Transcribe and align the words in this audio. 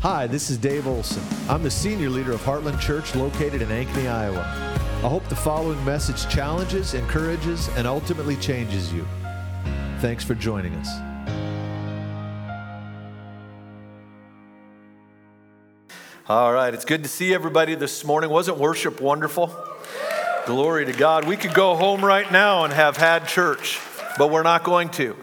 Hi, 0.00 0.28
this 0.28 0.48
is 0.48 0.58
Dave 0.58 0.86
Olson. 0.86 1.24
I'm 1.48 1.64
the 1.64 1.70
senior 1.72 2.08
leader 2.08 2.30
of 2.30 2.40
Heartland 2.42 2.78
Church 2.78 3.16
located 3.16 3.62
in 3.62 3.68
Ankeny, 3.68 4.08
Iowa. 4.08 4.42
I 5.02 5.08
hope 5.08 5.28
the 5.28 5.34
following 5.34 5.84
message 5.84 6.32
challenges, 6.32 6.94
encourages, 6.94 7.68
and 7.70 7.84
ultimately 7.84 8.36
changes 8.36 8.92
you. 8.92 9.04
Thanks 9.98 10.22
for 10.22 10.36
joining 10.36 10.72
us. 10.76 10.88
All 16.28 16.52
right, 16.52 16.72
it's 16.72 16.84
good 16.84 17.02
to 17.02 17.08
see 17.08 17.34
everybody 17.34 17.74
this 17.74 18.04
morning. 18.04 18.30
Wasn't 18.30 18.56
worship 18.56 19.00
wonderful? 19.00 19.52
Glory 20.46 20.86
to 20.86 20.92
God. 20.92 21.26
We 21.26 21.36
could 21.36 21.54
go 21.54 21.74
home 21.74 22.04
right 22.04 22.30
now 22.30 22.62
and 22.62 22.72
have 22.72 22.96
had 22.96 23.26
church, 23.26 23.80
but 24.16 24.30
we're 24.30 24.44
not 24.44 24.62
going 24.62 24.90
to. 24.90 25.16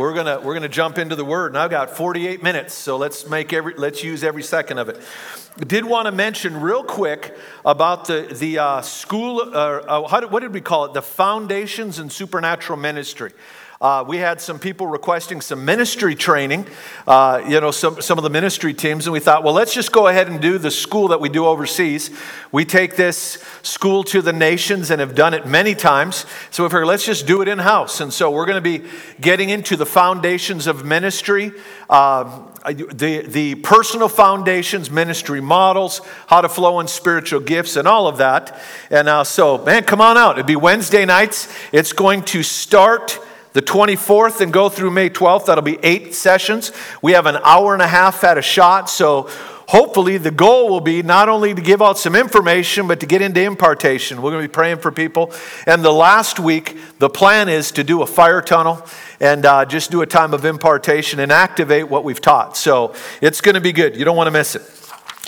We're 0.00 0.14
gonna 0.14 0.40
we're 0.40 0.54
gonna 0.54 0.66
jump 0.66 0.96
into 0.96 1.14
the 1.14 1.26
word, 1.26 1.48
and 1.48 1.58
I've 1.58 1.70
got 1.70 1.90
48 1.90 2.42
minutes, 2.42 2.72
so 2.72 2.96
let's 2.96 3.28
make 3.28 3.52
every 3.52 3.74
let's 3.74 4.02
use 4.02 4.24
every 4.24 4.42
second 4.42 4.78
of 4.78 4.88
it. 4.88 4.98
Did 5.58 5.84
want 5.84 6.06
to 6.06 6.10
mention 6.10 6.58
real 6.58 6.82
quick 6.82 7.36
about 7.66 8.06
the 8.06 8.22
the 8.22 8.60
uh, 8.60 8.80
school. 8.80 9.42
Uh, 9.42 9.52
uh, 9.52 10.08
how 10.08 10.20
did, 10.20 10.30
what 10.30 10.40
did 10.40 10.54
we 10.54 10.62
call 10.62 10.86
it? 10.86 10.94
The 10.94 11.02
Foundations 11.02 11.98
and 11.98 12.10
Supernatural 12.10 12.78
Ministry. 12.78 13.32
Uh, 13.82 14.04
we 14.06 14.18
had 14.18 14.42
some 14.42 14.58
people 14.58 14.86
requesting 14.86 15.40
some 15.40 15.64
ministry 15.64 16.14
training, 16.14 16.66
uh, 17.06 17.42
you 17.48 17.58
know, 17.62 17.70
some, 17.70 17.98
some 18.02 18.18
of 18.18 18.24
the 18.24 18.28
ministry 18.28 18.74
teams, 18.74 19.06
and 19.06 19.12
we 19.14 19.20
thought, 19.20 19.42
well, 19.42 19.54
let's 19.54 19.72
just 19.72 19.90
go 19.90 20.08
ahead 20.08 20.28
and 20.28 20.38
do 20.38 20.58
the 20.58 20.70
school 20.70 21.08
that 21.08 21.18
we 21.18 21.30
do 21.30 21.46
overseas. 21.46 22.10
We 22.52 22.66
take 22.66 22.96
this 22.96 23.42
school 23.62 24.04
to 24.04 24.20
the 24.20 24.34
nations 24.34 24.90
and 24.90 25.00
have 25.00 25.14
done 25.14 25.32
it 25.32 25.46
many 25.46 25.74
times. 25.74 26.26
So 26.50 26.62
we 26.62 26.68
figured, 26.68 26.88
let's 26.88 27.06
just 27.06 27.26
do 27.26 27.40
it 27.40 27.48
in 27.48 27.58
house. 27.58 28.02
And 28.02 28.12
so 28.12 28.30
we're 28.30 28.44
going 28.44 28.62
to 28.62 28.78
be 28.80 28.86
getting 29.18 29.48
into 29.48 29.76
the 29.76 29.86
foundations 29.86 30.66
of 30.66 30.84
ministry, 30.84 31.50
uh, 31.88 32.42
the, 32.66 33.24
the 33.26 33.54
personal 33.54 34.10
foundations, 34.10 34.90
ministry 34.90 35.40
models, 35.40 36.02
how 36.26 36.42
to 36.42 36.50
flow 36.50 36.80
in 36.80 36.86
spiritual 36.86 37.40
gifts, 37.40 37.76
and 37.76 37.88
all 37.88 38.08
of 38.08 38.18
that. 38.18 38.60
And 38.90 39.08
uh, 39.08 39.24
so, 39.24 39.56
man, 39.64 39.84
come 39.84 40.02
on 40.02 40.18
out. 40.18 40.38
It'll 40.38 40.46
be 40.46 40.54
Wednesday 40.54 41.06
nights. 41.06 41.48
It's 41.72 41.94
going 41.94 42.24
to 42.24 42.42
start 42.42 43.18
the 43.52 43.62
24th 43.62 44.40
and 44.40 44.52
go 44.52 44.68
through 44.68 44.90
May 44.90 45.10
12th. 45.10 45.46
That'll 45.46 45.62
be 45.62 45.78
eight 45.82 46.14
sessions. 46.14 46.72
We 47.02 47.12
have 47.12 47.26
an 47.26 47.38
hour 47.44 47.72
and 47.72 47.82
a 47.82 47.86
half 47.86 48.22
at 48.24 48.38
a 48.38 48.42
shot. 48.42 48.88
So 48.88 49.28
hopefully 49.68 50.18
the 50.18 50.30
goal 50.30 50.68
will 50.68 50.80
be 50.80 51.02
not 51.02 51.28
only 51.28 51.54
to 51.54 51.62
give 51.62 51.82
out 51.82 51.98
some 51.98 52.14
information, 52.14 52.86
but 52.88 53.00
to 53.00 53.06
get 53.06 53.22
into 53.22 53.40
impartation. 53.42 54.22
We're 54.22 54.30
going 54.30 54.42
to 54.42 54.48
be 54.48 54.52
praying 54.52 54.78
for 54.78 54.92
people. 54.92 55.32
And 55.66 55.84
the 55.84 55.92
last 55.92 56.40
week, 56.40 56.76
the 56.98 57.08
plan 57.08 57.48
is 57.48 57.70
to 57.72 57.84
do 57.84 58.02
a 58.02 58.06
fire 58.06 58.40
tunnel 58.40 58.84
and 59.20 59.44
uh, 59.44 59.64
just 59.64 59.90
do 59.90 60.02
a 60.02 60.06
time 60.06 60.32
of 60.32 60.44
impartation 60.44 61.20
and 61.20 61.30
activate 61.32 61.88
what 61.88 62.04
we've 62.04 62.20
taught. 62.20 62.56
So 62.56 62.94
it's 63.20 63.40
going 63.40 63.56
to 63.56 63.60
be 63.60 63.72
good. 63.72 63.96
You 63.96 64.04
don't 64.04 64.16
want 64.16 64.28
to 64.28 64.32
miss 64.32 64.54
it. 64.54 64.62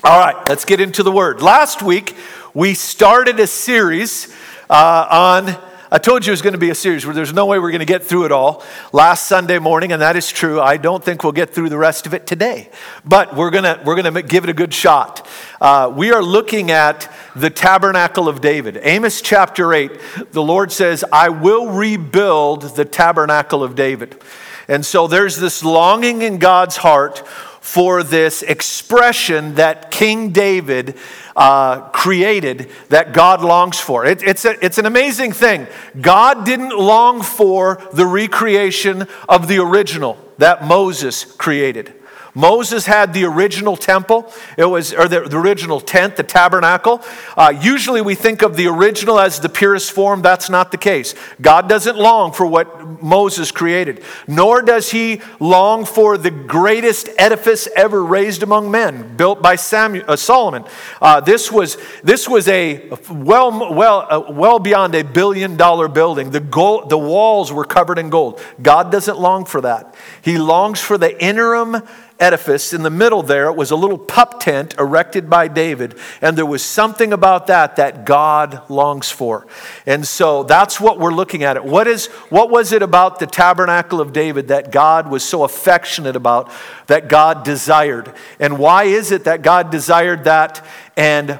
All 0.04 0.18
right, 0.18 0.36
let's 0.48 0.64
get 0.64 0.80
into 0.80 1.04
the 1.04 1.12
word. 1.12 1.40
Last 1.40 1.80
week, 1.80 2.16
we 2.54 2.74
started 2.74 3.38
a 3.38 3.46
series 3.46 4.34
uh, 4.68 5.06
on 5.08 5.56
I 5.92 5.98
told 5.98 6.24
you 6.24 6.30
it 6.30 6.32
was 6.32 6.40
going 6.40 6.54
to 6.54 6.58
be 6.58 6.70
a 6.70 6.74
series 6.74 7.04
where 7.04 7.14
there's 7.14 7.34
no 7.34 7.44
way 7.44 7.58
we're 7.58 7.70
going 7.70 7.80
to 7.80 7.84
get 7.84 8.02
through 8.02 8.24
it 8.24 8.32
all 8.32 8.64
last 8.94 9.26
Sunday 9.26 9.58
morning, 9.58 9.92
and 9.92 10.00
that 10.00 10.16
is 10.16 10.30
true. 10.30 10.58
I 10.58 10.78
don't 10.78 11.04
think 11.04 11.22
we'll 11.22 11.34
get 11.34 11.50
through 11.50 11.68
the 11.68 11.76
rest 11.76 12.06
of 12.06 12.14
it 12.14 12.26
today, 12.26 12.70
but 13.04 13.36
we're 13.36 13.50
going 13.50 13.64
to, 13.64 13.78
we're 13.84 14.00
going 14.00 14.14
to 14.14 14.22
give 14.22 14.42
it 14.44 14.48
a 14.48 14.54
good 14.54 14.72
shot. 14.72 15.28
Uh, 15.60 15.92
we 15.94 16.10
are 16.10 16.22
looking 16.22 16.70
at 16.70 17.12
the 17.36 17.50
tabernacle 17.50 18.26
of 18.26 18.40
David. 18.40 18.80
Amos 18.82 19.20
chapter 19.20 19.74
8, 19.74 19.90
the 20.30 20.42
Lord 20.42 20.72
says, 20.72 21.04
I 21.12 21.28
will 21.28 21.68
rebuild 21.68 22.74
the 22.74 22.86
tabernacle 22.86 23.62
of 23.62 23.74
David. 23.74 24.18
And 24.68 24.86
so 24.86 25.06
there's 25.06 25.36
this 25.36 25.62
longing 25.62 26.22
in 26.22 26.38
God's 26.38 26.78
heart 26.78 27.22
for 27.62 28.02
this 28.02 28.42
expression 28.42 29.54
that 29.54 29.90
King 29.92 30.30
David 30.30 30.98
uh, 31.36 31.88
created 31.90 32.70
that 32.88 33.14
God 33.14 33.40
longs 33.40 33.78
for. 33.78 34.04
It, 34.04 34.20
it's, 34.22 34.44
a, 34.44 34.62
it's 34.62 34.78
an 34.78 34.84
amazing 34.84 35.32
thing. 35.32 35.68
God 35.98 36.44
didn't 36.44 36.76
long 36.76 37.22
for 37.22 37.80
the 37.92 38.04
recreation 38.04 39.06
of 39.28 39.46
the 39.46 39.58
original 39.58 40.18
that 40.38 40.64
Moses 40.64 41.24
created. 41.24 41.94
Moses 42.34 42.86
had 42.86 43.12
the 43.12 43.24
original 43.24 43.76
temple, 43.76 44.32
it 44.56 44.64
was, 44.64 44.94
or 44.94 45.06
the, 45.06 45.20
the 45.20 45.36
original 45.36 45.80
tent, 45.80 46.16
the 46.16 46.22
tabernacle. 46.22 47.02
Uh, 47.36 47.52
usually 47.60 48.00
we 48.00 48.14
think 48.14 48.40
of 48.40 48.56
the 48.56 48.68
original 48.68 49.20
as 49.20 49.40
the 49.40 49.50
purest 49.50 49.92
form. 49.92 50.22
That's 50.22 50.48
not 50.48 50.70
the 50.70 50.78
case. 50.78 51.14
God 51.42 51.68
doesn't 51.68 51.98
long 51.98 52.32
for 52.32 52.46
what 52.46 53.02
Moses 53.02 53.50
created, 53.50 54.02
nor 54.26 54.62
does 54.62 54.90
he 54.90 55.20
long 55.40 55.84
for 55.84 56.16
the 56.16 56.30
greatest 56.30 57.10
edifice 57.18 57.68
ever 57.76 58.02
raised 58.02 58.42
among 58.42 58.70
men, 58.70 59.14
built 59.16 59.42
by 59.42 59.56
Samuel, 59.56 60.04
uh, 60.08 60.16
Solomon. 60.16 60.64
Uh, 61.02 61.20
this, 61.20 61.52
was, 61.52 61.76
this 62.02 62.26
was 62.26 62.48
a 62.48 62.88
well, 63.10 63.74
well, 63.74 64.06
uh, 64.08 64.32
well 64.32 64.58
beyond 64.58 64.94
a 64.94 65.04
billion 65.04 65.58
dollar 65.58 65.86
building. 65.86 66.30
The, 66.30 66.40
gold, 66.40 66.88
the 66.88 66.98
walls 66.98 67.52
were 67.52 67.66
covered 67.66 67.98
in 67.98 68.08
gold. 68.08 68.40
God 68.62 68.90
doesn't 68.90 69.18
long 69.18 69.44
for 69.44 69.60
that. 69.60 69.94
He 70.22 70.38
longs 70.38 70.80
for 70.80 70.96
the 70.96 71.22
interim 71.22 71.82
edifice. 72.22 72.72
In 72.72 72.82
the 72.82 72.90
middle 72.90 73.22
there, 73.22 73.46
it 73.46 73.56
was 73.56 73.70
a 73.70 73.76
little 73.76 73.98
pup 73.98 74.40
tent 74.40 74.74
erected 74.78 75.28
by 75.28 75.48
David, 75.48 75.98
and 76.20 76.38
there 76.38 76.46
was 76.46 76.64
something 76.64 77.12
about 77.12 77.48
that 77.48 77.76
that 77.76 78.06
God 78.06 78.62
longs 78.70 79.10
for. 79.10 79.46
And 79.84 80.06
so 80.06 80.44
that's 80.44 80.80
what 80.80 80.98
we're 80.98 81.12
looking 81.12 81.42
at. 81.42 81.56
It. 81.56 81.64
What, 81.64 81.86
is, 81.88 82.06
what 82.30 82.48
was 82.48 82.72
it 82.72 82.82
about 82.82 83.18
the 83.18 83.26
tabernacle 83.26 84.00
of 84.00 84.12
David 84.12 84.48
that 84.48 84.70
God 84.70 85.10
was 85.10 85.24
so 85.24 85.42
affectionate 85.42 86.16
about, 86.16 86.50
that 86.86 87.08
God 87.08 87.44
desired? 87.44 88.14
And 88.38 88.58
why 88.58 88.84
is 88.84 89.10
it 89.10 89.24
that 89.24 89.42
God 89.42 89.70
desired 89.70 90.24
that? 90.24 90.64
And 90.96 91.38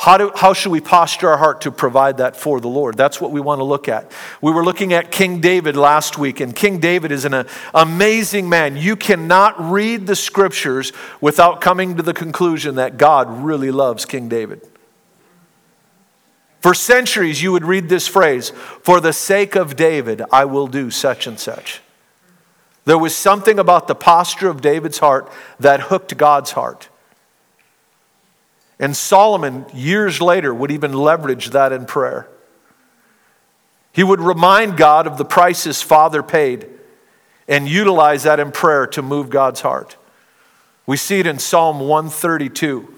how, 0.00 0.16
do, 0.16 0.32
how 0.34 0.54
should 0.54 0.72
we 0.72 0.80
posture 0.80 1.28
our 1.28 1.36
heart 1.36 1.60
to 1.60 1.70
provide 1.70 2.16
that 2.16 2.34
for 2.34 2.58
the 2.58 2.68
Lord? 2.68 2.96
That's 2.96 3.20
what 3.20 3.32
we 3.32 3.40
want 3.42 3.58
to 3.58 3.64
look 3.64 3.86
at. 3.86 4.10
We 4.40 4.50
were 4.50 4.64
looking 4.64 4.94
at 4.94 5.12
King 5.12 5.42
David 5.42 5.76
last 5.76 6.16
week, 6.16 6.40
and 6.40 6.56
King 6.56 6.78
David 6.78 7.12
is 7.12 7.26
an 7.26 7.44
amazing 7.74 8.48
man. 8.48 8.78
You 8.78 8.96
cannot 8.96 9.60
read 9.60 10.06
the 10.06 10.16
scriptures 10.16 10.94
without 11.20 11.60
coming 11.60 11.98
to 11.98 12.02
the 12.02 12.14
conclusion 12.14 12.76
that 12.76 12.96
God 12.96 13.42
really 13.44 13.70
loves 13.70 14.06
King 14.06 14.30
David. 14.30 14.66
For 16.60 16.72
centuries, 16.72 17.42
you 17.42 17.52
would 17.52 17.66
read 17.66 17.90
this 17.90 18.08
phrase, 18.08 18.54
For 18.82 19.02
the 19.02 19.12
sake 19.12 19.54
of 19.54 19.76
David, 19.76 20.22
I 20.32 20.46
will 20.46 20.66
do 20.66 20.90
such 20.90 21.26
and 21.26 21.38
such. 21.38 21.82
There 22.86 22.96
was 22.96 23.14
something 23.14 23.58
about 23.58 23.86
the 23.86 23.94
posture 23.94 24.48
of 24.48 24.62
David's 24.62 25.00
heart 25.00 25.30
that 25.58 25.80
hooked 25.80 26.16
God's 26.16 26.52
heart. 26.52 26.88
And 28.80 28.96
Solomon, 28.96 29.66
years 29.74 30.22
later, 30.22 30.52
would 30.52 30.70
even 30.70 30.94
leverage 30.94 31.50
that 31.50 31.70
in 31.70 31.84
prayer. 31.84 32.26
He 33.92 34.02
would 34.02 34.20
remind 34.20 34.78
God 34.78 35.06
of 35.06 35.18
the 35.18 35.24
price 35.24 35.64
his 35.64 35.82
father 35.82 36.22
paid 36.22 36.66
and 37.46 37.68
utilize 37.68 38.22
that 38.22 38.40
in 38.40 38.52
prayer 38.52 38.86
to 38.88 39.02
move 39.02 39.28
God's 39.28 39.60
heart. 39.60 39.96
We 40.86 40.96
see 40.96 41.20
it 41.20 41.26
in 41.26 41.38
Psalm 41.38 41.80
132. 41.80 42.94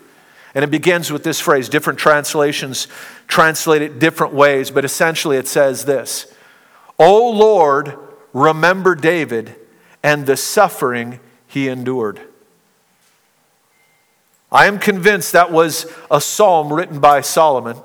And 0.55 0.63
it 0.63 0.71
begins 0.71 1.11
with 1.11 1.25
this 1.25 1.41
phrase. 1.41 1.69
Different 1.69 1.99
translations 1.99 2.87
translate 3.27 3.83
it 3.83 3.99
different 3.99 4.35
ways, 4.35 4.71
but 4.71 4.85
essentially 4.85 5.37
it 5.37 5.49
says 5.49 5.85
this 5.85 6.33
O 6.99 7.31
Lord, 7.31 7.99
remember 8.33 8.95
David 8.95 9.57
and 10.03 10.27
the 10.27 10.37
suffering 10.37 11.19
he 11.47 11.69
endured. 11.69 12.21
I 14.53 14.67
am 14.67 14.79
convinced 14.79 15.33
that 15.33 15.51
was 15.51 15.91
a 16.11 16.21
psalm 16.21 16.71
written 16.71 17.01
by 17.01 17.23
Solomon. 17.23 17.79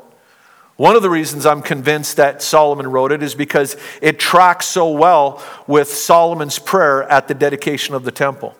One 0.76 0.96
of 0.98 1.02
the 1.02 1.10
reasons 1.10 1.46
I'm 1.46 1.62
convinced 1.62 2.18
that 2.18 2.44
Solomon 2.44 2.92
wrote 2.92 3.14
it 3.14 3.24
is 3.24 3.34
because 3.34 3.78
it 4.02 4.20
tracks 4.20 4.66
so 4.68 4.92
well 4.92 5.42
with 5.66 5.88
Solomon's 5.88 6.60
prayer 6.60 7.04
at 7.04 7.30
the 7.30 7.34
dedication 7.34 7.96
of 7.96 8.04
the 8.04 8.12
temple. 8.12 8.56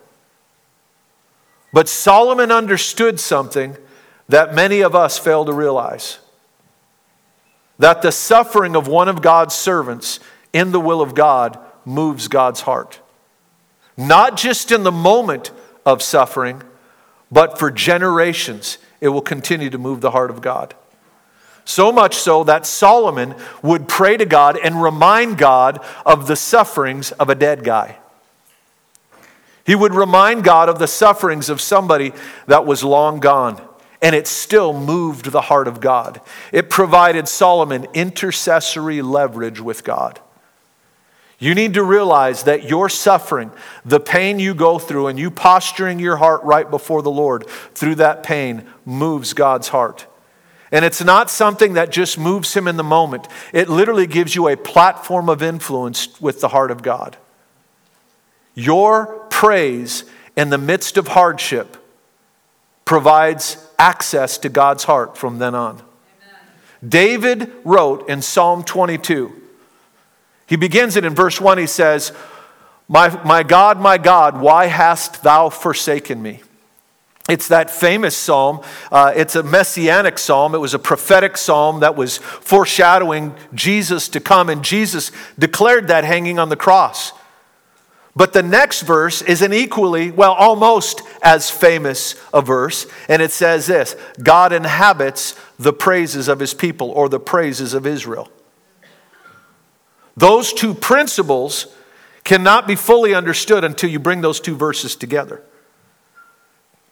But 1.74 1.90
Solomon 1.90 2.52
understood 2.52 3.20
something 3.20 3.76
that 4.30 4.56
many 4.56 4.82
of 4.82 4.96
us 4.96 5.20
fail 5.20 5.46
to 5.46 5.54
realize 5.54 6.20
that 7.78 8.02
the 8.02 8.12
suffering 8.12 8.76
of 8.76 8.88
one 8.88 9.10
of 9.10 9.22
God's 9.22 9.54
servants 9.54 10.20
in 10.54 10.72
the 10.72 10.80
will 10.80 11.02
of 11.02 11.14
God 11.14 11.60
moves 11.86 12.28
God's 12.28 12.62
heart. 12.62 13.00
Not 13.96 14.38
just 14.38 14.72
in 14.72 14.84
the 14.84 14.92
moment 14.92 15.52
of 15.86 16.02
suffering, 16.02 16.64
but 17.32 17.60
for 17.60 17.72
generations 17.72 18.78
it 19.02 19.10
will 19.10 19.22
continue 19.22 19.70
to 19.70 19.78
move 19.78 20.02
the 20.02 20.12
heart 20.12 20.32
of 20.32 20.42
God. 20.42 20.74
So 21.66 21.92
much 21.92 22.16
so 22.16 22.46
that 22.46 22.66
Solomon 22.66 23.36
would 23.62 23.90
pray 23.90 24.16
to 24.16 24.26
God 24.26 24.58
and 24.58 24.82
remind 24.82 25.38
God 25.38 25.84
of 26.06 26.28
the 26.28 26.38
sufferings 26.38 27.12
of 27.12 27.30
a 27.30 27.36
dead 27.36 27.64
guy. 27.64 27.98
He 29.66 29.76
would 29.76 29.94
remind 29.94 30.46
God 30.46 30.70
of 30.70 30.80
the 30.80 30.88
sufferings 30.88 31.50
of 31.50 31.60
somebody 31.60 32.14
that 32.46 32.66
was 32.66 32.86
long 32.86 33.20
gone, 33.20 33.62
and 34.02 34.16
it 34.16 34.26
still 34.26 34.72
moved 34.72 35.26
the 35.26 35.42
heart 35.42 35.68
of 35.68 35.82
God. 35.82 36.22
It 36.54 36.70
provided 36.70 37.28
Solomon 37.28 37.86
intercessory 37.94 39.02
leverage 39.02 39.60
with 39.60 39.84
God. 39.84 40.22
You 41.40 41.54
need 41.54 41.76
to 41.76 41.84
realize 41.84 42.44
that 42.44 42.64
your 42.64 42.90
suffering, 42.90 43.52
the 43.86 44.00
pain 44.00 44.40
you 44.40 44.56
go 44.56 44.80
through, 44.80 45.08
and 45.08 45.20
you 45.20 45.30
posturing 45.30 46.00
your 46.00 46.18
heart 46.18 46.44
right 46.44 46.70
before 46.70 47.04
the 47.04 47.12
Lord 47.12 47.48
through 47.76 47.96
that 47.96 48.24
pain 48.24 48.68
moves 48.86 49.34
God's 49.34 49.68
heart. 49.68 50.08
And 50.72 50.84
it's 50.84 51.04
not 51.04 51.30
something 51.30 51.74
that 51.74 51.92
just 51.92 52.18
moves 52.18 52.54
him 52.56 52.68
in 52.68 52.76
the 52.76 52.84
moment, 52.84 53.28
it 53.54 53.70
literally 53.70 54.08
gives 54.08 54.36
you 54.36 54.48
a 54.48 54.58
platform 54.58 55.30
of 55.30 55.44
influence 55.44 56.20
with 56.20 56.42
the 56.42 56.50
heart 56.50 56.72
of 56.72 56.82
God. 56.82 57.18
Your 58.56 59.26
praise 59.30 60.04
in 60.36 60.50
the 60.50 60.58
midst 60.58 60.98
of 60.98 61.10
hardship 61.10 61.78
provides 62.84 63.64
access 63.78 64.40
to 64.40 64.50
God's 64.50 64.86
heart 64.86 65.16
from 65.18 65.38
then 65.38 65.54
on. 65.54 65.76
Amen. 65.76 65.86
David 66.88 67.52
wrote 67.64 68.10
in 68.10 68.22
Psalm 68.24 68.64
22, 68.64 69.47
he 70.48 70.56
begins 70.56 70.96
it 70.96 71.06
in 71.06 71.14
verse 71.14 71.40
1. 71.40 71.58
He 71.58 71.68
says, 71.68 72.12
my, 72.88 73.22
my 73.24 73.44
God, 73.44 73.80
my 73.80 73.98
God, 73.98 74.40
why 74.40 74.68
hast 74.68 75.22
thou 75.24 75.50
forsaken 75.50 76.22
me? 76.22 76.42
It's 77.28 77.50
that 77.50 77.70
famous 77.70 78.16
psalm. 78.16 78.62
Uh, 78.90 79.12
it's 79.14 79.36
a 79.36 79.44
messianic 79.44 80.18
psalm. 80.18 80.56
It 80.56 80.60
was 80.60 80.74
a 80.74 80.80
prophetic 80.80 81.36
psalm 81.36 81.82
that 81.82 81.98
was 81.98 82.18
foreshadowing 82.18 83.36
Jesus 83.54 84.08
to 84.10 84.22
come, 84.22 84.50
and 84.50 84.64
Jesus 84.64 85.12
declared 85.38 85.90
that 85.90 86.06
hanging 86.06 86.40
on 86.40 86.48
the 86.48 86.56
cross. 86.56 87.12
But 88.16 88.32
the 88.32 88.42
next 88.42 88.82
verse 88.82 89.22
is 89.22 89.42
an 89.42 89.54
equally, 89.54 90.10
well, 90.10 90.34
almost 90.34 91.02
as 91.22 91.52
famous 91.52 92.16
a 92.34 92.42
verse, 92.42 92.88
and 93.10 93.22
it 93.22 93.32
says 93.32 93.68
this 93.68 93.98
God 94.24 94.54
inhabits 94.54 95.36
the 95.60 95.74
praises 95.74 96.30
of 96.30 96.40
his 96.40 96.54
people 96.54 96.90
or 96.92 97.10
the 97.10 97.20
praises 97.20 97.74
of 97.74 97.86
Israel. 97.86 98.32
Those 100.18 100.52
two 100.52 100.74
principles 100.74 101.68
cannot 102.24 102.68
be 102.68 102.76
fully 102.76 103.14
understood 103.14 103.64
until 103.64 103.90
you 103.90 104.00
bring 104.00 104.22
those 104.22 104.40
two 104.40 104.56
verses 104.56 104.96
together. 104.96 105.44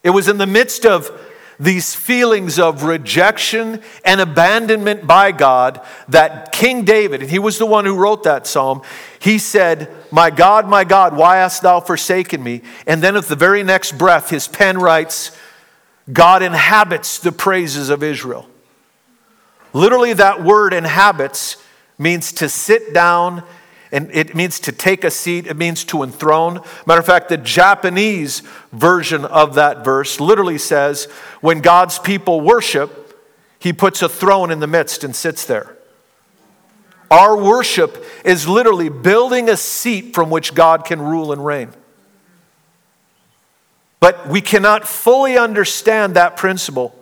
It 0.04 0.12
was 0.12 0.30
in 0.30 0.38
the 0.38 0.48
midst 0.48 0.86
of 0.86 1.12
these 1.60 1.96
feelings 1.96 2.60
of 2.60 2.84
rejection 2.84 3.82
and 4.04 4.22
abandonment 4.22 5.08
by 5.08 5.32
God 5.32 5.82
that 6.10 6.52
King 6.52 6.86
David, 6.86 7.22
and 7.22 7.32
he 7.32 7.40
was 7.40 7.58
the 7.58 7.66
one 7.66 7.86
who 7.86 7.96
wrote 7.96 8.24
that 8.24 8.46
psalm, 8.46 8.82
he 9.20 9.40
said, 9.40 9.90
My 10.12 10.30
God, 10.30 10.68
my 10.68 10.84
God, 10.84 11.16
why 11.16 11.38
hast 11.38 11.64
thou 11.64 11.80
forsaken 11.80 12.44
me? 12.44 12.62
And 12.86 13.02
then 13.02 13.16
at 13.16 13.26
the 13.26 13.36
very 13.36 13.64
next 13.64 13.98
breath, 13.98 14.30
his 14.30 14.48
pen 14.48 14.78
writes, 14.78 15.36
God 16.12 16.44
inhabits 16.44 17.18
the 17.18 17.32
praises 17.32 17.90
of 17.90 18.04
Israel. 18.04 18.48
Literally, 19.74 20.14
that 20.14 20.44
word 20.44 20.74
inhabits 20.74 21.58
means 21.98 22.32
to 22.34 22.50
sit 22.50 22.94
down 22.94 23.44
and 23.92 24.10
it 24.14 24.36
means 24.36 24.60
to 24.62 24.72
take 24.72 25.04
a 25.04 25.12
seat, 25.12 25.48
it 25.48 25.56
means 25.56 25.86
to 25.86 26.04
enthrone. 26.04 26.60
Matter 26.86 27.00
of 27.00 27.06
fact, 27.06 27.30
the 27.30 27.38
Japanese 27.38 28.42
version 28.74 29.24
of 29.24 29.56
that 29.56 29.86
verse 29.86 30.20
literally 30.20 30.58
says, 30.58 31.06
when 31.40 31.62
God's 31.62 32.00
people 32.00 32.42
worship, 32.42 33.02
he 33.60 33.72
puts 33.72 34.02
a 34.02 34.10
throne 34.10 34.52
in 34.52 34.60
the 34.60 34.68
midst 34.68 35.04
and 35.04 35.16
sits 35.16 35.46
there. 35.46 35.78
Our 37.10 37.38
worship 37.38 38.04
is 38.26 38.48
literally 38.48 38.90
building 38.90 39.48
a 39.48 39.56
seat 39.56 40.14
from 40.14 40.30
which 40.30 40.54
God 40.54 40.84
can 40.84 41.02
rule 41.02 41.32
and 41.32 41.46
reign. 41.46 41.70
But 44.00 44.28
we 44.28 44.42
cannot 44.42 44.88
fully 44.88 45.38
understand 45.38 46.16
that 46.16 46.36
principle 46.36 46.94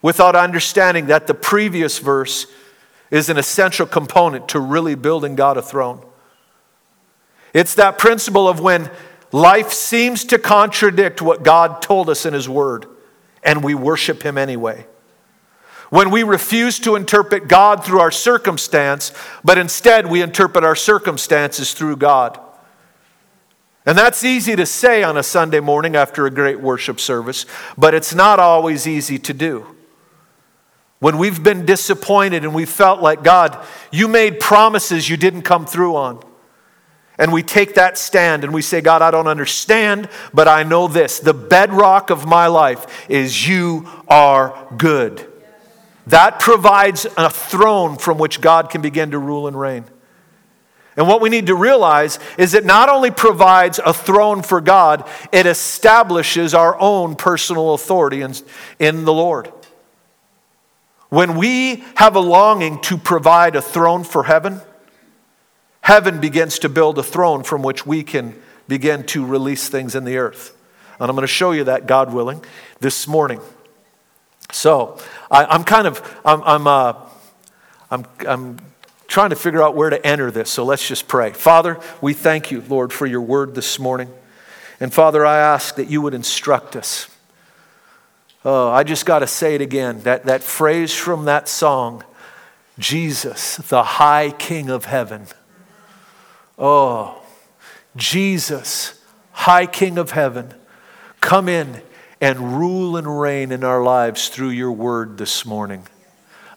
without 0.00 0.34
understanding 0.34 1.06
that 1.06 1.26
the 1.26 1.34
previous 1.34 1.98
verse 1.98 2.46
is 3.10 3.28
an 3.28 3.36
essential 3.36 3.86
component 3.86 4.48
to 4.48 4.60
really 4.60 4.94
building 4.94 5.36
God 5.36 5.56
a 5.56 5.62
throne. 5.62 6.04
It's 7.54 7.74
that 7.76 7.98
principle 7.98 8.48
of 8.48 8.60
when 8.60 8.90
life 9.32 9.72
seems 9.72 10.24
to 10.26 10.38
contradict 10.38 11.22
what 11.22 11.42
God 11.42 11.80
told 11.80 12.10
us 12.10 12.26
in 12.26 12.34
His 12.34 12.48
Word, 12.48 12.86
and 13.42 13.62
we 13.62 13.74
worship 13.74 14.22
Him 14.22 14.36
anyway. 14.36 14.86
When 15.90 16.10
we 16.10 16.24
refuse 16.24 16.80
to 16.80 16.96
interpret 16.96 17.46
God 17.46 17.84
through 17.84 18.00
our 18.00 18.10
circumstance, 18.10 19.12
but 19.44 19.56
instead 19.56 20.08
we 20.08 20.20
interpret 20.20 20.64
our 20.64 20.74
circumstances 20.74 21.74
through 21.74 21.96
God. 21.96 22.40
And 23.86 23.96
that's 23.96 24.24
easy 24.24 24.56
to 24.56 24.66
say 24.66 25.04
on 25.04 25.16
a 25.16 25.22
Sunday 25.22 25.60
morning 25.60 25.94
after 25.94 26.26
a 26.26 26.30
great 26.30 26.60
worship 26.60 26.98
service, 26.98 27.46
but 27.78 27.94
it's 27.94 28.12
not 28.12 28.40
always 28.40 28.88
easy 28.88 29.16
to 29.20 29.32
do. 29.32 29.75
When 30.98 31.18
we've 31.18 31.42
been 31.42 31.66
disappointed 31.66 32.44
and 32.44 32.54
we 32.54 32.64
felt 32.64 33.02
like, 33.02 33.22
God, 33.22 33.62
you 33.90 34.08
made 34.08 34.40
promises 34.40 35.08
you 35.08 35.16
didn't 35.16 35.42
come 35.42 35.66
through 35.66 35.96
on. 35.96 36.22
And 37.18 37.32
we 37.32 37.42
take 37.42 37.74
that 37.74 37.96
stand 37.96 38.44
and 38.44 38.52
we 38.52 38.62
say, 38.62 38.80
God, 38.80 39.02
I 39.02 39.10
don't 39.10 39.26
understand, 39.26 40.08
but 40.34 40.48
I 40.48 40.62
know 40.62 40.86
this. 40.86 41.18
The 41.18 41.34
bedrock 41.34 42.10
of 42.10 42.26
my 42.26 42.46
life 42.46 43.10
is 43.10 43.48
you 43.48 43.88
are 44.08 44.66
good. 44.76 45.26
That 46.06 46.40
provides 46.40 47.06
a 47.16 47.30
throne 47.30 47.96
from 47.96 48.18
which 48.18 48.40
God 48.40 48.70
can 48.70 48.80
begin 48.80 49.10
to 49.10 49.18
rule 49.18 49.48
and 49.48 49.58
reign. 49.58 49.84
And 50.96 51.06
what 51.06 51.20
we 51.20 51.28
need 51.28 51.48
to 51.48 51.54
realize 51.54 52.18
is 52.38 52.54
it 52.54 52.64
not 52.64 52.88
only 52.88 53.10
provides 53.10 53.78
a 53.84 53.92
throne 53.92 54.42
for 54.42 54.62
God, 54.62 55.06
it 55.30 55.44
establishes 55.44 56.54
our 56.54 56.78
own 56.80 57.16
personal 57.16 57.74
authority 57.74 58.22
in, 58.22 58.34
in 58.78 59.04
the 59.04 59.12
Lord. 59.12 59.52
When 61.08 61.36
we 61.36 61.84
have 61.96 62.16
a 62.16 62.20
longing 62.20 62.80
to 62.82 62.96
provide 62.96 63.56
a 63.56 63.62
throne 63.62 64.02
for 64.04 64.24
heaven, 64.24 64.60
heaven 65.80 66.20
begins 66.20 66.58
to 66.60 66.68
build 66.68 66.98
a 66.98 67.02
throne 67.02 67.42
from 67.42 67.62
which 67.62 67.86
we 67.86 68.02
can 68.02 68.40
begin 68.66 69.04
to 69.06 69.24
release 69.24 69.68
things 69.68 69.94
in 69.94 70.04
the 70.04 70.16
earth. 70.16 70.56
And 70.98 71.08
I'm 71.08 71.14
going 71.14 71.22
to 71.22 71.32
show 71.32 71.52
you 71.52 71.64
that, 71.64 71.86
God 71.86 72.12
willing, 72.12 72.44
this 72.80 73.06
morning. 73.06 73.40
So 74.50 74.98
I, 75.30 75.54
am 75.54 75.64
kind 75.64 75.86
of, 75.86 76.20
I'm, 76.24 76.42
I'm, 76.42 76.66
uh, 76.66 76.94
I'm, 77.90 78.04
I'm 78.26 78.58
trying 79.06 79.30
to 79.30 79.36
figure 79.36 79.62
out 79.62 79.76
where 79.76 79.90
to 79.90 80.04
enter 80.04 80.30
this. 80.30 80.50
So 80.50 80.64
let's 80.64 80.86
just 80.86 81.06
pray. 81.06 81.32
Father, 81.32 81.78
we 82.00 82.14
thank 82.14 82.50
you, 82.50 82.62
Lord, 82.68 82.92
for 82.92 83.06
your 83.06 83.20
word 83.20 83.54
this 83.54 83.78
morning. 83.78 84.10
And 84.80 84.92
Father, 84.92 85.24
I 85.24 85.38
ask 85.38 85.76
that 85.76 85.88
you 85.88 86.02
would 86.02 86.14
instruct 86.14 86.76
us. 86.76 87.08
Oh, 88.48 88.70
I 88.70 88.84
just 88.84 89.06
got 89.06 89.18
to 89.18 89.26
say 89.26 89.56
it 89.56 89.60
again. 89.60 90.02
That, 90.02 90.26
that 90.26 90.40
phrase 90.40 90.94
from 90.94 91.24
that 91.24 91.48
song 91.48 92.04
Jesus, 92.78 93.56
the 93.56 93.82
high 93.82 94.30
King 94.30 94.70
of 94.70 94.84
heaven. 94.84 95.26
Oh, 96.56 97.20
Jesus, 97.96 99.02
high 99.32 99.66
King 99.66 99.98
of 99.98 100.12
heaven, 100.12 100.54
come 101.20 101.48
in 101.48 101.82
and 102.20 102.56
rule 102.56 102.96
and 102.96 103.20
reign 103.20 103.50
in 103.50 103.64
our 103.64 103.82
lives 103.82 104.28
through 104.28 104.50
your 104.50 104.70
word 104.70 105.18
this 105.18 105.44
morning. 105.44 105.84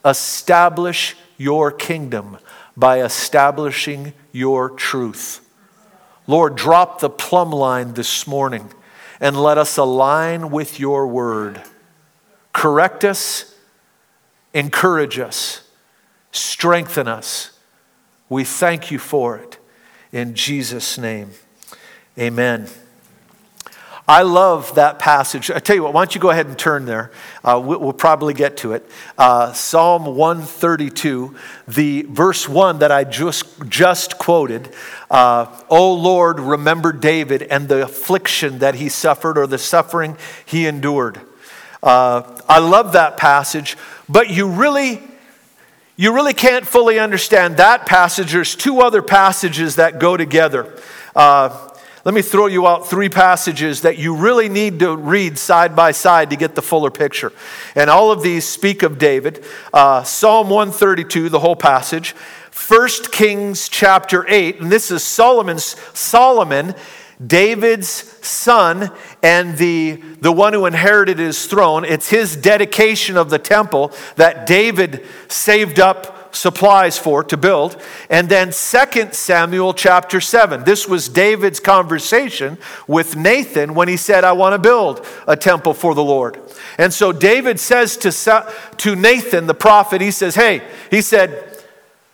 Establish 0.06 1.16
your 1.40 1.72
kingdom 1.72 2.38
by 2.78 3.02
establishing 3.02 4.13
your 4.32 4.70
truth. 4.70 5.44
Lord, 6.28 6.56
drop 6.56 7.00
the 7.00 7.10
plumb 7.10 7.50
line 7.50 7.96
this 7.96 8.28
morning 8.28 8.72
and 9.20 9.42
let 9.42 9.58
us 9.58 9.75
align 9.75 10.52
with 10.52 10.80
your 10.80 11.08
word 11.08 11.63
correct 12.53 13.03
us, 13.03 13.56
encourage 14.53 15.20
us, 15.20 15.68
strengthen 16.32 17.08
us. 17.08 17.58
We 18.29 18.44
thank 18.44 18.91
you 18.91 19.00
for 19.00 19.38
it. 19.38 19.58
In 20.12 20.34
Jesus' 20.36 20.98
name, 20.98 21.32
amen. 22.18 22.68
I 24.10 24.24
love 24.24 24.74
that 24.74 24.98
passage. 24.98 25.51
I 25.51 25.60
tell 25.60 25.75
you 25.75 25.84
what, 25.84 25.94
why 25.94 26.01
don't 26.01 26.15
you 26.15 26.20
go 26.20 26.32
ahead 26.32 26.48
and 26.48 26.58
turn 26.58 26.86
there? 26.86 27.12
Uh, 27.44 27.62
we'll, 27.63 27.79
we'll, 27.79 27.94
probably 27.94 28.34
get 28.34 28.58
to 28.58 28.74
it. 28.74 28.89
Uh, 29.20 29.53
Psalm 29.53 30.15
132, 30.15 31.36
the 31.68 32.08
verse 32.10 32.50
1 32.50 32.79
that 32.79 32.91
I 32.91 33.03
just, 33.03 33.70
just 33.70 34.18
quoted. 34.18 34.74
Uh, 35.12 35.46
o 35.70 35.94
Lord, 35.94 36.39
remember 36.39 36.91
David 36.91 37.44
and 37.44 37.70
the 37.70 37.84
affliction 37.84 38.58
that 38.58 38.74
he 38.74 38.89
suffered 38.89 39.38
or 39.38 39.46
the 39.46 39.60
suffering 39.60 40.18
he 40.44 40.65
endured. 40.65 41.22
Uh, 41.82 42.40
I 42.48 42.60
love 42.60 42.94
that 42.94 43.18
passage, 43.18 43.78
but 44.10 44.30
you 44.30 44.50
really, 44.50 45.02
you 45.96 46.14
really 46.14 46.34
can't 46.34 46.68
fully 46.68 47.00
understand 47.00 47.58
that 47.58 47.86
passage. 47.86 48.34
There's 48.34 48.56
two 48.56 48.82
other 48.82 49.02
passages 49.02 49.78
that 49.78 50.00
go 50.00 50.18
together. 50.18 50.78
Uh, 51.16 51.70
let 52.06 52.14
me 52.14 52.22
throw 52.22 52.48
you 52.48 52.66
out 52.66 52.88
three 52.88 53.10
passages 53.10 53.82
that 53.82 53.98
you 53.98 54.16
really 54.16 54.50
need 54.50 54.80
to 54.80 54.96
read 54.96 55.38
side 55.38 55.76
by 55.76 55.92
side 55.92 56.30
to 56.30 56.36
get 56.36 56.56
the 56.56 56.62
fuller 56.62 56.92
picture. 56.92 57.32
And 57.76 57.90
all 57.90 58.12
of 58.12 58.24
these 58.24 58.46
speak 58.46 58.84
of 58.84 58.98
David. 58.98 59.44
Uh, 59.74 60.04
Psalm 60.04 60.50
132, 60.50 61.30
the 61.30 61.40
whole 61.40 61.56
passage. 61.56 62.16
1 62.68 62.90
Kings 63.12 63.70
chapter 63.70 64.26
8, 64.28 64.60
and 64.60 64.72
this 64.72 64.92
is 64.92 65.04
Solomon's 65.04 65.76
Solomon 65.94 66.76
David's 67.26 67.90
son 68.26 68.92
and 69.22 69.58
the, 69.58 69.96
the 70.22 70.32
one 70.32 70.54
who 70.54 70.66
inherited 70.66 71.20
his 71.20 71.46
throne. 71.46 71.84
It's 71.84 72.10
his 72.10 72.36
dedication 72.36 73.18
of 73.18 73.30
the 73.30 73.40
temple 73.40 73.92
that 74.16 74.48
David 74.48 75.06
saved 75.28 75.80
up 75.80 76.34
supplies 76.34 76.98
for 76.98 77.24
to 77.24 77.38
build. 77.38 77.82
And 78.10 78.30
then 78.30 78.48
2 78.48 79.10
Samuel 79.12 79.74
chapter 79.74 80.22
7. 80.22 80.64
This 80.64 80.88
was 80.88 81.10
David's 81.10 81.60
conversation 81.60 82.58
with 82.88 83.16
Nathan 83.16 83.74
when 83.74 83.88
he 83.88 83.98
said, 83.98 84.24
I 84.24 84.34
want 84.34 84.54
to 84.54 84.60
build 84.60 85.06
a 85.28 85.36
temple 85.36 85.74
for 85.74 85.94
the 85.96 86.04
Lord. 86.04 86.40
And 86.78 86.94
so 86.94 87.12
David 87.12 87.60
says 87.60 87.98
to, 87.98 88.54
to 88.78 88.96
Nathan, 88.96 89.48
the 89.48 89.54
prophet, 89.54 90.02
he 90.02 90.12
says, 90.12 90.36
Hey, 90.36 90.62
he 90.90 91.02
said, 91.02 91.46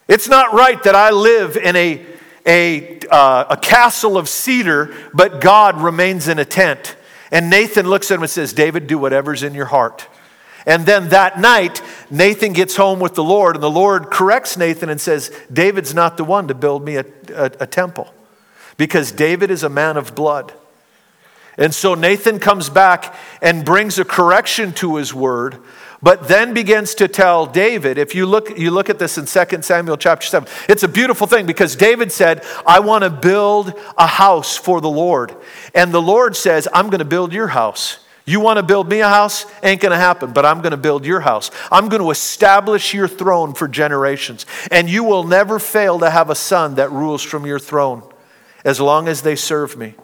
it's 0.08 0.28
not 0.28 0.54
right 0.54 0.82
that 0.84 0.96
I 0.96 1.10
live 1.12 1.58
in 1.58 1.76
a, 1.76 2.06
a, 2.46 3.00
uh, 3.10 3.46
a 3.52 3.58
castle 3.58 4.18
of 4.18 4.30
cedar, 4.30 4.94
but 5.14 5.42
God 5.42 5.82
remains 5.82 6.28
in 6.28 6.40
a 6.40 6.46
tent. 6.46 6.96
And 7.32 7.50
Nathan 7.50 7.90
looks 7.90 8.12
at 8.12 8.16
him 8.16 8.22
and 8.24 8.30
says, 8.30 8.54
David, 8.54 8.88
do 8.88 8.98
whatever's 8.98 9.44
in 9.44 9.54
your 9.54 9.66
heart. 9.66 10.08
And 10.66 10.86
then 10.86 11.10
that 11.10 11.40
night, 11.40 11.82
Nathan 12.10 12.54
gets 12.54 12.76
home 12.76 13.00
with 13.00 13.14
the 13.14 13.24
Lord, 13.24 13.56
and 13.56 13.64
the 13.64 13.70
Lord 13.70 14.10
corrects 14.10 14.58
Nathan 14.58 14.90
and 14.90 15.00
says, 15.00 15.32
David's 15.52 15.94
not 15.94 16.18
the 16.18 16.24
one 16.24 16.48
to 16.48 16.56
build 16.56 16.84
me 16.84 16.96
a, 16.96 17.06
a, 17.34 17.52
a 17.62 17.68
temple 17.68 18.12
because 18.78 19.12
David 19.12 19.52
is 19.52 19.64
a 19.64 19.70
man 19.70 19.98
of 19.98 20.16
blood. 20.16 20.54
And 21.58 21.74
so 21.74 21.94
Nathan 21.94 22.40
comes 22.40 22.70
back 22.70 23.16
and 23.42 23.64
brings 23.64 23.98
a 23.98 24.06
correction 24.06 24.74
to 24.74 24.98
his 24.98 25.14
word, 25.14 25.58
but 26.06 26.28
then 26.28 26.54
begins 26.54 26.94
to 26.94 27.08
tell 27.08 27.48
David, 27.48 27.98
if 27.98 28.14
you 28.14 28.28
look, 28.28 28.60
you 28.60 28.70
look 28.70 28.92
at 28.92 29.00
this 29.00 29.18
in 29.18 29.26
2 29.26 29.64
Samuel 29.64 29.98
chapter 29.98 30.28
7, 30.28 30.48
it's 30.70 30.84
a 30.84 30.88
beautiful 30.88 31.26
thing 31.26 31.48
because 31.48 31.76
David 31.76 32.12
said, 32.12 32.46
I 32.64 32.80
want 32.80 33.04
to 33.06 33.10
build 33.10 33.74
a 33.98 34.06
house 34.06 34.56
for 34.56 34.82
the 34.82 34.90
Lord. 34.90 35.36
And 35.74 35.92
the 35.92 36.02
Lord 36.04 36.36
says, 36.36 36.68
I'm 36.72 36.92
going 36.92 37.00
to 37.00 37.06
build 37.06 37.34
your 37.34 37.48
house. 37.48 37.98
You 38.24 38.40
want 38.40 38.58
to 38.58 38.64
build 38.64 38.88
me 38.88 39.00
a 39.00 39.10
house? 39.10 39.48
Ain't 39.64 39.82
going 39.82 39.94
to 39.94 39.98
happen, 39.98 40.32
but 40.32 40.46
I'm 40.46 40.62
going 40.62 40.72
to 40.72 40.78
build 40.78 41.08
your 41.08 41.22
house. 41.22 41.50
I'm 41.72 41.90
going 41.90 42.04
to 42.04 42.12
establish 42.12 42.94
your 42.94 43.08
throne 43.08 43.56
for 43.56 43.68
generations. 43.68 44.46
And 44.70 44.88
you 44.88 45.04
will 45.04 45.24
never 45.24 45.58
fail 45.58 45.98
to 45.98 46.12
have 46.12 46.30
a 46.30 46.36
son 46.36 46.76
that 46.76 46.92
rules 46.92 47.24
from 47.24 47.48
your 47.48 47.58
throne 47.58 48.04
as 48.64 48.80
long 48.80 49.08
as 49.08 49.24
they 49.24 49.36
serve 49.36 49.76
me. 49.76 49.96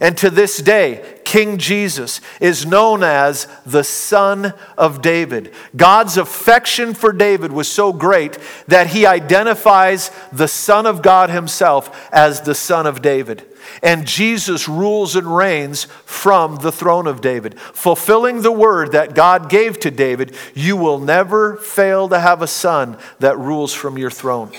And 0.00 0.16
to 0.18 0.30
this 0.30 0.56
day, 0.56 1.20
King 1.32 1.56
Jesus 1.56 2.20
is 2.42 2.66
known 2.66 3.02
as 3.02 3.48
the 3.64 3.84
Son 3.84 4.52
of 4.76 5.00
David. 5.00 5.54
God's 5.74 6.18
affection 6.18 6.92
for 6.92 7.10
David 7.10 7.52
was 7.52 7.72
so 7.72 7.90
great 7.90 8.36
that 8.68 8.88
he 8.88 9.06
identifies 9.06 10.10
the 10.30 10.46
Son 10.46 10.84
of 10.84 11.00
God 11.00 11.30
himself 11.30 12.10
as 12.12 12.42
the 12.42 12.54
Son 12.54 12.86
of 12.86 13.00
David. 13.00 13.46
And 13.82 14.06
Jesus 14.06 14.68
rules 14.68 15.16
and 15.16 15.34
reigns 15.34 15.84
from 16.04 16.56
the 16.56 16.70
throne 16.70 17.06
of 17.06 17.22
David, 17.22 17.58
fulfilling 17.58 18.42
the 18.42 18.52
word 18.52 18.92
that 18.92 19.14
God 19.14 19.48
gave 19.48 19.80
to 19.80 19.90
David 19.90 20.36
you 20.52 20.76
will 20.76 20.98
never 20.98 21.56
fail 21.56 22.10
to 22.10 22.20
have 22.20 22.42
a 22.42 22.46
son 22.46 22.98
that 23.20 23.38
rules 23.38 23.72
from 23.72 23.96
your 23.96 24.10
throne. 24.10 24.52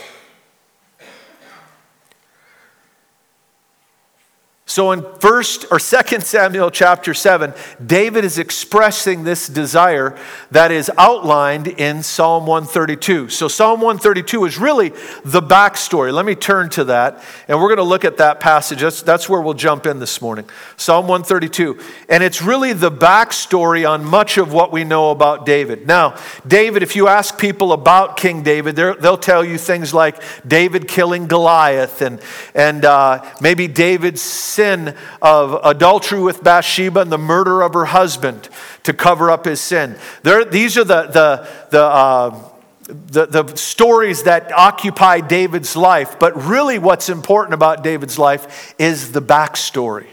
So 4.73 4.91
in 4.91 5.05
first 5.19 5.67
or 5.69 5.77
second 5.77 6.23
Samuel 6.23 6.71
chapter 6.71 7.13
7, 7.13 7.53
David 7.85 8.25
is 8.25 8.39
expressing 8.39 9.23
this 9.23 9.47
desire 9.47 10.17
that 10.49 10.71
is 10.71 10.89
outlined 10.97 11.67
in 11.67 12.01
Psalm 12.01 12.47
132. 12.47 13.29
So 13.29 13.47
Psalm 13.47 13.81
132 13.81 14.45
is 14.45 14.57
really 14.57 14.89
the 15.23 15.43
backstory. 15.43 16.11
Let 16.11 16.25
me 16.25 16.33
turn 16.33 16.71
to 16.71 16.85
that, 16.85 17.23
and 17.47 17.59
we're 17.59 17.67
going 17.67 17.77
to 17.77 17.83
look 17.83 18.03
at 18.03 18.17
that 18.17 18.39
passage. 18.39 18.81
That's, 18.81 19.03
that's 19.03 19.29
where 19.29 19.41
we'll 19.41 19.53
jump 19.53 19.85
in 19.85 19.99
this 19.99 20.19
morning. 20.23 20.49
Psalm 20.75 21.07
132. 21.07 21.79
And 22.09 22.23
it's 22.23 22.41
really 22.41 22.73
the 22.73 22.89
backstory 22.89 23.87
on 23.87 24.03
much 24.03 24.39
of 24.39 24.53
what 24.53 24.71
we 24.71 24.83
know 24.83 25.11
about 25.11 25.45
David. 25.45 25.85
Now, 25.85 26.17
David, 26.47 26.81
if 26.81 26.95
you 26.95 27.07
ask 27.07 27.37
people 27.37 27.73
about 27.73 28.17
King 28.17 28.41
David, 28.41 28.75
they'll 28.75 29.17
tell 29.17 29.45
you 29.45 29.59
things 29.59 29.93
like 29.93 30.19
David 30.47 30.87
killing 30.87 31.27
Goliath 31.27 32.01
and, 32.01 32.19
and 32.55 32.83
uh, 32.83 33.23
maybe 33.39 33.67
David's 33.67 34.23
sin 34.63 34.95
of 35.21 35.59
adultery 35.65 36.21
with 36.21 36.41
Bathsheba 36.41 37.01
and 37.01 37.11
the 37.11 37.17
murder 37.17 37.61
of 37.61 37.73
her 37.73 37.83
husband 37.83 38.47
to 38.83 38.93
cover 38.93 39.29
up 39.29 39.43
his 39.43 39.59
sin. 39.59 39.97
There, 40.21 40.45
these 40.45 40.77
are 40.77 40.85
the, 40.85 41.03
the, 41.07 41.49
the, 41.69 41.83
uh, 41.83 42.49
the, 42.83 43.25
the 43.25 43.57
stories 43.57 44.23
that 44.23 44.53
occupy 44.53 45.19
David's 45.19 45.75
life. 45.75 46.17
But 46.17 46.41
really, 46.45 46.79
what's 46.79 47.09
important 47.09 47.53
about 47.53 47.83
David's 47.83 48.17
life 48.17 48.73
is 48.79 49.11
the 49.11 49.21
backstory, 49.21 50.07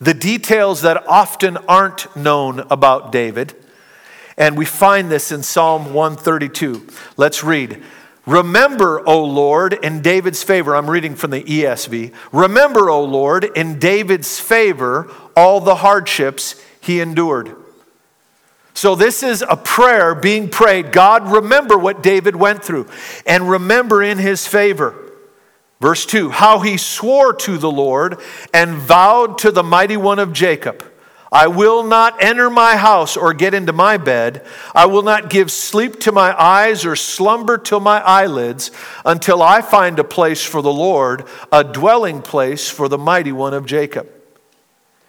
the 0.00 0.14
details 0.14 0.82
that 0.82 1.04
often 1.08 1.56
aren't 1.68 2.14
known 2.14 2.60
about 2.70 3.10
David. 3.10 3.56
And 4.36 4.56
we 4.56 4.64
find 4.64 5.10
this 5.10 5.32
in 5.32 5.42
Psalm 5.42 5.92
132. 5.92 6.86
Let's 7.16 7.42
read. 7.42 7.82
Remember, 8.28 9.00
O 9.08 9.24
Lord, 9.24 9.72
in 9.72 10.02
David's 10.02 10.42
favor, 10.42 10.76
I'm 10.76 10.90
reading 10.90 11.16
from 11.16 11.30
the 11.30 11.42
ESV. 11.42 12.12
Remember, 12.30 12.90
O 12.90 13.02
Lord, 13.02 13.44
in 13.44 13.78
David's 13.78 14.38
favor, 14.38 15.10
all 15.34 15.60
the 15.60 15.76
hardships 15.76 16.62
he 16.78 17.00
endured. 17.00 17.56
So, 18.74 18.94
this 18.94 19.22
is 19.22 19.42
a 19.48 19.56
prayer 19.56 20.14
being 20.14 20.50
prayed. 20.50 20.92
God, 20.92 21.32
remember 21.32 21.78
what 21.78 22.02
David 22.02 22.36
went 22.36 22.62
through 22.62 22.86
and 23.24 23.48
remember 23.48 24.02
in 24.02 24.18
his 24.18 24.46
favor. 24.46 24.94
Verse 25.80 26.04
2 26.04 26.28
how 26.28 26.58
he 26.58 26.76
swore 26.76 27.32
to 27.32 27.56
the 27.56 27.70
Lord 27.70 28.20
and 28.52 28.74
vowed 28.74 29.38
to 29.38 29.50
the 29.50 29.62
mighty 29.62 29.96
one 29.96 30.18
of 30.18 30.34
Jacob. 30.34 30.84
I 31.30 31.46
will 31.46 31.82
not 31.82 32.22
enter 32.22 32.48
my 32.48 32.76
house 32.76 33.16
or 33.16 33.34
get 33.34 33.52
into 33.52 33.72
my 33.72 33.98
bed. 33.98 34.46
I 34.74 34.86
will 34.86 35.02
not 35.02 35.28
give 35.28 35.50
sleep 35.50 36.00
to 36.00 36.12
my 36.12 36.34
eyes 36.40 36.86
or 36.86 36.96
slumber 36.96 37.58
to 37.58 37.80
my 37.80 38.00
eyelids 38.00 38.70
until 39.04 39.42
I 39.42 39.60
find 39.60 39.98
a 39.98 40.04
place 40.04 40.42
for 40.42 40.62
the 40.62 40.72
Lord, 40.72 41.24
a 41.52 41.62
dwelling 41.62 42.22
place 42.22 42.70
for 42.70 42.88
the 42.88 42.98
mighty 42.98 43.32
one 43.32 43.52
of 43.52 43.66
Jacob. 43.66 44.08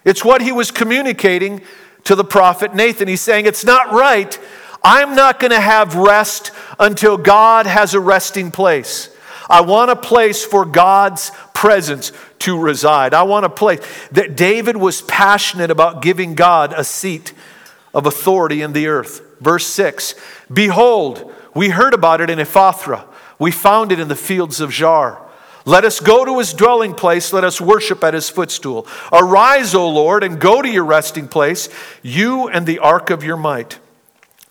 It's 0.04 0.26
what 0.26 0.42
he 0.42 0.52
was 0.52 0.72
communicating 0.72 1.62
to 2.06 2.16
the 2.16 2.24
prophet 2.24 2.74
Nathan. 2.74 3.08
He's 3.08 3.22
saying, 3.22 3.46
It's 3.46 3.66
not 3.66 3.92
right. 3.92 4.38
I'm 4.84 5.16
not 5.16 5.40
going 5.40 5.52
to 5.52 5.60
have 5.60 5.96
rest 5.96 6.52
until 6.80 7.18
God 7.18 7.66
has 7.66 7.94
a 7.94 8.00
resting 8.00 8.52
place. 8.52 9.16
I 9.50 9.62
want 9.62 9.92
a 9.92 9.96
place 9.96 10.46
for 10.46 10.64
God's 10.64 11.32
presence 11.54 12.12
to 12.40 12.58
reside. 12.58 13.14
I 13.14 13.24
want 13.24 13.46
a 13.46 13.50
place 13.50 13.80
that 14.12 14.36
David 14.36 14.78
was 14.78 15.02
passionate 15.02 15.72
about 15.72 16.02
giving 16.02 16.36
God 16.36 16.74
a 16.76 16.84
seat 16.84 17.34
of 17.94 18.06
authority 18.06 18.62
in 18.62 18.74
the 18.74 18.88
earth. 18.88 19.22
Verse 19.40 19.66
6 19.68 20.16
Behold, 20.52 21.34
we 21.54 21.70
heard 21.70 21.94
about 21.94 22.22
it 22.22 22.30
in 22.30 22.40
Ephrathah, 22.40 23.06
we 23.38 23.52
found 23.52 23.92
it 23.92 24.00
in 24.00 24.08
the 24.08 24.16
fields 24.16 24.60
of 24.60 24.72
Jaar. 24.72 25.20
Let 25.66 25.86
us 25.86 26.00
go 26.00 26.26
to 26.26 26.40
his 26.40 26.54
dwelling 26.54 26.96
place. 26.96 27.32
Let 27.32 27.44
us 27.44 27.62
worship 27.62 28.04
at 28.04 28.14
his 28.14 28.30
footstool. 28.30 28.88
Arise, 29.12 29.76
O 29.76 29.88
Lord, 29.88 30.24
and 30.24 30.40
go 30.40 30.62
to 30.62 30.70
your 30.70 30.86
resting 30.86 31.28
place, 31.28 31.70
you 32.02 32.48
and 32.48 32.66
the 32.66 32.80
ark 32.80 33.10
of 33.10 33.24
your 33.24 33.38
might. 33.38 33.78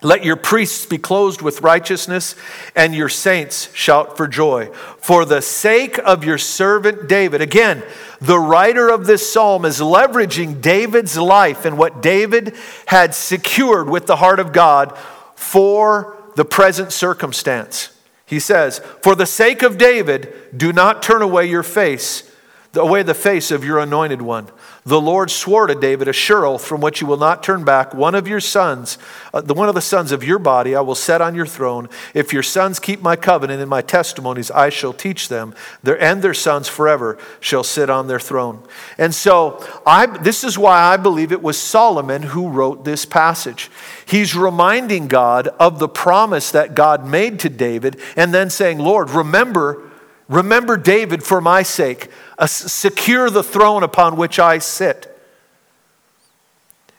Let 0.01 0.25
your 0.25 0.37
priests 0.37 0.87
be 0.87 0.99
clothed 0.99 1.43
with 1.43 1.63
righteousness, 1.63 2.37
and 2.77 2.95
your 2.95 3.09
saints 3.09 3.75
shout 3.75 4.17
for 4.17 4.29
joy. 4.29 4.67
For 4.99 5.25
the 5.25 5.43
sake 5.43 5.99
of 5.99 6.23
your 6.23 6.39
servant 6.39 7.09
David. 7.09 7.41
Again, 7.41 7.83
the 8.21 8.39
writer 8.39 8.89
of 8.89 9.07
this 9.07 9.33
psalm 9.33 9.65
is 9.65 9.81
leveraging 9.81 10.61
David's 10.61 11.17
life 11.17 11.65
and 11.65 11.77
what 11.77 12.01
David 12.01 12.55
had 12.87 13.13
secured 13.13 13.91
with 13.91 14.07
the 14.07 14.17
heart 14.17 14.39
of 14.39 14.53
God 14.53 14.97
for 15.35 16.17
the 16.37 16.45
present 16.45 16.93
circumstance. 16.93 17.91
He 18.25 18.39
says, 18.39 18.79
For 19.03 19.17
the 19.17 19.27
sake 19.27 19.63
of 19.63 19.79
David, 19.79 20.33
do 20.57 20.73
not 20.73 21.03
turn 21.03 21.23
away 21.23 21.47
your 21.47 21.65
face, 21.65 22.31
away 22.75 23.03
the 23.03 23.15
face 23.15 23.51
of 23.51 23.65
your 23.65 23.79
anointed 23.79 24.21
one. 24.21 24.49
The 24.85 25.01
Lord 25.01 25.31
swore 25.31 25.67
to 25.67 25.75
David 25.75 26.09
a 26.09 26.13
sure 26.13 26.47
oath 26.47 26.65
from 26.65 26.81
which 26.81 27.01
you 27.01 27.07
will 27.07 27.17
not 27.17 27.43
turn 27.43 27.65
back. 27.65 27.95
One 27.95 28.15
of 28.15 28.29
your 28.29 28.41
sons, 28.41 28.99
uh, 29.35 29.41
the 29.41 29.55
one 29.55 29.69
of 29.69 29.75
the 29.75 29.81
sons 29.81 30.13
of 30.13 30.25
your 30.25 30.39
body, 30.39 30.75
I 30.75 30.81
will 30.81 30.95
set 30.95 31.21
on 31.21 31.35
your 31.35 31.47
throne. 31.47 31.89
If 32.15 32.33
your 32.33 32.43
sons 32.43 32.79
keep 32.79 33.03
my 33.03 33.17
covenant 33.17 33.61
and 33.61 33.71
my 33.71 33.83
testimonies, 33.83 34.51
I 34.51 34.69
shall 34.69 34.93
teach 34.93 35.29
them. 35.29 35.55
Their, 35.83 36.01
and 36.03 36.23
their 36.23 36.35
sons 36.35 36.69
forever 36.69 37.19
shall 37.41 37.65
sit 37.65 37.91
on 37.91 38.07
their 38.07 38.21
throne. 38.21 38.63
And 38.97 39.15
so, 39.15 39.67
I, 39.87 40.07
this 40.07 40.45
is 40.45 40.59
why 40.59 40.81
I 40.81 40.97
believe 40.97 41.33
it 41.33 41.43
was 41.43 41.59
Solomon 41.59 42.23
who 42.23 42.49
wrote 42.49 42.85
this 42.85 43.05
passage. 43.05 43.71
He's 44.07 44.35
reminding 44.35 45.09
God 45.09 45.49
of 45.59 45.79
the 45.79 45.89
promise 45.89 46.51
that 46.51 46.75
God 46.75 47.07
made 47.07 47.39
to 47.41 47.49
David, 47.49 48.01
and 48.17 48.33
then 48.33 48.51
saying, 48.51 48.79
Lord, 48.79 49.11
remember 49.11 49.88
Remember 50.29 50.77
David 50.77 51.23
for 51.23 51.41
my 51.41 51.63
sake. 51.63 52.09
Secure 52.47 53.31
the 53.31 53.43
throne 53.43 53.83
upon 53.83 54.17
which 54.17 54.39
I 54.39 54.59
sit. 54.59 55.15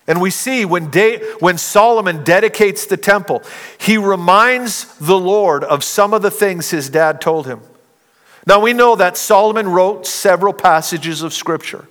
And 0.07 0.19
we 0.19 0.31
see 0.31 0.65
when, 0.65 0.89
da- 0.89 1.19
when 1.35 1.59
Solomon 1.59 2.23
dedicates 2.23 2.87
the 2.87 2.97
temple, 2.97 3.43
he 3.77 3.95
reminds 3.95 4.97
the 4.97 5.17
Lord 5.17 5.63
of 5.63 5.83
some 5.83 6.15
of 6.15 6.23
the 6.23 6.31
things 6.31 6.71
his 6.71 6.89
dad 6.89 7.21
told 7.21 7.45
him. 7.45 7.61
Now 8.47 8.59
we 8.59 8.73
know 8.73 8.95
that 8.95 9.17
Solomon 9.17 9.67
wrote 9.67 10.07
several 10.07 10.53
passages 10.53 11.21
of 11.21 11.31
Scripture, 11.31 11.87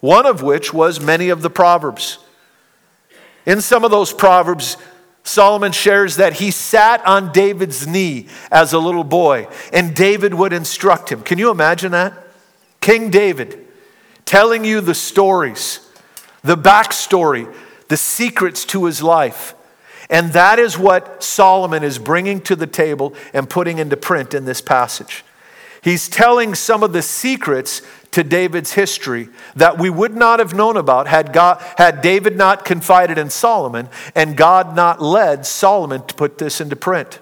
one 0.00 0.24
of 0.24 0.42
which 0.42 0.72
was 0.72 0.98
many 0.98 1.28
of 1.28 1.42
the 1.42 1.50
Proverbs. 1.50 2.18
In 3.44 3.60
some 3.60 3.84
of 3.84 3.90
those 3.90 4.14
Proverbs, 4.14 4.78
Solomon 5.26 5.72
shares 5.72 6.16
that 6.16 6.34
he 6.34 6.52
sat 6.52 7.04
on 7.04 7.32
David's 7.32 7.86
knee 7.86 8.28
as 8.50 8.72
a 8.72 8.78
little 8.78 9.04
boy, 9.04 9.48
and 9.72 9.94
David 9.94 10.32
would 10.34 10.52
instruct 10.52 11.10
him. 11.10 11.22
Can 11.22 11.38
you 11.38 11.50
imagine 11.50 11.92
that? 11.92 12.14
King 12.80 13.10
David 13.10 13.66
telling 14.24 14.64
you 14.64 14.80
the 14.80 14.94
stories, 14.94 15.80
the 16.42 16.56
backstory, 16.56 17.52
the 17.88 17.96
secrets 17.96 18.64
to 18.66 18.84
his 18.84 19.02
life. 19.02 19.54
And 20.08 20.32
that 20.32 20.60
is 20.60 20.78
what 20.78 21.24
Solomon 21.24 21.82
is 21.82 21.98
bringing 21.98 22.40
to 22.42 22.54
the 22.54 22.66
table 22.68 23.12
and 23.32 23.50
putting 23.50 23.78
into 23.78 23.96
print 23.96 24.32
in 24.34 24.44
this 24.44 24.60
passage. 24.60 25.24
He's 25.82 26.08
telling 26.08 26.54
some 26.54 26.82
of 26.82 26.92
the 26.92 27.02
secrets 27.02 27.82
to 28.12 28.24
David's 28.24 28.72
history 28.72 29.28
that 29.56 29.78
we 29.78 29.90
would 29.90 30.16
not 30.16 30.38
have 30.38 30.54
known 30.54 30.76
about 30.76 31.06
had, 31.06 31.32
God, 31.32 31.62
had 31.76 32.00
David 32.00 32.36
not 32.36 32.64
confided 32.64 33.18
in 33.18 33.30
Solomon 33.30 33.88
and 34.14 34.36
God 34.36 34.74
not 34.74 35.02
led 35.02 35.46
Solomon 35.46 36.06
to 36.06 36.14
put 36.14 36.38
this 36.38 36.60
into 36.60 36.76
print. 36.76 37.18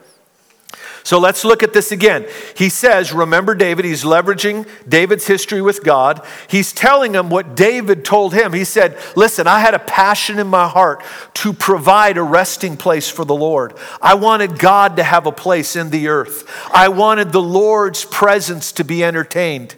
So 1.05 1.19
let's 1.19 1.45
look 1.45 1.63
at 1.63 1.75
this 1.75 1.93
again. 1.93 2.27
He 2.57 2.71
says, 2.71 3.13
Remember 3.13 3.55
David, 3.55 3.85
he's 3.85 4.05
leveraging 4.05 4.67
David's 4.89 5.27
history 5.27 5.61
with 5.61 5.85
God. 5.85 6.25
He's 6.49 6.73
telling 6.73 7.15
him 7.15 7.29
what 7.29 7.55
David 7.55 8.07
told 8.07 8.33
him. 8.33 8.55
He 8.55 8.65
said, 8.65 8.99
Listen, 9.15 9.47
I 9.47 9.61
had 9.61 9.75
a 9.75 9.79
passion 9.79 10.39
in 10.39 10.47
my 10.47 10.67
heart 10.67 11.05
to 11.35 11.53
provide 11.53 12.17
a 12.17 12.23
resting 12.23 12.79
place 12.79 13.11
for 13.11 13.27
the 13.27 13.35
Lord. 13.35 13.75
I 14.01 14.15
wanted 14.15 14.59
God 14.59 14.97
to 14.97 15.03
have 15.03 15.27
a 15.27 15.33
place 15.33 15.77
in 15.77 15.91
the 15.91 16.09
earth, 16.09 16.51
I 16.73 16.89
wanted 16.89 17.33
the 17.33 17.43
Lord's 17.43 18.07
presence 18.07 18.73
to 18.73 18.85
be 18.85 19.05
entertained. 19.05 19.75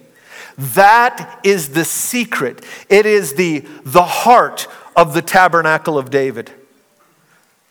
That 0.58 1.40
is 1.44 1.70
the 1.70 1.84
secret, 1.84 2.64
it 2.88 3.06
is 3.06 3.34
the, 3.34 3.60
the 3.84 4.02
heart 4.02 4.66
of 4.94 5.12
the 5.12 5.22
tabernacle 5.22 5.98
of 5.98 6.10
David. 6.10 6.50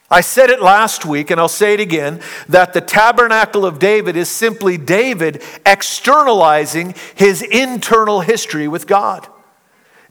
I 0.10 0.22
said 0.22 0.52
it 0.52 0.62
last 0.62 1.04
week, 1.04 1.32
and 1.32 1.42
I'll 1.42 1.48
say 1.48 1.74
it 1.74 1.80
again 1.80 2.22
that 2.48 2.74
the 2.74 2.82
tabernacle 2.82 3.66
of 3.66 3.80
David 3.80 4.16
is 4.16 4.30
simply 4.30 4.78
David 4.78 5.42
externalizing 5.66 6.94
his 7.16 7.42
internal 7.42 8.22
history 8.22 8.68
with 8.68 8.86
God. 8.86 9.28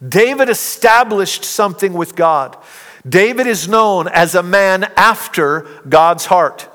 David 0.07 0.49
established 0.49 1.45
something 1.45 1.93
with 1.93 2.17
God. 2.17 2.57
David 3.09 3.47
is 3.47 3.69
known 3.69 4.09
as 4.09 4.35
a 4.35 4.43
man 4.43 4.91
after 4.97 5.61
God's 5.89 6.27
heart. 6.27 6.69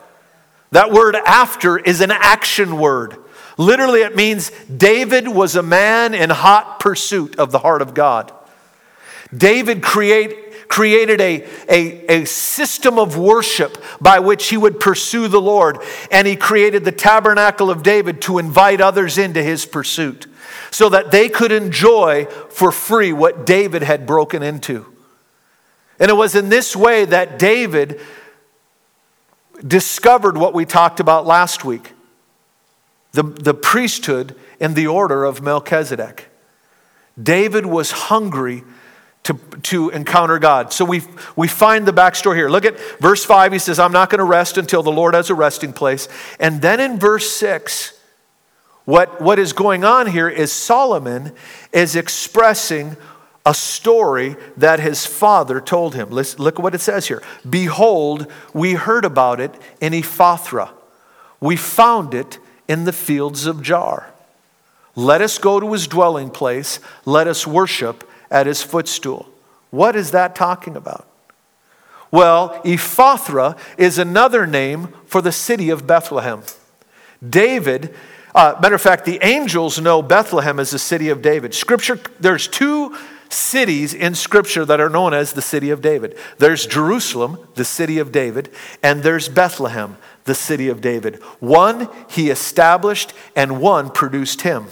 That 0.72 0.92
word 0.92 1.16
after 1.16 1.78
is 1.78 2.00
an 2.00 2.12
action 2.12 2.78
word. 2.80 3.18
Literally, 3.60 4.04
it 4.04 4.16
means 4.16 4.52
David 4.74 5.28
was 5.28 5.58
a 5.58 5.62
man 5.62 6.14
in 6.14 6.30
hot 6.30 6.80
pursuit 6.80 7.38
of 7.38 7.52
the 7.52 7.60
heart 7.60 7.82
of 7.82 7.94
God. 7.94 8.32
David 9.36 9.84
create, 9.84 10.70
created 10.70 11.20
a, 11.20 11.46
a, 11.68 12.22
a 12.22 12.26
system 12.26 12.98
of 12.98 13.18
worship 13.18 13.78
by 14.00 14.20
which 14.20 14.48
he 14.48 14.56
would 14.56 14.80
pursue 14.80 15.28
the 15.28 15.42
Lord. 15.42 15.80
And 16.10 16.26
he 16.26 16.38
created 16.38 16.86
the 16.86 16.94
tabernacle 16.94 17.70
of 17.70 17.84
David 17.84 18.22
to 18.22 18.38
invite 18.38 18.80
others 18.80 19.18
into 19.18 19.44
his 19.44 19.66
pursuit 19.66 20.26
so 20.72 20.88
that 20.88 21.12
they 21.12 21.28
could 21.28 21.52
enjoy 21.52 22.28
for 22.50 22.72
free 22.72 23.12
what 23.12 23.46
David 23.46 23.84
had 23.84 24.06
broken 24.08 24.42
into. 24.42 24.86
And 26.00 26.10
it 26.10 26.16
was 26.16 26.34
in 26.34 26.48
this 26.48 26.78
way 26.78 27.04
that 27.04 27.38
David 27.38 28.00
discovered 29.68 30.38
what 30.38 30.54
we 30.54 30.64
talked 30.64 31.02
about 31.02 31.26
last 31.26 31.66
week 31.66 31.92
the, 33.12 33.24
the 33.24 33.54
priesthood 33.54 34.36
in 34.60 34.74
the 34.74 34.88
order 34.88 35.24
of 35.24 35.42
Melchizedek. 35.42 36.28
David 37.22 37.66
was 37.66 37.92
hungry 37.92 38.64
to, 39.24 39.34
to 39.64 39.90
encounter 39.90 40.40
God. 40.40 40.72
So 40.74 40.86
we, 40.86 41.02
we 41.36 41.48
find 41.48 41.86
the 41.86 41.92
backstory 41.92 42.36
here. 42.36 42.50
Look 42.50 42.66
at 42.66 42.80
verse 43.00 43.26
5. 43.26 43.52
He 43.52 43.60
says, 43.60 43.80
I'm 43.80 43.92
not 43.92 44.10
going 44.10 44.20
to 44.20 44.26
rest 44.26 44.58
until 44.58 44.84
the 44.84 44.92
Lord 44.92 45.14
has 45.14 45.30
a 45.30 45.36
resting 45.36 45.74
place. 45.74 46.08
And 46.40 46.62
then 46.62 46.80
in 46.80 47.00
verse 47.00 47.30
6, 47.32 48.00
what, 48.86 49.22
what 49.22 49.38
is 49.38 49.54
going 49.54 49.84
on 49.84 50.08
here 50.08 50.30
is 50.30 50.52
Solomon 50.52 51.34
is 51.72 51.96
expressing 51.96 52.98
a 53.46 53.54
story 53.54 54.36
that 54.58 54.80
his 54.80 55.06
father 55.06 55.62
told 55.62 55.96
him. 55.96 56.10
Listen, 56.10 56.42
look 56.42 56.60
at 56.60 56.64
what 56.64 56.76
it 56.76 56.82
says 56.82 57.08
here. 57.08 57.22
Behold, 57.48 58.26
we 58.54 58.74
heard 58.74 59.06
about 59.06 59.40
it 59.40 59.54
in 59.80 59.94
Ephrathah. 59.94 60.72
We 61.40 61.56
found 61.56 62.14
it 62.14 62.40
in 62.70 62.86
the 62.86 62.94
fields 62.94 63.46
of 63.46 63.58
Jaar. 63.58 64.06
Let 64.96 65.22
us 65.22 65.38
go 65.38 65.60
to 65.60 65.74
his 65.74 65.88
dwelling 65.88 66.30
place. 66.30 66.80
Let 67.04 67.28
us 67.28 67.46
worship 67.46 68.10
at 68.32 68.48
his 68.48 68.62
footstool. 68.62 69.28
What 69.72 69.96
is 69.96 70.12
that 70.12 70.36
talking 70.36 70.78
about? 70.78 71.08
Well, 72.12 72.62
Ephrathah 72.64 73.58
is 73.78 73.98
another 73.98 74.48
name 74.48 74.94
for 75.06 75.22
the 75.22 75.32
city 75.32 75.70
of 75.70 75.86
Bethlehem. 75.86 76.44
David, 77.28 77.94
uh, 78.34 78.56
matter 78.62 78.76
of 78.76 78.82
fact, 78.82 79.06
the 79.06 79.20
angels 79.22 79.80
know 79.80 80.02
Bethlehem 80.02 80.60
as 80.60 80.72
the 80.72 80.80
city 80.80 81.10
of 81.10 81.22
David. 81.22 81.54
Scripture, 81.54 82.00
there's 82.20 82.48
two 82.48 82.96
cities 83.30 83.94
in 83.94 84.16
Scripture 84.16 84.66
that 84.66 84.80
are 84.80 84.90
known 84.90 85.14
as 85.14 85.34
the 85.34 85.42
city 85.42 85.70
of 85.70 85.82
David. 85.82 86.18
There's 86.40 86.66
Jerusalem, 86.66 87.38
the 87.56 87.66
city 87.66 88.00
of 88.00 88.12
David, 88.12 88.50
and 88.82 89.04
there's 89.04 89.30
Bethlehem, 89.30 89.98
the 90.30 90.36
city 90.36 90.70
of 90.70 90.80
David. 90.80 91.16
One 91.42 91.90
he 92.08 92.30
established, 92.30 93.14
and 93.36 93.60
one 93.60 93.90
produced 93.90 94.42
him. 94.42 94.68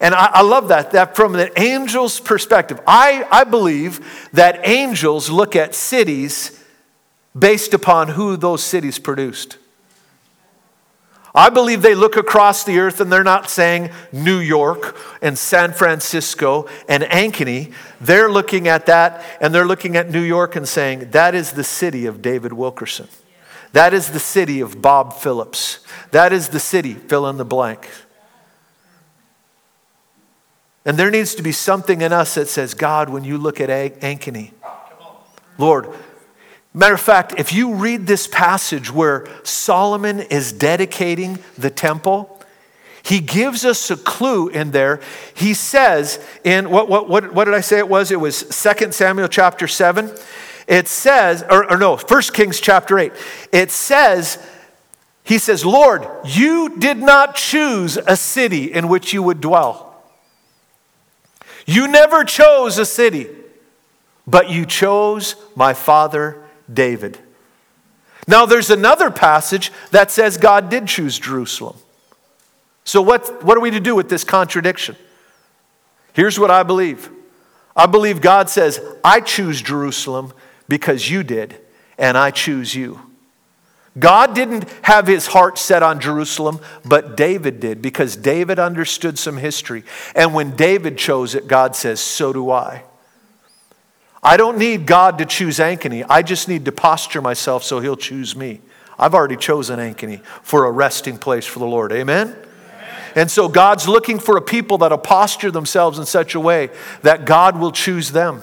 And 0.00 0.14
I, 0.14 0.30
I, 0.34 0.42
love 0.42 0.68
that, 0.68 0.90
that 0.90 1.14
from 1.14 1.32
the 1.32 1.56
angel's 1.58 2.18
perspective. 2.20 2.80
I, 2.86 3.26
I 3.30 3.44
believe 3.44 4.28
that 4.32 4.66
angels 4.66 5.30
look 5.30 5.54
at 5.54 5.74
cities 5.74 6.62
based 7.38 7.72
upon 7.72 8.08
who 8.08 8.36
those 8.36 8.64
cities 8.64 8.98
produced. 8.98 9.58
I 11.32 11.48
believe 11.48 11.82
they 11.82 11.94
look 11.94 12.16
across 12.16 12.64
the 12.64 12.80
earth 12.80 13.00
and 13.00 13.12
they're 13.12 13.22
not 13.22 13.48
saying 13.48 13.90
New 14.10 14.38
York 14.38 14.96
and 15.22 15.38
San 15.38 15.72
Francisco 15.72 16.66
and 16.88 17.04
Ankeny. 17.04 17.72
They're 18.00 18.30
looking 18.30 18.66
at 18.66 18.86
that 18.86 19.22
and 19.40 19.54
they're 19.54 19.66
looking 19.66 19.96
at 19.96 20.10
New 20.10 20.22
York 20.22 20.56
and 20.56 20.68
saying, 20.68 21.10
that 21.10 21.36
is 21.36 21.52
the 21.52 21.62
city 21.62 22.06
of 22.06 22.20
David 22.20 22.52
Wilkerson. 22.52 23.06
That 23.72 23.94
is 23.94 24.10
the 24.10 24.20
city 24.20 24.60
of 24.60 24.82
Bob 24.82 25.14
Phillips. 25.14 25.80
That 26.10 26.32
is 26.32 26.48
the 26.48 26.60
city, 26.60 26.94
fill 26.94 27.28
in 27.28 27.36
the 27.36 27.44
blank. 27.44 27.88
And 30.84 30.96
there 30.96 31.10
needs 31.10 31.34
to 31.34 31.42
be 31.42 31.52
something 31.52 32.00
in 32.00 32.12
us 32.12 32.34
that 32.34 32.48
says, 32.48 32.74
God, 32.74 33.10
when 33.10 33.22
you 33.22 33.38
look 33.38 33.60
at 33.60 33.68
Ankeny, 34.00 34.52
Lord, 35.58 35.88
matter 36.72 36.94
of 36.94 37.00
fact, 37.00 37.34
if 37.38 37.52
you 37.52 37.74
read 37.74 38.06
this 38.06 38.26
passage 38.26 38.90
where 38.90 39.28
Solomon 39.44 40.20
is 40.20 40.52
dedicating 40.52 41.38
the 41.58 41.70
temple, 41.70 42.40
he 43.02 43.20
gives 43.20 43.64
us 43.64 43.90
a 43.90 43.96
clue 43.96 44.48
in 44.48 44.70
there. 44.70 45.00
He 45.34 45.54
says, 45.54 46.24
in 46.44 46.70
what, 46.70 46.88
what, 46.88 47.08
what, 47.08 47.32
what 47.34 47.44
did 47.44 47.54
I 47.54 47.60
say 47.60 47.78
it 47.78 47.88
was? 47.88 48.10
It 48.10 48.20
was 48.20 48.42
2 48.42 48.92
Samuel 48.92 49.28
chapter 49.28 49.68
7. 49.68 50.10
It 50.70 50.86
says, 50.86 51.42
or, 51.50 51.68
or 51.68 51.76
no, 51.76 51.96
1 51.96 52.22
Kings 52.32 52.60
chapter 52.60 52.96
8. 52.96 53.12
It 53.50 53.72
says, 53.72 54.38
he 55.24 55.36
says, 55.36 55.64
Lord, 55.64 56.06
you 56.24 56.78
did 56.78 56.98
not 56.98 57.34
choose 57.34 57.96
a 57.96 58.16
city 58.16 58.72
in 58.72 58.86
which 58.86 59.12
you 59.12 59.20
would 59.20 59.40
dwell. 59.40 60.00
You 61.66 61.88
never 61.88 62.22
chose 62.22 62.78
a 62.78 62.86
city, 62.86 63.26
but 64.28 64.48
you 64.48 64.64
chose 64.64 65.34
my 65.56 65.74
father 65.74 66.40
David. 66.72 67.18
Now, 68.28 68.46
there's 68.46 68.70
another 68.70 69.10
passage 69.10 69.72
that 69.90 70.12
says 70.12 70.36
God 70.36 70.70
did 70.70 70.86
choose 70.86 71.18
Jerusalem. 71.18 71.76
So, 72.84 73.02
what, 73.02 73.42
what 73.44 73.56
are 73.56 73.60
we 73.60 73.72
to 73.72 73.80
do 73.80 73.96
with 73.96 74.08
this 74.08 74.22
contradiction? 74.22 74.94
Here's 76.12 76.38
what 76.38 76.52
I 76.52 76.62
believe 76.62 77.10
I 77.74 77.86
believe 77.86 78.20
God 78.20 78.48
says, 78.48 78.80
I 79.02 79.20
choose 79.20 79.60
Jerusalem 79.60 80.32
because 80.70 81.10
you 81.10 81.22
did, 81.22 81.60
and 81.98 82.16
I 82.16 82.30
choose 82.30 82.74
you. 82.74 83.00
God 83.98 84.34
didn't 84.34 84.70
have 84.82 85.08
his 85.08 85.26
heart 85.26 85.58
set 85.58 85.82
on 85.82 86.00
Jerusalem, 86.00 86.60
but 86.84 87.16
David 87.16 87.58
did 87.58 87.82
because 87.82 88.16
David 88.16 88.58
understood 88.58 89.18
some 89.18 89.36
history. 89.36 89.82
And 90.14 90.32
when 90.32 90.54
David 90.54 90.96
chose 90.96 91.34
it, 91.34 91.48
God 91.48 91.74
says, 91.74 92.00
So 92.00 92.32
do 92.32 92.50
I. 92.50 92.84
I 94.22 94.36
don't 94.36 94.58
need 94.58 94.86
God 94.86 95.18
to 95.18 95.26
choose 95.26 95.58
Ankeny. 95.58 96.06
I 96.08 96.22
just 96.22 96.46
need 96.46 96.66
to 96.66 96.72
posture 96.72 97.20
myself 97.20 97.64
so 97.64 97.80
he'll 97.80 97.96
choose 97.96 98.36
me. 98.36 98.60
I've 98.98 99.14
already 99.14 99.36
chosen 99.36 99.80
Ankeny 99.80 100.22
for 100.42 100.66
a 100.66 100.70
resting 100.70 101.18
place 101.18 101.46
for 101.46 101.58
the 101.58 101.66
Lord. 101.66 101.90
Amen? 101.90 102.36
And 103.16 103.28
so 103.28 103.48
God's 103.48 103.88
looking 103.88 104.20
for 104.20 104.36
a 104.36 104.42
people 104.42 104.78
that'll 104.78 104.98
posture 104.98 105.50
themselves 105.50 105.98
in 105.98 106.06
such 106.06 106.36
a 106.36 106.40
way 106.40 106.70
that 107.02 107.24
God 107.24 107.58
will 107.58 107.72
choose 107.72 108.12
them. 108.12 108.42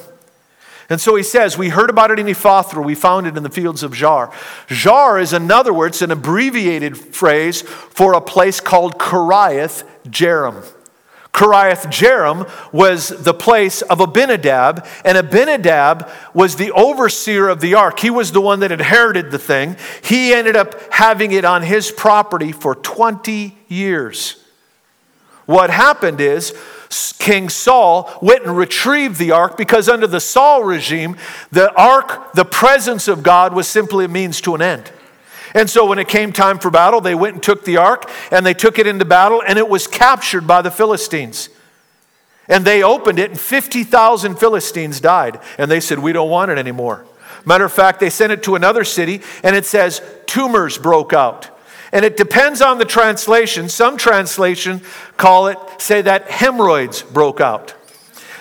And 0.90 1.02
so 1.02 1.16
he 1.16 1.24
says, 1.24 1.58
We 1.58 1.70
heard 1.70 1.90
about 1.90 2.12
it 2.12 2.20
in 2.20 2.28
Ephrathah, 2.28 2.84
we 2.84 2.96
found 2.96 3.28
it 3.28 3.36
in 3.36 3.44
the 3.44 3.50
fields 3.50 3.84
of 3.84 3.92
Jaar. 3.92 4.32
Jaar 4.68 5.22
is 5.22 5.34
another 5.34 5.74
word, 5.74 5.88
it's 5.88 6.02
an 6.02 6.12
abbreviated 6.12 6.98
phrase 6.98 7.62
for 7.62 8.14
a 8.14 8.22
place 8.22 8.60
called 8.60 8.98
Kiriath 8.98 9.84
Jearim. 10.06 10.66
Kiriath 11.34 11.86
Jearim 11.92 12.50
was 12.74 13.10
the 13.10 13.34
place 13.34 13.84
of 13.84 14.00
Abinadab, 14.00 14.88
and 15.06 15.18
Abinadab 15.20 16.10
was 16.34 16.56
the 16.56 16.72
overseer 16.72 17.48
of 17.48 17.62
the 17.62 17.76
ark. 17.76 18.00
He 18.00 18.10
was 18.10 18.32
the 18.32 18.42
one 18.42 18.62
that 18.62 18.72
inherited 18.72 19.30
the 19.30 19.38
thing. 19.38 19.76
He 20.04 20.34
ended 20.34 20.56
up 20.56 20.92
having 20.92 21.34
it 21.34 21.46
on 21.46 21.62
his 21.62 21.92
property 21.92 22.52
for 22.52 22.74
20 22.74 23.56
years. 23.68 24.44
What 25.46 25.70
happened 25.70 26.22
is, 26.22 26.56
King 26.90 27.50
Saul 27.50 28.10
went 28.22 28.46
and 28.46 28.56
retrieved 28.56 29.20
the 29.20 29.32
ark 29.32 29.58
because 29.58 29.90
under 29.90 30.08
the 30.08 30.22
Saul 30.22 30.64
regime, 30.64 31.18
the 31.52 31.74
ark, 31.74 32.34
the 32.34 32.46
presence 32.46 33.08
of 33.08 33.24
God, 33.24 33.54
was 33.54 33.68
simply 33.68 34.06
a 34.06 34.08
means 34.08 34.40
to 34.42 34.56
an 34.56 34.62
end. 34.62 34.92
And 35.54 35.70
so 35.70 35.86
when 35.86 36.00
it 36.00 36.08
came 36.08 36.32
time 36.32 36.60
for 36.60 36.70
battle, 36.70 37.02
they 37.02 37.16
went 37.16 37.36
and 37.36 37.44
took 37.44 37.66
the 37.66 37.78
ark 37.78 38.10
and 38.32 38.46
they 38.46 38.54
took 38.54 38.80
it 38.80 38.88
into 38.88 39.06
battle 39.06 39.42
and 39.46 39.58
it 39.58 39.68
was 39.68 39.88
captured 39.88 40.46
by 40.46 40.62
the 40.62 40.72
Philistines. 40.72 41.50
And 42.48 42.64
they 42.64 42.84
opened 42.84 43.20
it 43.20 43.32
and 43.32 43.40
50,000 43.40 44.40
Philistines 44.40 45.02
died. 45.02 45.40
And 45.58 45.70
they 45.70 45.80
said, 45.80 46.00
We 46.00 46.14
don't 46.14 46.30
want 46.30 46.52
it 46.52 46.58
anymore. 46.58 47.06
Matter 47.46 47.66
of 47.66 47.74
fact, 47.74 48.00
they 48.00 48.10
sent 48.10 48.32
it 48.32 48.44
to 48.44 48.56
another 48.56 48.84
city 48.84 49.22
and 49.44 49.56
it 49.56 49.66
says 49.66 50.02
tumors 50.26 50.78
broke 50.78 51.14
out. 51.14 51.50
And 51.92 52.04
it 52.04 52.18
depends 52.18 52.62
on 52.62 52.78
the 52.78 52.86
translation. 52.86 53.70
Some 53.70 53.98
translation 53.98 54.82
call 55.16 55.48
it, 55.48 55.58
say 55.78 56.02
that 56.02 56.30
hemorrhoids 56.30 57.04
broke 57.04 57.40
out. 57.42 57.74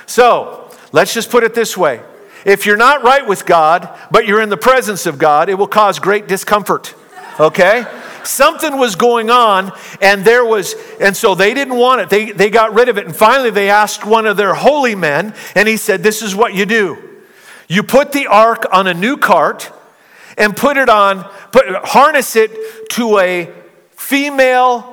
So 0.06 0.70
let's 0.92 1.14
just 1.14 1.30
put 1.30 1.44
it 1.44 1.54
this 1.54 1.76
way 1.76 2.02
if 2.46 2.64
you're 2.64 2.76
not 2.76 3.02
right 3.02 3.26
with 3.26 3.44
God, 3.44 3.88
but 4.12 4.28
you're 4.28 4.40
in 4.40 4.50
the 4.50 4.56
presence 4.56 5.04
of 5.04 5.18
God, 5.18 5.48
it 5.48 5.54
will 5.54 5.66
cause 5.66 5.98
great 5.98 6.28
discomfort. 6.28 6.94
Okay? 7.40 7.84
Something 8.22 8.78
was 8.78 8.94
going 8.94 9.30
on, 9.30 9.72
and 10.00 10.24
there 10.24 10.44
was, 10.44 10.76
and 11.00 11.16
so 11.16 11.34
they 11.34 11.54
didn't 11.54 11.76
want 11.76 12.02
it. 12.02 12.08
They, 12.08 12.30
they 12.30 12.48
got 12.48 12.72
rid 12.72 12.88
of 12.88 12.98
it. 12.98 13.06
And 13.06 13.14
finally, 13.14 13.50
they 13.50 13.68
asked 13.68 14.06
one 14.06 14.26
of 14.26 14.36
their 14.36 14.54
holy 14.54 14.94
men, 14.94 15.34
and 15.56 15.66
he 15.66 15.76
said, 15.76 16.04
This 16.04 16.22
is 16.22 16.36
what 16.36 16.54
you 16.54 16.66
do. 16.66 16.98
You 17.68 17.82
put 17.82 18.12
the 18.12 18.28
ark 18.28 18.64
on 18.72 18.86
a 18.86 18.94
new 18.94 19.16
cart 19.16 19.72
and 20.36 20.56
put 20.56 20.76
it 20.76 20.88
on, 20.88 21.24
put, 21.52 21.66
harness 21.84 22.36
it 22.36 22.88
to 22.90 23.18
a 23.18 23.50
female 23.92 24.92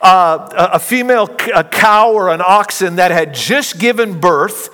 uh, 0.00 0.70
a 0.72 0.78
female 0.78 1.28
a 1.54 1.62
cow 1.62 2.12
or 2.12 2.30
an 2.30 2.40
oxen 2.40 2.96
that 2.96 3.10
had 3.10 3.34
just 3.34 3.78
given 3.78 4.18
birth 4.18 4.70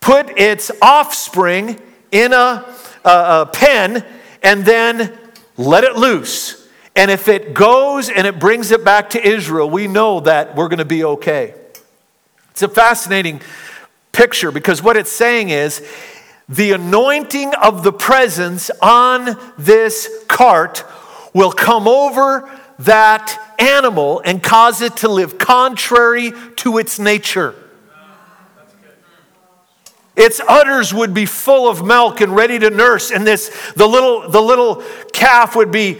put 0.00 0.38
its 0.38 0.70
offspring 0.80 1.80
in 2.10 2.32
a, 2.32 2.64
a, 3.04 3.10
a 3.10 3.50
pen, 3.52 4.04
and 4.42 4.64
then 4.64 5.16
let 5.56 5.84
it 5.84 5.96
loose. 5.96 6.68
And 6.96 7.10
if 7.10 7.28
it 7.28 7.54
goes 7.54 8.08
and 8.08 8.26
it 8.26 8.38
brings 8.38 8.70
it 8.70 8.84
back 8.84 9.10
to 9.10 9.24
Israel, 9.24 9.70
we 9.70 9.86
know 9.86 10.20
that 10.20 10.56
we're 10.56 10.68
going 10.68 10.78
to 10.78 10.84
be 10.84 11.04
okay. 11.04 11.54
It's 12.50 12.62
a 12.62 12.68
fascinating 12.68 13.40
picture 14.12 14.50
because 14.50 14.82
what 14.82 14.96
it's 14.96 15.12
saying 15.12 15.50
is 15.50 15.86
the 16.50 16.72
anointing 16.72 17.54
of 17.54 17.84
the 17.84 17.92
presence 17.92 18.70
on 18.82 19.38
this 19.56 20.10
cart 20.26 20.84
will 21.32 21.52
come 21.52 21.86
over 21.86 22.50
that 22.80 23.54
animal 23.58 24.20
and 24.24 24.42
cause 24.42 24.82
it 24.82 24.96
to 24.96 25.08
live 25.08 25.38
contrary 25.38 26.32
to 26.56 26.78
its 26.78 26.98
nature. 26.98 27.54
Its 30.16 30.40
udders 30.48 30.92
would 30.92 31.14
be 31.14 31.24
full 31.24 31.68
of 31.68 31.86
milk 31.86 32.20
and 32.20 32.34
ready 32.34 32.58
to 32.58 32.68
nurse, 32.68 33.12
and 33.12 33.24
this 33.24 33.72
the 33.74 33.86
little 33.86 34.28
the 34.28 34.40
little 34.40 34.82
calf 35.12 35.54
would 35.54 35.70
be, 35.70 35.98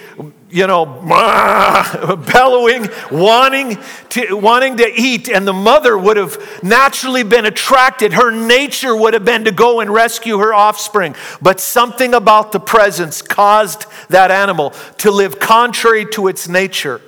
you 0.51 0.67
know, 0.67 0.85
bellowing, 2.33 2.89
wanting 3.11 3.79
to 4.11 4.35
wanting 4.35 4.77
to 4.79 4.93
eat, 5.01 5.29
and 5.29 5.47
the 5.47 5.53
mother 5.53 5.97
would 5.97 6.17
have 6.17 6.63
naturally 6.63 7.23
been 7.23 7.47
attracted. 7.47 8.13
Her 8.13 8.31
nature 8.31 8.95
would 8.95 9.15
have 9.15 9.25
been 9.25 9.45
to 9.45 9.53
go 9.53 9.81
and 9.81 9.91
rescue 9.91 10.39
her 10.39 10.53
offspring, 10.53 11.15
but 11.41 11.61
something 11.61 12.15
about 12.15 12.53
the 12.53 12.61
presence 12.61 13.23
caused 13.23 13.87
that 14.09 14.31
animal 14.31 14.71
to 14.99 15.11
live 15.11 15.39
contrary 15.39 16.05
to 16.13 16.29
its 16.29 16.49
nature. 16.49 17.01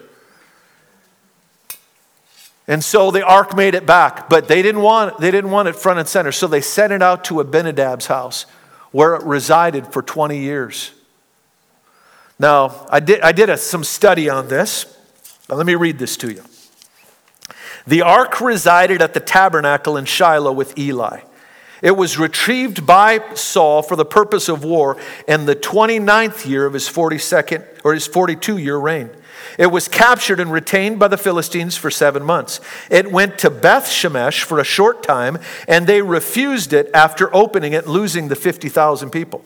And 2.68 2.82
so 2.82 3.10
the 3.10 3.24
ark 3.26 3.56
made 3.56 3.74
it 3.74 3.86
back, 3.86 4.28
but 4.28 4.46
they 4.46 4.62
didn't 4.62 4.82
want, 4.82 5.18
they 5.18 5.30
didn't 5.30 5.50
want 5.50 5.68
it 5.68 5.74
front 5.74 5.98
and 5.98 6.08
center. 6.08 6.30
So 6.30 6.46
they 6.46 6.60
sent 6.60 6.92
it 6.92 7.02
out 7.02 7.24
to 7.24 7.34
Abinadab's 7.34 8.06
house 8.06 8.46
where 8.92 9.14
it 9.14 9.22
resided 9.24 9.92
for 9.92 10.00
20 10.00 10.38
years. 10.38 10.92
Now, 12.42 12.86
I 12.90 12.98
did, 12.98 13.20
I 13.20 13.30
did 13.30 13.50
a, 13.50 13.56
some 13.56 13.84
study 13.84 14.28
on 14.28 14.48
this. 14.48 14.98
Now, 15.48 15.54
let 15.54 15.64
me 15.64 15.76
read 15.76 16.00
this 16.00 16.16
to 16.16 16.32
you. 16.32 16.42
The 17.86 18.02
ark 18.02 18.40
resided 18.40 19.00
at 19.00 19.14
the 19.14 19.20
tabernacle 19.20 19.96
in 19.96 20.06
Shiloh 20.06 20.50
with 20.50 20.76
Eli. 20.76 21.20
It 21.82 21.92
was 21.92 22.18
retrieved 22.18 22.84
by 22.84 23.20
Saul 23.34 23.80
for 23.80 23.94
the 23.94 24.04
purpose 24.04 24.48
of 24.48 24.64
war 24.64 24.96
in 25.28 25.46
the 25.46 25.54
29th 25.54 26.44
year 26.44 26.66
of 26.66 26.72
his 26.72 26.88
42nd 26.88 27.64
or 27.84 27.94
his 27.94 28.08
42 28.08 28.58
year 28.58 28.76
reign. 28.76 29.10
It 29.56 29.66
was 29.66 29.86
captured 29.86 30.40
and 30.40 30.50
retained 30.50 30.98
by 30.98 31.06
the 31.06 31.18
Philistines 31.18 31.76
for 31.76 31.92
seven 31.92 32.24
months. 32.24 32.58
It 32.90 33.12
went 33.12 33.38
to 33.38 33.50
Beth 33.50 33.86
Shemesh 33.86 34.42
for 34.42 34.58
a 34.58 34.64
short 34.64 35.04
time, 35.04 35.38
and 35.68 35.86
they 35.86 36.02
refused 36.02 36.72
it 36.72 36.90
after 36.92 37.32
opening 37.32 37.72
it, 37.72 37.86
losing 37.86 38.26
the 38.26 38.36
50,000 38.36 39.10
people. 39.10 39.44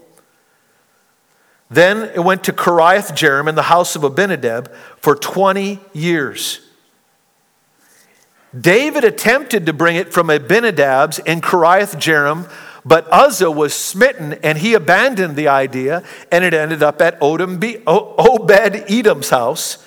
Then 1.68 2.10
it 2.14 2.22
went 2.22 2.44
to 2.44 2.52
Kiriath 2.52 3.12
Jearim 3.12 3.48
in 3.48 3.54
the 3.54 3.62
house 3.62 3.96
of 3.96 4.04
Abinadab 4.04 4.72
for 4.98 5.16
20 5.16 5.80
years. 5.92 6.60
David 8.58 9.04
attempted 9.04 9.66
to 9.66 9.72
bring 9.72 9.96
it 9.96 10.12
from 10.12 10.28
Abinadab's 10.30 11.18
in 11.20 11.40
Kiriath 11.40 11.96
Jearim, 11.96 12.50
but 12.84 13.12
Uzzah 13.12 13.50
was 13.50 13.74
smitten 13.74 14.34
and 14.44 14.58
he 14.58 14.74
abandoned 14.74 15.34
the 15.34 15.48
idea, 15.48 16.04
and 16.30 16.44
it 16.44 16.54
ended 16.54 16.82
up 16.82 17.02
at 17.02 17.18
Obed 17.20 17.62
Edom's 18.88 19.30
house. 19.30 19.84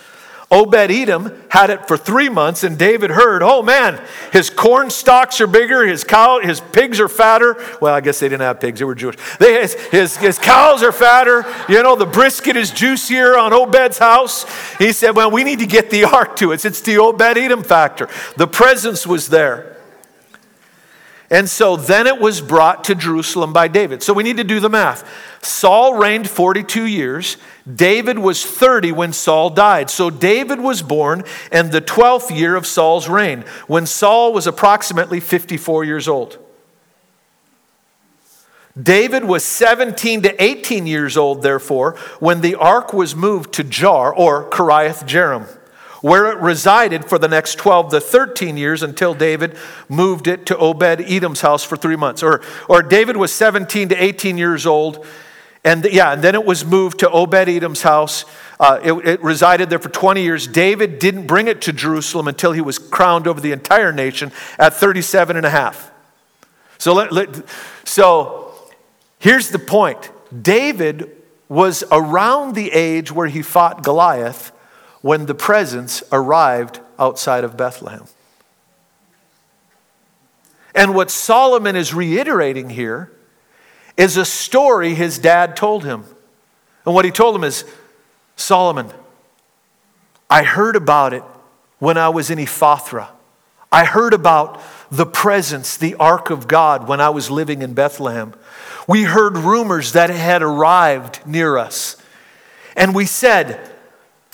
Obed 0.52 0.92
Edom 0.92 1.32
had 1.50 1.70
it 1.70 1.88
for 1.88 1.96
three 1.96 2.28
months, 2.28 2.64
and 2.64 2.76
David 2.76 3.12
heard, 3.12 3.44
oh 3.44 3.62
man, 3.62 4.02
his 4.34 4.50
corn 4.50 4.90
stalks 4.90 5.40
are 5.40 5.46
bigger, 5.46 5.86
his 5.86 6.04
cow, 6.04 6.40
his 6.40 6.60
pigs 6.60 7.00
are 7.00 7.08
fatter. 7.08 7.56
Well, 7.80 7.94
I 7.94 8.02
guess 8.02 8.20
they 8.20 8.30
didn't 8.30 8.42
have 8.42 8.60
pigs, 8.60 8.80
they 8.80 8.86
were 8.86 8.96
Jewish. 8.96 9.16
They, 9.38 9.62
his, 9.62 9.74
his, 9.74 10.18
his 10.18 10.40
cows 10.40 10.82
are 10.82 10.92
fatter. 10.92 11.46
You 11.68 11.84
know, 11.84 11.96
the 11.96 12.08
brisket 12.08 12.56
is 12.56 12.72
juicier 12.72 13.38
on 13.38 13.54
Obed's 13.54 14.00
house. 14.00 14.46
He 14.80 14.92
said, 14.92 15.16
well, 15.16 15.30
we 15.30 15.44
need 15.44 15.60
to 15.60 15.68
get 15.68 15.92
the 15.92 16.04
ark 16.16 16.36
to 16.38 16.52
it. 16.52 16.66
It's 16.66 16.82
the 16.82 16.98
Obed 16.98 17.22
Edom 17.22 17.62
factor. 17.62 18.10
The 18.36 18.48
presence 18.48 19.06
was 19.06 19.28
there. 19.28 19.69
And 21.32 21.48
so 21.48 21.76
then 21.76 22.08
it 22.08 22.20
was 22.20 22.42
brought 22.42 22.84
to 22.86 22.96
Jerusalem 22.96 23.54
by 23.54 23.68
David. 23.68 24.02
So 24.02 24.14
we 24.14 24.24
need 24.24 24.38
to 24.38 24.44
do 24.44 24.60
the 24.60 24.70
math. 24.70 25.08
Saul 25.44 25.94
reigned 25.94 26.28
42 26.28 26.86
years. 26.86 27.38
David 27.72 28.18
was 28.18 28.44
30 28.44 28.94
when 28.94 29.14
Saul 29.14 29.52
died. 29.52 29.92
So 29.92 30.10
David 30.10 30.60
was 30.60 30.82
born 30.82 31.24
in 31.52 31.70
the 31.70 31.82
12th 31.82 32.36
year 32.36 32.56
of 32.56 32.66
Saul's 32.66 33.08
reign, 33.08 33.42
when 33.68 33.86
Saul 33.86 34.34
was 34.34 34.48
approximately 34.48 35.20
54 35.20 35.84
years 35.84 36.08
old. 36.08 36.40
David 38.82 39.26
was 39.26 39.44
17 39.44 40.24
to 40.24 40.44
18 40.44 40.88
years 40.88 41.18
old, 41.18 41.44
therefore, 41.44 41.96
when 42.20 42.42
the 42.42 42.56
ark 42.56 42.94
was 42.94 43.16
moved 43.16 43.54
to 43.54 43.64
Jaar 43.64 44.12
or 44.16 44.50
Kiriath 44.50 45.08
Jearim 45.08 45.59
where 46.02 46.32
it 46.32 46.38
resided 46.40 47.06
for 47.06 47.18
the 47.20 47.28
next 47.28 47.56
12 47.56 47.92
to 47.92 48.02
13 48.02 48.58
years 48.58 48.84
until 48.84 49.14
David 49.14 49.58
moved 49.88 50.28
it 50.28 50.46
to 50.48 50.58
Obed 50.58 51.02
Edom's 51.02 51.42
house 51.42 51.64
for 51.64 51.76
three 51.78 51.96
months. 51.96 52.24
Or, 52.24 52.42
or 52.68 52.82
David 52.82 53.18
was 53.18 53.34
17 53.34 53.90
to 53.90 54.04
18 54.04 54.38
years 54.38 54.66
old, 54.66 55.06
and 55.64 55.86
yeah, 55.92 56.14
and 56.14 56.22
then 56.22 56.36
it 56.36 56.46
was 56.46 56.64
moved 56.64 57.00
to 57.00 57.10
Obed 57.10 57.34
Edom's 57.34 57.82
house. 57.82 58.24
Uh, 58.60 58.80
it, 58.82 58.94
it 59.08 59.24
resided 59.24 59.70
there 59.70 59.80
for 59.80 59.90
20 59.90 60.22
years. 60.22 60.48
David 60.48 61.00
didn't 61.00 61.28
bring 61.28 61.48
it 61.48 61.62
to 61.64 61.74
Jerusalem 61.74 62.28
until 62.28 62.54
he 62.54 62.62
was 62.62 62.80
crowned 62.80 63.28
over 63.28 63.42
the 63.42 63.52
entire 63.52 63.92
nation 63.92 64.32
at 64.58 64.74
37 64.74 65.36
and 65.36 65.46
a 65.46 65.50
half. 65.50 65.92
So, 66.78 66.94
let, 66.94 67.12
let, 67.12 67.44
so 67.84 68.54
here's 69.20 69.50
the 69.50 69.60
point 69.60 70.12
David 70.42 71.12
was 71.50 71.84
around 71.92 72.56
the 72.56 72.72
age 72.72 73.12
where 73.12 73.28
he 73.28 73.42
fought 73.42 73.84
Goliath 73.84 74.54
when 75.02 75.26
the 75.26 75.36
presence 75.36 76.04
arrived 76.12 76.80
outside 76.98 77.44
of 77.44 77.56
Bethlehem. 77.56 78.06
And 80.76 80.94
what 80.94 81.10
Solomon 81.10 81.76
is 81.76 81.94
reiterating 81.94 82.70
here 82.70 83.12
is 83.98 84.18
a 84.18 84.26
story 84.26 84.94
his 84.94 85.20
dad 85.20 85.56
told 85.56 85.84
him. 85.84 86.06
And 86.86 86.96
what 86.96 87.06
he 87.06 87.12
told 87.12 87.36
him 87.36 87.44
is 87.44 87.66
Solomon, 88.36 88.90
I 90.30 90.44
heard 90.44 90.76
about 90.76 91.14
it 91.14 91.24
when 91.80 91.98
I 91.98 92.10
was 92.10 92.30
in 92.30 92.38
Ephrathah. 92.38 93.10
I 93.72 93.86
heard 93.86 94.14
about 94.14 94.62
the 94.90 95.06
presence, 95.06 95.78
the 95.78 95.96
ark 95.96 96.30
of 96.30 96.48
God, 96.48 96.88
when 96.88 97.02
I 97.02 97.10
was 97.10 97.30
living 97.30 97.62
in 97.62 97.74
Bethlehem. 97.74 98.34
We 98.88 99.04
heard 99.04 99.38
rumors 99.38 99.94
that 99.94 100.10
it 100.10 100.16
had 100.16 100.42
arrived 100.42 101.26
near 101.26 101.58
us. 101.58 101.96
And 102.76 102.96
we 102.96 103.06
said, 103.06 103.69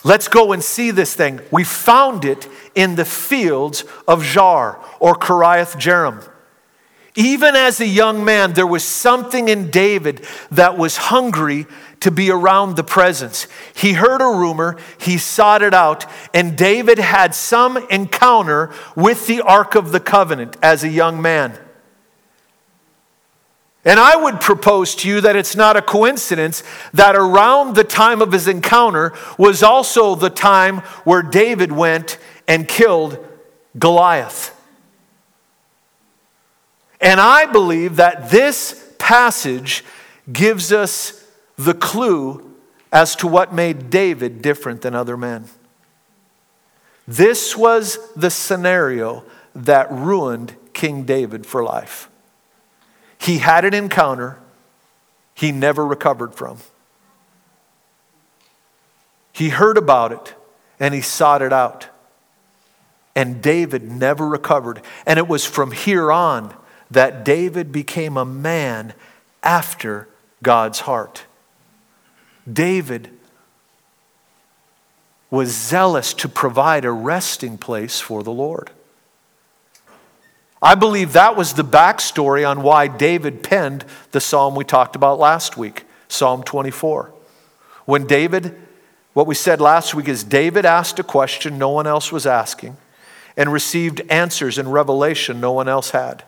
Let's 0.06 0.28
go 0.28 0.54
and 0.54 0.64
see 0.64 0.92
this 0.92 1.16
thing. 1.16 1.40
We 1.50 1.64
found 1.64 2.26
it 2.26 2.48
in 2.76 2.94
the 2.94 3.06
fields 3.06 3.86
of 4.08 4.22
Jaar 4.22 4.80
or 5.00 5.16
Kiriath 5.16 5.78
Jearim. 5.78 6.30
Even 7.16 7.56
as 7.56 7.80
a 7.80 7.88
young 7.88 8.24
man, 8.24 8.54
there 8.54 8.68
was 8.68 8.84
something 8.84 9.50
in 9.50 9.72
David 9.72 10.24
that 10.52 10.78
was 10.78 10.96
hungry 10.98 11.66
to 12.02 12.12
be 12.12 12.30
around 12.30 12.76
the 12.76 12.84
presence. 12.84 13.48
He 13.74 13.94
heard 13.94 14.22
a 14.22 14.26
rumor, 14.26 14.78
he 15.00 15.18
sought 15.18 15.64
it 15.64 15.74
out, 15.74 16.06
and 16.36 16.56
David 16.56 17.00
had 17.00 17.34
some 17.34 17.78
encounter 17.90 18.72
with 18.96 19.26
the 19.26 19.42
Ark 19.42 19.74
of 19.74 19.92
the 19.92 20.00
Covenant 20.00 20.56
as 20.62 20.84
a 20.84 20.90
young 20.90 21.20
man. 21.20 21.58
And 23.86 24.00
I 24.00 24.16
would 24.16 24.42
propose 24.42 24.96
to 24.96 25.08
you 25.08 25.22
that 25.22 25.36
it's 25.36 25.56
not 25.56 25.78
a 25.78 25.82
coincidence 25.82 26.64
that 26.94 27.16
around 27.16 27.76
the 27.76 27.84
time 27.84 28.20
of 28.20 28.32
his 28.32 28.48
encounter 28.48 29.14
was 29.38 29.62
also 29.62 30.16
the 30.16 30.32
time 30.32 30.78
where 31.04 31.22
David 31.22 31.72
went 31.72 32.18
and 32.48 32.68
killed 32.68 33.24
Goliath. 33.78 34.52
And 37.00 37.22
I 37.22 37.46
believe 37.46 37.98
that 37.98 38.32
this 38.32 38.94
passage 38.98 39.84
gives 40.32 40.72
us 40.72 41.24
the 41.56 41.76
clue 41.76 42.56
as 42.92 43.16
to 43.18 43.28
what 43.28 43.54
made 43.54 43.92
David 43.92 44.42
different 44.42 44.82
than 44.82 44.96
other 44.96 45.16
men. 45.16 45.46
This 47.08 47.56
was 47.56 48.00
the 48.16 48.32
scenario 48.32 49.24
that 49.54 49.92
ruined 49.92 50.56
King 50.74 51.04
David 51.04 51.46
for 51.46 51.64
life. 51.64 52.10
He 53.26 53.40
had 53.40 53.66
an 53.66 53.74
encounter 53.74 54.38
he 55.34 55.52
never 55.52 55.84
recovered 55.84 56.36
from. 56.36 56.60
He 59.34 59.50
heard 59.50 59.80
about 59.80 60.12
it 60.12 60.36
and 60.80 60.94
he 60.94 61.02
sought 61.02 61.42
it 61.42 61.52
out. 61.52 61.88
And 63.16 63.42
David 63.42 63.92
never 63.92 64.28
recovered. 64.28 64.80
And 65.08 65.18
it 65.18 65.28
was 65.28 65.44
from 65.44 65.72
here 65.72 66.12
on 66.12 66.54
that 66.92 67.26
David 67.26 67.72
became 67.72 68.16
a 68.16 68.26
man 68.26 68.94
after 69.42 70.08
God's 70.44 70.82
heart. 70.82 71.26
David 72.52 73.10
was 75.32 75.50
zealous 75.50 76.14
to 76.14 76.30
provide 76.30 76.86
a 76.86 76.92
resting 76.92 77.58
place 77.58 78.00
for 78.00 78.22
the 78.22 78.32
Lord. 78.32 78.70
I 80.66 80.74
believe 80.74 81.14
that 81.14 81.36
was 81.36 81.54
the 81.54 81.64
backstory 81.64 82.50
on 82.50 82.64
why 82.64 82.88
David 82.88 83.44
penned 83.44 83.86
the 84.10 84.20
psalm 84.20 84.56
we 84.56 84.64
talked 84.64 84.96
about 84.96 85.20
last 85.20 85.58
week, 85.58 85.84
Psalm 86.08 86.42
24. 86.42 87.14
When 87.86 88.08
David, 88.08 88.60
what 89.14 89.28
we 89.28 89.36
said 89.36 89.62
last 89.62 89.94
week 89.94 90.08
is 90.08 90.24
David 90.24 90.66
asked 90.66 90.98
a 90.98 91.04
question 91.04 91.60
no 91.60 91.70
one 91.70 91.86
else 91.86 92.12
was 92.12 92.26
asking 92.26 92.78
and 93.38 93.54
received 93.54 94.02
answers 94.10 94.58
and 94.58 94.74
revelation 94.74 95.40
no 95.40 95.52
one 95.52 95.68
else 95.68 95.92
had. 95.92 96.24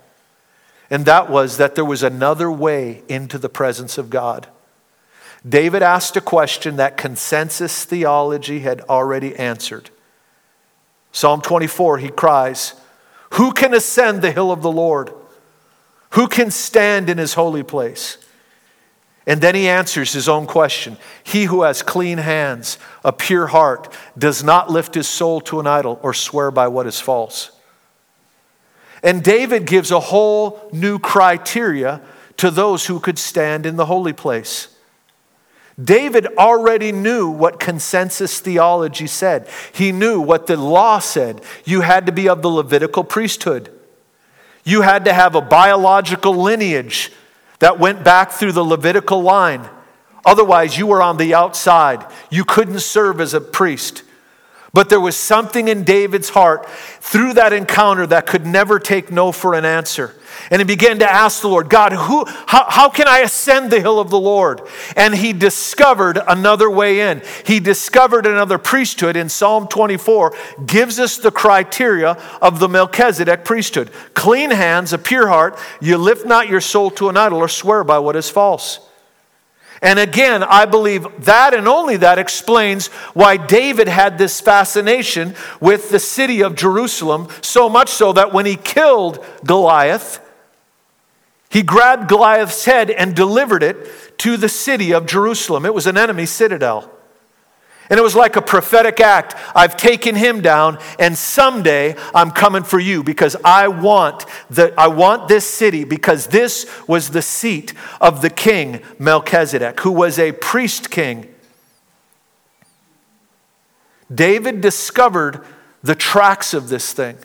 And 0.92 1.08
that 1.08 1.32
was 1.32 1.58
that 1.58 1.74
there 1.74 1.84
was 1.84 2.04
another 2.04 2.52
way 2.52 3.02
into 3.08 3.40
the 3.40 3.50
presence 3.50 3.98
of 3.98 4.12
God. 4.12 4.46
David 5.50 5.82
asked 5.82 6.16
a 6.16 6.22
question 6.22 6.76
that 6.76 6.96
consensus 6.96 7.86
theology 7.86 8.60
had 8.60 8.82
already 8.82 9.36
answered. 9.36 9.90
Psalm 11.12 11.42
24, 11.42 11.98
he 11.98 12.10
cries, 12.10 12.76
who 13.32 13.52
can 13.52 13.74
ascend 13.74 14.22
the 14.22 14.32
hill 14.32 14.52
of 14.52 14.62
the 14.62 14.72
Lord? 14.72 15.12
Who 16.12 16.28
can 16.28 16.52
stand 16.52 17.10
in 17.10 17.18
his 17.18 17.34
holy 17.34 17.64
place? 17.64 18.18
And 19.26 19.42
then 19.42 19.56
he 19.56 19.68
answers 19.68 20.14
his 20.14 20.30
own 20.30 20.48
question 20.48 20.98
He 21.24 21.46
who 21.46 21.64
has 21.64 21.84
clean 21.84 22.18
hands, 22.18 22.78
a 23.04 23.12
pure 23.12 23.48
heart, 23.48 23.94
does 24.18 24.44
not 24.44 24.72
lift 24.72 24.96
his 24.96 25.08
soul 25.08 25.42
to 25.42 25.60
an 25.60 25.68
idol 25.68 26.00
or 26.02 26.14
swear 26.14 26.50
by 26.50 26.70
what 26.70 26.88
is 26.88 27.00
false. 27.00 27.52
And 29.04 29.24
David 29.24 29.68
gives 29.68 29.92
a 29.92 30.00
whole 30.00 30.70
new 30.72 30.98
criteria 30.98 32.02
to 32.38 32.50
those 32.50 32.86
who 32.86 33.00
could 33.00 33.20
stand 33.20 33.66
in 33.66 33.76
the 33.76 33.86
holy 33.86 34.14
place. 34.14 34.70
David 35.82 36.26
already 36.38 36.92
knew 36.92 37.30
what 37.30 37.60
consensus 37.60 38.40
theology 38.40 39.06
said. 39.06 39.48
He 39.72 39.92
knew 39.92 40.20
what 40.20 40.48
the 40.48 40.58
law 40.58 40.98
said. 41.00 41.42
You 41.66 41.82
had 41.82 42.08
to 42.08 42.12
be 42.12 42.28
of 42.28 42.42
the 42.42 42.50
Levitical 42.50 43.04
priesthood. 43.04 43.72
You 44.64 44.82
had 44.82 45.06
to 45.06 45.14
have 45.14 45.36
a 45.36 45.42
biological 45.42 46.36
lineage 46.36 47.12
that 47.60 47.80
went 47.80 48.04
back 48.04 48.32
through 48.32 48.54
the 48.54 48.64
Levitical 48.64 49.22
line. 49.22 49.70
Otherwise, 50.26 50.78
you 50.78 50.88
were 50.88 51.02
on 51.02 51.18
the 51.18 51.34
outside. 51.34 52.06
You 52.30 52.44
couldn't 52.44 52.80
serve 52.80 53.22
as 53.22 53.34
a 53.34 53.42
priest. 53.42 54.04
But 54.78 54.90
there 54.90 55.02
was 55.02 55.18
something 55.18 55.70
in 55.70 55.84
David's 55.84 56.30
heart 56.30 56.70
through 56.70 57.34
that 57.34 57.52
encounter 57.52 58.06
that 58.06 58.28
could 58.28 58.46
never 58.46 58.78
take 58.78 59.10
no 59.10 59.32
for 59.32 59.56
an 59.56 59.66
answer. 59.66 60.14
And 60.52 60.62
he 60.62 60.66
began 60.66 61.00
to 61.00 61.12
ask 61.12 61.42
the 61.42 61.48
Lord, 61.48 61.68
God, 61.68 61.94
who, 61.94 62.26
how, 62.46 62.70
how 62.70 62.88
can 62.88 63.08
I 63.08 63.22
ascend 63.22 63.72
the 63.72 63.82
hill 63.82 64.00
of 64.00 64.12
the 64.12 64.20
Lord? 64.20 64.62
And 64.96 65.16
he 65.16 65.34
discovered 65.34 66.20
another 66.28 66.70
way 66.70 67.10
in. 67.10 67.24
He 67.44 67.60
discovered 67.60 68.28
another 68.28 68.60
priesthood 68.60 69.16
in 69.16 69.30
Psalm 69.30 69.68
24, 69.68 70.36
gives 70.68 71.00
us 71.00 71.18
the 71.18 71.32
criteria 71.32 72.12
of 72.40 72.60
the 72.60 72.70
Melchizedek 72.70 73.46
priesthood 73.46 73.90
clean 74.14 74.52
hands, 74.52 74.94
a 74.94 75.00
pure 75.00 75.28
heart, 75.28 75.58
you 75.82 75.98
lift 75.98 76.28
not 76.28 76.50
your 76.50 76.62
soul 76.62 76.92
to 76.92 77.10
an 77.10 77.18
idol 77.18 77.40
or 77.40 77.48
swear 77.48 77.84
by 77.84 77.98
what 77.98 78.16
is 78.16 78.30
false. 78.30 78.88
And 79.82 80.00
again, 80.00 80.44
I 80.44 80.66
believe 80.66 81.08
that 81.26 81.54
and 81.54 81.68
only 81.68 81.98
that 81.98 82.18
explains 82.18 82.88
why 83.14 83.38
David 83.38 83.88
had 83.88 84.18
this 84.18 84.42
fascination 84.42 85.36
with 85.60 85.90
the 85.90 86.00
city 86.00 86.42
of 86.42 86.56
Jerusalem, 86.56 87.28
so 87.42 87.70
much 87.70 87.90
so 87.90 88.14
that 88.14 88.34
when 88.34 88.46
he 88.46 88.56
killed 88.56 89.24
Goliath, 89.46 90.20
he 91.50 91.62
grabbed 91.62 92.10
Goliath's 92.10 92.66
head 92.66 92.90
and 92.90 93.16
delivered 93.16 93.64
it 93.64 94.18
to 94.20 94.36
the 94.36 94.50
city 94.50 94.94
of 94.94 95.06
Jerusalem. 95.06 95.66
It 95.66 95.74
was 95.74 95.88
an 95.88 95.98
enemy 95.98 96.26
citadel. 96.26 96.92
And 97.90 98.00
it 98.00 98.04
was 98.04 98.16
like 98.16 98.36
a 98.36 98.42
prophetic 98.42 99.00
act. 99.00 99.36
I've 99.56 99.78
taken 99.78 100.16
him 100.16 100.42
down, 100.42 100.78
and 101.00 101.18
someday 101.18 101.96
I'm 102.14 102.32
coming 102.32 102.64
for 102.64 102.80
you 102.80 103.02
because 103.04 103.38
I 103.46 103.70
want, 103.70 104.26
the, 104.50 104.74
I 104.78 104.88
want 104.88 105.30
this 105.30 105.46
city 105.46 105.86
because 105.86 106.28
this 106.28 106.70
was 106.88 107.12
the 107.12 107.22
seat 107.22 107.74
of 108.02 108.22
the 108.22 108.30
king 108.30 108.82
Melchizedek, 109.00 109.80
who 109.80 109.92
was 109.92 110.20
a 110.20 110.34
priest 110.34 110.92
king. 110.92 111.34
David 114.14 114.62
discovered 114.62 115.46
the 115.84 115.96
tracks 115.96 116.54
of 116.54 116.70
this 116.70 116.92
thing. 116.94 117.18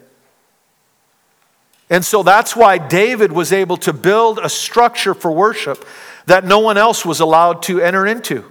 And 1.90 2.04
so 2.04 2.22
that's 2.22 2.56
why 2.56 2.78
David 2.78 3.32
was 3.32 3.52
able 3.52 3.76
to 3.78 3.92
build 3.92 4.38
a 4.38 4.48
structure 4.48 5.12
for 5.12 5.30
worship 5.30 5.84
that 6.26 6.44
no 6.44 6.60
one 6.60 6.78
else 6.78 7.04
was 7.04 7.20
allowed 7.20 7.62
to 7.64 7.80
enter 7.80 8.06
into. 8.06 8.50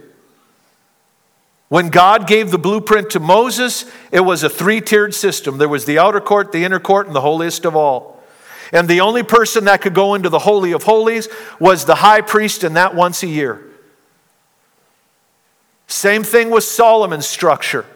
When 1.72 1.88
God 1.88 2.26
gave 2.26 2.50
the 2.50 2.58
blueprint 2.58 3.08
to 3.12 3.18
Moses, 3.18 3.90
it 4.10 4.20
was 4.20 4.42
a 4.42 4.50
three 4.50 4.82
tiered 4.82 5.14
system 5.14 5.56
there 5.56 5.70
was 5.70 5.86
the 5.86 5.98
outer 5.98 6.20
court, 6.20 6.52
the 6.52 6.64
inner 6.64 6.78
court, 6.78 7.06
and 7.06 7.16
the 7.16 7.22
holiest 7.22 7.64
of 7.64 7.74
all. 7.74 8.22
And 8.74 8.86
the 8.88 9.00
only 9.00 9.22
person 9.22 9.64
that 9.64 9.80
could 9.80 9.94
go 9.94 10.14
into 10.14 10.28
the 10.28 10.40
Holy 10.40 10.72
of 10.72 10.82
Holies 10.82 11.30
was 11.58 11.86
the 11.86 11.94
high 11.94 12.20
priest, 12.20 12.62
and 12.62 12.76
that 12.76 12.94
once 12.94 13.22
a 13.22 13.26
year. 13.26 13.64
Same 15.86 16.22
thing 16.24 16.50
with 16.50 16.64
Solomon's 16.64 17.26
structure. 17.26 17.86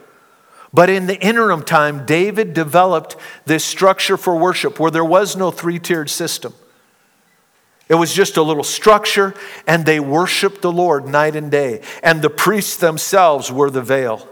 But 0.72 0.88
in 0.88 1.06
the 1.06 1.20
interim 1.20 1.62
time, 1.62 2.06
David 2.06 2.54
developed 2.54 3.14
this 3.44 3.62
structure 3.62 4.16
for 4.16 4.38
worship 4.38 4.80
where 4.80 4.90
there 4.90 5.04
was 5.04 5.36
no 5.36 5.50
three 5.50 5.78
tiered 5.78 6.08
system. 6.08 6.54
It 7.88 7.94
was 7.94 8.12
just 8.12 8.36
a 8.36 8.42
little 8.42 8.64
structure, 8.64 9.34
and 9.66 9.86
they 9.86 10.00
worshiped 10.00 10.62
the 10.62 10.72
Lord 10.72 11.06
night 11.06 11.36
and 11.36 11.50
day. 11.50 11.82
And 12.02 12.20
the 12.20 12.30
priests 12.30 12.76
themselves 12.76 13.52
were 13.52 13.70
the 13.70 13.82
veil. 13.82 14.28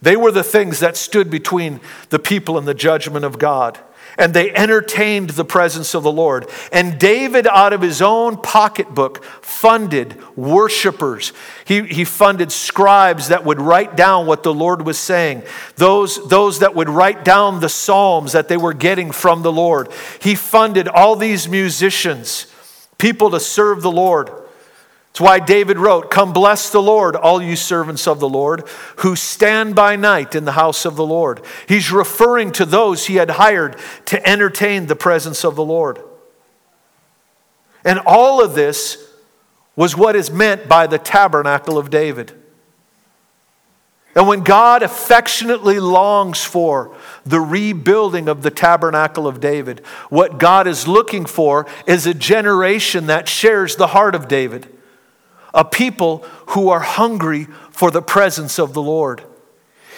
They 0.00 0.16
were 0.16 0.30
the 0.30 0.44
things 0.44 0.80
that 0.80 0.96
stood 0.96 1.30
between 1.30 1.80
the 2.10 2.18
people 2.18 2.58
and 2.58 2.68
the 2.68 2.74
judgment 2.74 3.24
of 3.24 3.38
God 3.38 3.78
and 4.18 4.32
they 4.32 4.52
entertained 4.54 5.30
the 5.30 5.44
presence 5.44 5.94
of 5.94 6.02
the 6.02 6.12
Lord. 6.12 6.48
And 6.72 6.98
David, 6.98 7.46
out 7.46 7.72
of 7.72 7.80
his 7.80 8.00
own 8.00 8.36
pocketbook, 8.36 9.24
funded 9.24 10.22
worshipers. 10.36 11.32
He, 11.64 11.82
he 11.82 12.04
funded 12.04 12.52
scribes 12.52 13.28
that 13.28 13.44
would 13.44 13.60
write 13.60 13.96
down 13.96 14.26
what 14.26 14.42
the 14.42 14.54
Lord 14.54 14.86
was 14.86 14.98
saying, 14.98 15.42
those, 15.76 16.28
those 16.28 16.60
that 16.60 16.74
would 16.74 16.88
write 16.88 17.24
down 17.24 17.60
the 17.60 17.68
psalms 17.68 18.32
that 18.32 18.48
they 18.48 18.56
were 18.56 18.74
getting 18.74 19.10
from 19.10 19.42
the 19.42 19.52
Lord. 19.52 19.88
He 20.20 20.34
funded 20.34 20.88
all 20.88 21.16
these 21.16 21.48
musicians, 21.48 22.46
people 22.98 23.30
to 23.30 23.40
serve 23.40 23.82
the 23.82 23.90
Lord. 23.90 24.28
That's 24.28 25.20
why 25.20 25.38
David 25.38 25.78
wrote, 25.78 26.10
Come 26.10 26.32
bless 26.32 26.70
the 26.70 26.82
Lord, 26.82 27.14
all 27.14 27.40
you 27.40 27.54
servants 27.54 28.08
of 28.08 28.18
the 28.18 28.28
Lord, 28.28 28.66
who 28.96 29.14
stand 29.14 29.74
by 29.76 29.94
night 29.94 30.34
in 30.34 30.44
the 30.44 30.52
house 30.52 30.84
of 30.84 30.96
the 30.96 31.06
Lord. 31.06 31.40
He's 31.68 31.92
referring 31.92 32.50
to 32.52 32.64
those 32.64 33.06
he 33.06 33.16
had 33.16 33.30
hired 33.30 33.76
to 34.06 34.28
entertain 34.28 34.86
the 34.86 34.96
presence 34.96 35.44
of 35.44 35.54
the 35.54 35.64
Lord. 35.64 36.00
And 37.84 38.00
all 38.06 38.42
of 38.42 38.54
this 38.54 38.98
was 39.76 39.96
what 39.96 40.16
is 40.16 40.30
meant 40.30 40.68
by 40.68 40.86
the 40.86 40.98
tabernacle 40.98 41.78
of 41.78 41.90
David. 41.90 42.32
And 44.14 44.28
when 44.28 44.44
God 44.44 44.82
affectionately 44.82 45.80
longs 45.80 46.44
for 46.44 46.94
the 47.26 47.40
rebuilding 47.40 48.28
of 48.28 48.42
the 48.42 48.50
tabernacle 48.50 49.26
of 49.26 49.40
David, 49.40 49.80
what 50.08 50.38
God 50.38 50.68
is 50.68 50.86
looking 50.86 51.26
for 51.26 51.66
is 51.86 52.06
a 52.06 52.14
generation 52.14 53.06
that 53.06 53.28
shares 53.28 53.74
the 53.74 53.88
heart 53.88 54.14
of 54.14 54.28
David, 54.28 54.68
a 55.52 55.64
people 55.64 56.18
who 56.48 56.68
are 56.68 56.80
hungry 56.80 57.48
for 57.70 57.90
the 57.90 58.02
presence 58.02 58.58
of 58.58 58.72
the 58.72 58.82
Lord. 58.82 59.24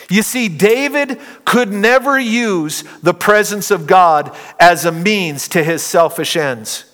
You 0.09 0.22
see, 0.22 0.48
David 0.48 1.20
could 1.44 1.72
never 1.72 2.18
use 2.18 2.85
the 3.02 3.14
presence 3.14 3.70
of 3.70 3.87
God 3.87 4.35
as 4.59 4.85
a 4.85 4.92
means 4.92 5.48
to 5.48 5.62
his 5.62 5.83
selfish 5.83 6.37
ends. 6.37 6.85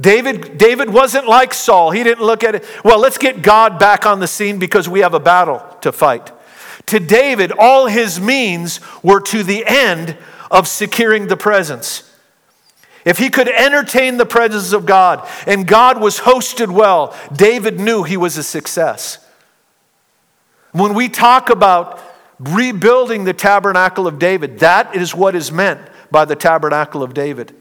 David, 0.00 0.56
David 0.56 0.90
wasn't 0.90 1.28
like 1.28 1.52
Saul. 1.52 1.90
He 1.90 2.02
didn't 2.02 2.24
look 2.24 2.42
at 2.42 2.54
it, 2.54 2.64
well, 2.84 2.98
let's 2.98 3.18
get 3.18 3.42
God 3.42 3.78
back 3.78 4.06
on 4.06 4.20
the 4.20 4.26
scene 4.26 4.58
because 4.58 4.88
we 4.88 5.00
have 5.00 5.14
a 5.14 5.20
battle 5.20 5.58
to 5.82 5.92
fight. 5.92 6.32
To 6.86 6.98
David, 6.98 7.52
all 7.52 7.86
his 7.86 8.20
means 8.20 8.80
were 9.02 9.20
to 9.20 9.42
the 9.42 9.64
end 9.66 10.16
of 10.50 10.66
securing 10.66 11.26
the 11.26 11.36
presence. 11.36 12.06
If 13.04 13.18
he 13.18 13.30
could 13.30 13.48
entertain 13.48 14.16
the 14.16 14.26
presence 14.26 14.72
of 14.72 14.86
God 14.86 15.26
and 15.46 15.66
God 15.66 16.00
was 16.00 16.20
hosted 16.20 16.70
well, 16.70 17.16
David 17.34 17.78
knew 17.78 18.02
he 18.02 18.16
was 18.16 18.36
a 18.36 18.42
success. 18.42 19.24
When 20.72 20.94
we 20.94 21.08
talk 21.08 21.50
about 21.50 22.00
rebuilding 22.38 23.24
the 23.24 23.32
tabernacle 23.32 24.06
of 24.06 24.18
David, 24.18 24.60
that 24.60 24.94
is 24.94 25.14
what 25.14 25.34
is 25.34 25.52
meant 25.52 25.80
by 26.10 26.24
the 26.24 26.36
tabernacle 26.36 27.02
of 27.02 27.14
David. 27.14 27.54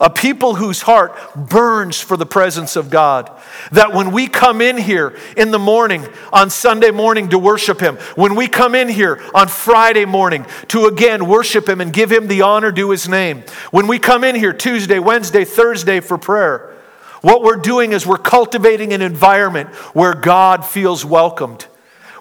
A 0.00 0.10
people 0.10 0.56
whose 0.56 0.82
heart 0.82 1.16
burns 1.36 2.00
for 2.00 2.16
the 2.16 2.26
presence 2.26 2.76
of 2.76 2.90
God. 2.90 3.30
That 3.72 3.92
when 3.92 4.10
we 4.10 4.26
come 4.26 4.60
in 4.60 4.76
here 4.76 5.16
in 5.36 5.50
the 5.50 5.58
morning, 5.58 6.06
on 6.32 6.50
Sunday 6.50 6.90
morning 6.90 7.28
to 7.28 7.38
worship 7.38 7.80
Him, 7.80 7.96
when 8.16 8.34
we 8.34 8.48
come 8.48 8.74
in 8.74 8.88
here 8.88 9.22
on 9.34 9.48
Friday 9.48 10.04
morning 10.04 10.46
to 10.68 10.86
again 10.86 11.26
worship 11.26 11.68
Him 11.68 11.80
and 11.80 11.92
give 11.92 12.10
Him 12.10 12.26
the 12.26 12.42
honor 12.42 12.72
due 12.72 12.90
His 12.90 13.08
name, 13.08 13.44
when 13.70 13.86
we 13.86 13.98
come 13.98 14.24
in 14.24 14.34
here 14.34 14.52
Tuesday, 14.52 14.98
Wednesday, 14.98 15.44
Thursday 15.44 16.00
for 16.00 16.18
prayer, 16.18 16.74
what 17.22 17.42
we're 17.42 17.56
doing 17.56 17.92
is 17.92 18.06
we're 18.06 18.18
cultivating 18.18 18.92
an 18.92 19.00
environment 19.00 19.70
where 19.94 20.14
God 20.14 20.64
feels 20.64 21.04
welcomed 21.04 21.66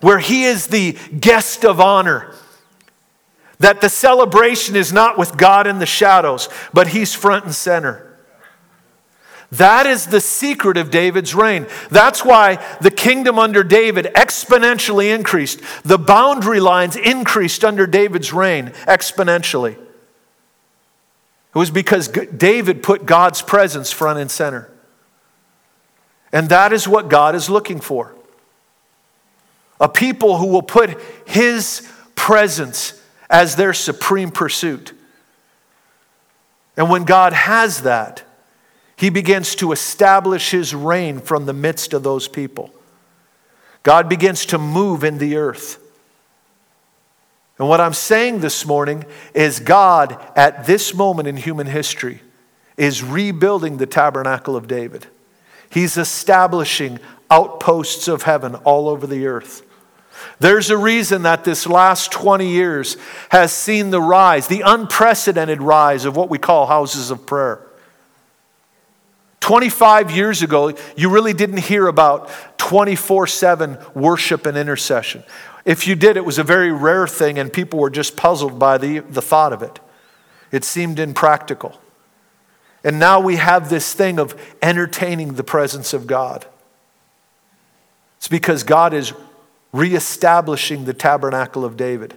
where 0.04 0.20
he 0.20 0.44
is 0.44 0.68
the 0.68 0.98
guest 1.18 1.64
of 1.64 1.80
honor. 1.80 2.36
That 3.64 3.80
the 3.80 3.88
celebration 3.88 4.76
is 4.76 4.92
not 4.92 5.18
with 5.18 5.38
God 5.38 5.68
in 5.68 5.80
the 5.80 5.86
shadows, 5.86 6.50
but 6.74 6.88
he's 6.88 7.14
front 7.14 7.46
and 7.46 7.56
center. 7.56 8.20
That 9.54 9.86
is 9.86 10.08
the 10.08 10.20
secret 10.20 10.76
of 10.76 10.92
David's 10.92 11.34
reign. 11.34 11.68
That's 11.90 12.26
why 12.26 12.56
the 12.82 12.92
kingdom 12.92 13.40
under 13.40 13.64
David 13.64 14.12
exponentially 14.16 15.16
increased. 15.16 15.62
The 15.84 15.98
boundary 15.98 16.60
lines 16.60 16.98
increased 16.98 17.64
under 17.64 17.88
David's 17.88 18.34
reign 18.34 18.74
exponentially. 18.86 19.78
It 19.78 21.58
was 21.58 21.72
because 21.72 22.10
David 22.10 22.84
put 22.84 23.06
God's 23.06 23.42
presence 23.42 23.94
front 23.94 24.20
and 24.20 24.30
center. 24.30 24.70
And 26.34 26.50
that 26.50 26.74
is 26.74 26.86
what 26.86 27.08
God 27.08 27.34
is 27.34 27.50
looking 27.50 27.80
for 27.80 28.14
a 29.80 29.88
people 29.88 30.38
who 30.38 30.48
will 30.48 30.64
put 30.64 31.00
His 31.26 31.90
presence 32.16 33.00
as 33.30 33.56
their 33.56 33.74
supreme 33.74 34.32
pursuit. 34.32 34.94
And 36.76 36.90
when 36.90 37.04
God 37.04 37.34
has 37.34 37.84
that, 37.84 38.24
He 38.96 39.10
begins 39.10 39.56
to 39.56 39.72
establish 39.72 40.52
His 40.52 40.74
reign 40.74 41.20
from 41.20 41.46
the 41.46 41.54
midst 41.54 41.94
of 41.94 42.04
those 42.04 42.28
people. 42.28 42.74
God 43.84 44.08
begins 44.08 44.46
to 44.48 44.58
move 44.58 45.04
in 45.04 45.18
the 45.18 45.36
earth. 45.36 45.80
And 47.60 47.70
what 47.70 47.82
I'm 47.82 47.94
saying 47.94 48.40
this 48.40 48.66
morning 48.66 49.06
is 49.34 49.60
God, 49.60 50.20
at 50.36 50.66
this 50.66 50.94
moment 50.94 51.28
in 51.28 51.38
human 51.38 51.68
history, 51.68 52.22
is 52.78 53.04
rebuilding 53.04 53.78
the 53.78 53.86
tabernacle 53.86 54.56
of 54.56 54.68
David. 54.68 55.06
He's 55.70 55.98
establishing 55.98 57.00
outposts 57.30 58.08
of 58.08 58.24
heaven 58.24 58.56
all 58.56 58.90
over 58.90 59.06
the 59.06 59.28
earth. 59.28 59.64
There's 60.40 60.70
a 60.70 60.78
reason 60.78 61.24
that 61.24 61.44
this 61.44 61.68
last 61.68 62.12
20 62.12 62.48
years 62.48 62.98
has 63.30 63.52
seen 63.52 63.90
the 63.90 64.02
rise, 64.02 64.48
the 64.48 64.62
unprecedented 64.62 65.62
rise 65.62 66.06
of 66.06 66.16
what 66.16 66.30
we 66.30 66.38
call 66.38 66.66
houses 66.68 67.12
of 67.12 67.26
prayer. 67.26 67.62
25 69.40 70.12
years 70.12 70.42
ago, 70.42 70.74
you 70.96 71.10
really 71.10 71.34
didn't 71.34 71.58
hear 71.58 71.88
about 71.88 72.30
24 72.58 73.28
7 73.28 73.78
worship 73.94 74.46
and 74.46 74.58
intercession. 74.58 75.24
If 75.66 75.88
you 75.88 75.96
did, 75.96 76.18
it 76.18 76.26
was 76.26 76.40
a 76.40 76.44
very 76.44 76.72
rare 76.72 77.08
thing, 77.08 77.40
and 77.40 77.52
people 77.52 77.80
were 77.80 77.90
just 77.90 78.16
puzzled 78.16 78.58
by 78.58 78.78
the, 78.78 79.00
the 79.00 79.22
thought 79.22 79.54
of 79.54 79.62
it. 79.62 79.80
It 80.52 80.64
seemed 80.64 81.00
impractical. 81.00 81.80
And 82.84 83.00
now 83.00 83.20
we 83.20 83.38
have 83.38 83.70
this 83.70 83.94
thing 83.94 84.20
of 84.20 84.40
entertaining 84.62 85.34
the 85.34 85.44
presence 85.44 85.94
of 85.94 86.06
God. 86.06 86.46
It's 88.18 88.28
because 88.28 88.64
God 88.64 88.94
is 88.94 89.14
reestablishing 89.74 90.86
the 90.86 90.94
tabernacle 90.94 91.66
of 91.66 91.76
David. 91.76 92.16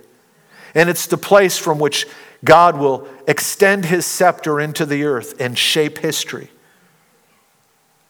And 0.74 0.88
it's 0.88 1.06
the 1.06 1.16
place 1.16 1.58
from 1.58 1.78
which 1.78 2.06
God 2.44 2.76
will 2.76 3.08
extend 3.26 3.86
his 3.86 4.06
scepter 4.06 4.60
into 4.60 4.86
the 4.86 5.04
earth 5.04 5.40
and 5.40 5.58
shape 5.58 5.98
history. 5.98 6.50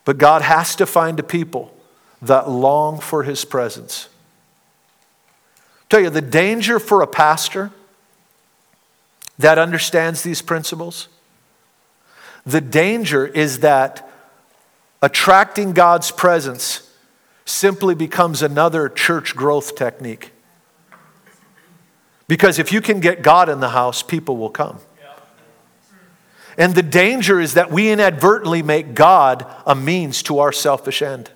But 0.04 0.18
God 0.18 0.42
has 0.42 0.76
to 0.76 0.86
find 0.86 1.18
a 1.18 1.22
people 1.22 1.74
that 2.20 2.50
long 2.50 3.00
for 3.00 3.22
his 3.22 3.44
presence. 3.44 4.08
I'll 5.78 5.86
tell 5.88 6.00
you, 6.00 6.10
the 6.10 6.20
danger 6.20 6.78
for 6.78 7.02
a 7.02 7.06
pastor 7.06 7.70
that 9.38 9.58
understands 9.58 10.22
these 10.22 10.42
principles, 10.42 11.08
the 12.44 12.60
danger 12.60 13.26
is 13.26 13.60
that 13.60 14.10
attracting 15.02 15.72
God's 15.72 16.10
presence 16.10 16.85
simply 17.46 17.94
becomes 17.94 18.42
another 18.42 18.88
church 18.90 19.34
growth 19.34 19.74
technique. 19.74 20.32
Because 22.28 22.58
if 22.58 22.72
you 22.72 22.80
can 22.80 23.00
get 23.00 23.22
God 23.22 23.48
in 23.48 23.60
the 23.60 23.70
house, 23.70 24.02
people 24.02 24.36
will 24.36 24.50
come. 24.50 24.80
And 26.58 26.74
the 26.74 26.82
danger 26.82 27.38
is 27.38 27.54
that 27.54 27.70
we 27.70 27.90
inadvertently 27.90 28.62
make 28.62 28.94
God 28.94 29.46
a 29.66 29.74
means 29.74 30.22
to 30.24 30.40
our 30.40 30.52
selfish 30.52 31.02
end. 31.02 31.30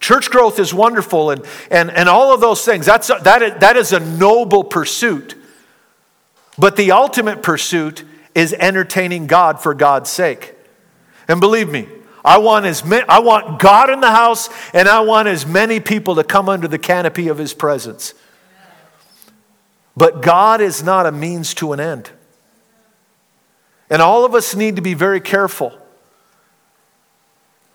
Church 0.00 0.30
growth 0.30 0.58
is 0.58 0.72
wonderful 0.74 1.30
and, 1.30 1.44
and, 1.70 1.90
and 1.90 2.08
all 2.08 2.32
of 2.32 2.40
those 2.40 2.64
things. 2.64 2.86
That's 2.86 3.08
a, 3.08 3.18
that, 3.22 3.42
is, 3.42 3.60
that 3.60 3.76
is 3.76 3.92
a 3.92 4.00
noble 4.00 4.62
pursuit. 4.62 5.34
But 6.58 6.76
the 6.76 6.92
ultimate 6.92 7.42
pursuit 7.42 8.04
is 8.34 8.52
entertaining 8.52 9.26
God 9.26 9.60
for 9.60 9.74
God's 9.74 10.10
sake. 10.10 10.54
And 11.26 11.40
believe 11.40 11.70
me, 11.70 11.88
I 12.26 12.38
want, 12.38 12.66
as 12.66 12.84
many, 12.84 13.06
I 13.08 13.20
want 13.20 13.60
God 13.60 13.88
in 13.88 14.00
the 14.00 14.10
house, 14.10 14.50
and 14.74 14.88
I 14.88 14.98
want 15.00 15.28
as 15.28 15.46
many 15.46 15.78
people 15.78 16.16
to 16.16 16.24
come 16.24 16.48
under 16.48 16.66
the 16.66 16.78
canopy 16.78 17.28
of 17.28 17.38
His 17.38 17.54
presence. 17.54 18.14
But 19.96 20.22
God 20.22 20.60
is 20.60 20.82
not 20.82 21.06
a 21.06 21.12
means 21.12 21.54
to 21.54 21.72
an 21.72 21.78
end. 21.78 22.10
And 23.88 24.02
all 24.02 24.24
of 24.24 24.34
us 24.34 24.56
need 24.56 24.74
to 24.74 24.82
be 24.82 24.92
very 24.92 25.20
careful. 25.20 25.78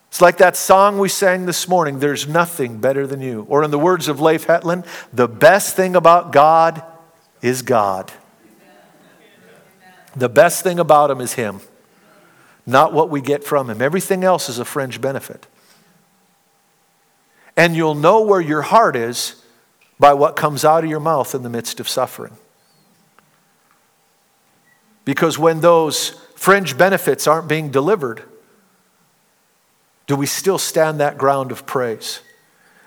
It's 0.10 0.20
like 0.20 0.38
that 0.40 0.58
song 0.58 1.00
we 1.00 1.08
sang 1.08 1.46
this 1.46 1.70
morning, 1.70 2.00
There's 2.00 2.28
Nothing 2.28 2.82
Better 2.82 3.08
Than 3.08 3.22
You. 3.22 3.46
Or, 3.48 3.64
in 3.64 3.72
the 3.72 3.80
words 3.80 4.10
of 4.10 4.20
Leif 4.20 4.44
Hetland, 4.44 4.84
the 5.14 5.30
best 5.30 5.78
thing 5.78 5.96
about 5.96 6.34
God 6.34 6.84
is 7.42 7.62
God. 7.62 8.12
The 10.14 10.28
best 10.28 10.62
thing 10.62 10.78
about 10.78 11.10
Him 11.10 11.22
is 11.22 11.36
Him 11.36 11.62
not 12.66 12.94
what 12.94 13.10
we 13.10 13.22
get 13.22 13.44
from 13.44 13.70
Him. 13.70 13.82
Everything 13.82 14.24
else 14.24 14.50
is 14.50 14.60
a 14.60 14.66
fringe 14.66 15.02
benefit. 15.02 15.48
And 17.58 17.76
you'll 17.76 17.96
know 17.96 18.22
where 18.22 18.42
your 18.42 18.62
heart 18.62 18.96
is 18.96 19.44
by 20.00 20.14
what 20.14 20.36
comes 20.36 20.66
out 20.66 20.84
of 20.84 20.90
your 20.90 21.00
mouth 21.00 21.36
in 21.36 21.44
the 21.44 21.50
midst 21.50 21.80
of 21.80 21.88
suffering. 21.88 22.34
Because 25.06 25.38
when 25.38 25.62
those 25.62 26.10
fringe 26.36 26.78
benefits 26.78 27.28
aren't 27.28 27.48
being 27.48 27.70
delivered, 27.70 28.24
do 30.08 30.16
we 30.16 30.26
still 30.26 30.58
stand 30.58 31.00
that 31.00 31.18
ground 31.18 31.52
of 31.52 31.66
praise? 31.66 32.22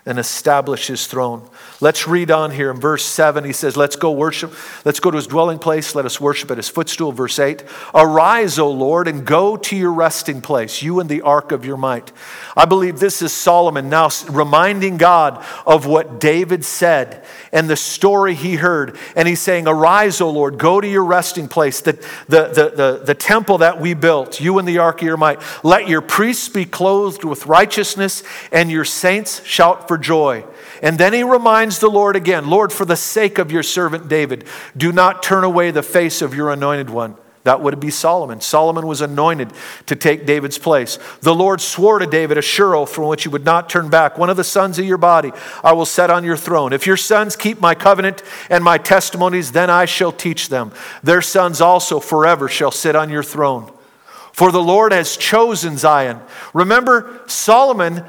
And 0.07 0.19
establish 0.19 0.85
his 0.85 1.07
throne. 1.07 1.49
Let's 1.81 2.07
read 2.07 2.29
on 2.29 2.51
here 2.51 2.69
in 2.69 2.79
verse 2.79 3.03
7. 3.03 3.43
He 3.43 3.53
says, 3.53 3.75
Let's 3.75 3.95
go 3.95 4.11
worship. 4.11 4.53
Let's 4.85 4.99
go 4.99 5.09
to 5.09 5.15
his 5.15 5.25
dwelling 5.25 5.57
place. 5.57 5.95
Let 5.95 6.05
us 6.05 6.21
worship 6.21 6.51
at 6.51 6.57
his 6.57 6.69
footstool. 6.69 7.11
Verse 7.11 7.39
8 7.39 7.63
Arise, 7.93 8.59
O 8.59 8.69
Lord, 8.69 9.07
and 9.07 9.25
go 9.25 9.57
to 9.57 9.75
your 9.75 9.91
resting 9.91 10.41
place, 10.41 10.83
you 10.83 10.99
and 10.99 11.09
the 11.09 11.21
ark 11.21 11.51
of 11.51 11.65
your 11.65 11.77
might. 11.77 12.11
I 12.55 12.65
believe 12.65 12.99
this 12.99 13.23
is 13.23 13.33
Solomon 13.33 13.89
now 13.89 14.09
reminding 14.29 14.97
God 14.97 15.43
of 15.65 15.87
what 15.87 16.19
David 16.19 16.63
said 16.63 17.25
and 17.51 17.67
the 17.67 17.75
story 17.75 18.35
he 18.35 18.55
heard. 18.55 18.99
And 19.15 19.27
he's 19.27 19.41
saying, 19.41 19.67
Arise, 19.67 20.21
O 20.21 20.29
Lord, 20.29 20.59
go 20.59 20.79
to 20.79 20.87
your 20.87 21.03
resting 21.03 21.47
place, 21.47 21.81
the, 21.81 21.93
the, 22.27 22.47
the, 22.47 22.73
the, 22.75 23.01
the 23.05 23.15
temple 23.15 23.57
that 23.59 23.81
we 23.81 23.95
built, 23.95 24.39
you 24.39 24.59
and 24.59 24.67
the 24.67 24.77
ark 24.77 25.01
of 25.01 25.07
your 25.07 25.17
might. 25.17 25.41
Let 25.63 25.87
your 25.87 26.01
priests 26.01 26.47
be 26.47 26.65
clothed 26.65 27.23
with 27.23 27.47
righteousness, 27.47 28.21
and 28.51 28.69
your 28.69 28.85
saints 28.85 29.43
shout 29.43 29.87
for 29.87 29.94
for 29.95 30.01
joy. 30.01 30.43
And 30.81 30.97
then 30.97 31.13
he 31.13 31.23
reminds 31.23 31.79
the 31.79 31.89
Lord 31.89 32.17
again 32.17 32.49
Lord, 32.49 32.73
for 32.73 32.83
the 32.83 32.97
sake 32.97 33.37
of 33.37 33.51
your 33.51 33.63
servant 33.63 34.09
David, 34.09 34.45
do 34.75 34.91
not 34.91 35.23
turn 35.23 35.45
away 35.45 35.71
the 35.71 35.83
face 35.83 36.21
of 36.21 36.33
your 36.33 36.51
anointed 36.51 36.89
one. 36.89 37.15
That 37.43 37.61
would 37.61 37.79
be 37.79 37.91
Solomon. 37.91 38.41
Solomon 38.41 38.87
was 38.87 39.01
anointed 39.01 39.53
to 39.85 39.95
take 39.95 40.25
David's 40.25 40.57
place. 40.57 40.97
The 41.21 41.33
Lord 41.33 41.61
swore 41.61 41.99
to 41.99 42.07
David 42.07 42.39
a 42.39 42.41
sure 42.41 42.75
oath 42.75 42.91
from 42.91 43.05
which 43.05 43.23
he 43.23 43.29
would 43.29 43.45
not 43.45 43.69
turn 43.69 43.89
back. 43.89 44.17
One 44.17 44.31
of 44.31 44.35
the 44.35 44.43
sons 44.43 44.79
of 44.79 44.85
your 44.85 44.97
body 44.97 45.31
I 45.63 45.73
will 45.73 45.85
set 45.85 46.09
on 46.09 46.23
your 46.23 46.37
throne. 46.37 46.73
If 46.73 46.87
your 46.87 46.97
sons 46.97 47.35
keep 47.35 47.61
my 47.61 47.75
covenant 47.75 48.23
and 48.49 48.63
my 48.63 48.79
testimonies, 48.79 49.51
then 49.51 49.69
I 49.69 49.85
shall 49.85 50.11
teach 50.11 50.49
them. 50.49 50.71
Their 51.03 51.21
sons 51.21 51.61
also 51.61 51.99
forever 51.99 52.49
shall 52.49 52.71
sit 52.71 52.95
on 52.95 53.09
your 53.09 53.23
throne. 53.23 53.71
For 54.33 54.51
the 54.51 54.61
Lord 54.61 54.91
has 54.91 55.15
chosen 55.15 55.77
Zion. 55.77 56.19
Remember, 56.53 57.21
Solomon 57.27 58.03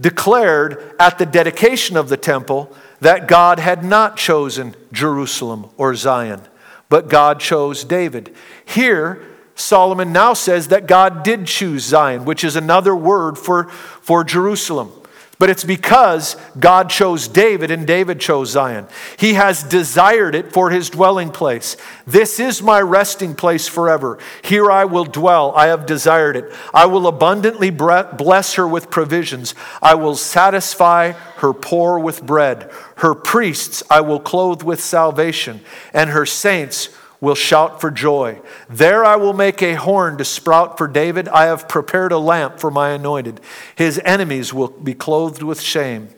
declared 0.00 0.94
at 0.98 1.18
the 1.18 1.26
dedication 1.26 1.96
of 1.96 2.08
the 2.08 2.16
temple 2.16 2.74
that 3.00 3.28
God 3.28 3.58
had 3.58 3.84
not 3.84 4.16
chosen 4.16 4.74
Jerusalem 4.92 5.70
or 5.76 5.94
Zion 5.94 6.42
but 6.88 7.08
God 7.08 7.40
chose 7.40 7.84
David. 7.84 8.34
Here, 8.64 9.22
Solomon 9.54 10.12
now 10.12 10.34
says 10.34 10.68
that 10.68 10.86
God 10.86 11.22
did 11.22 11.46
choose 11.46 11.84
Zion, 11.84 12.24
which 12.24 12.44
is 12.44 12.56
another 12.56 12.94
word 12.94 13.38
for, 13.38 13.64
for 13.68 14.22
Jerusalem. 14.22 14.92
But 15.38 15.50
it's 15.50 15.64
because 15.64 16.34
God 16.58 16.88
chose 16.88 17.28
David 17.28 17.70
and 17.70 17.86
David 17.86 18.20
chose 18.20 18.50
Zion. 18.50 18.86
He 19.18 19.34
has 19.34 19.62
desired 19.62 20.34
it 20.34 20.50
for 20.50 20.70
his 20.70 20.88
dwelling 20.88 21.30
place. 21.30 21.76
This 22.06 22.40
is 22.40 22.62
my 22.62 22.80
resting 22.80 23.34
place 23.34 23.68
forever. 23.68 24.18
Here 24.42 24.70
I 24.70 24.86
will 24.86 25.04
dwell. 25.04 25.52
I 25.54 25.66
have 25.66 25.84
desired 25.84 26.36
it. 26.36 26.50
I 26.72 26.86
will 26.86 27.06
abundantly 27.06 27.68
bless 27.68 28.54
her 28.54 28.66
with 28.66 28.90
provisions. 28.90 29.54
I 29.82 29.94
will 29.94 30.16
satisfy 30.16 31.12
her 31.12 31.52
poor 31.52 31.98
with 31.98 32.24
bread. 32.24 32.70
Her 32.96 33.14
priests 33.14 33.82
I 33.90 34.00
will 34.00 34.20
clothe 34.20 34.62
with 34.62 34.80
salvation, 34.80 35.60
and 35.92 36.08
her 36.10 36.24
saints 36.24 36.88
will 37.20 37.34
shout 37.34 37.80
for 37.80 37.90
joy. 37.90 38.40
There 38.68 39.04
I 39.04 39.16
will 39.16 39.32
make 39.32 39.62
a 39.62 39.74
horn 39.74 40.18
to 40.18 40.24
sprout 40.24 40.76
for 40.78 40.86
David. 40.86 41.28
I 41.28 41.44
have 41.44 41.68
prepared 41.68 42.12
a 42.12 42.18
lamp 42.18 42.60
for 42.60 42.70
my 42.70 42.90
anointed. 42.90 43.40
His 43.74 44.00
enemies 44.04 44.52
will 44.52 44.68
be 44.68 44.94
clothed 44.94 45.42
with 45.42 45.60
shame. 45.60 46.08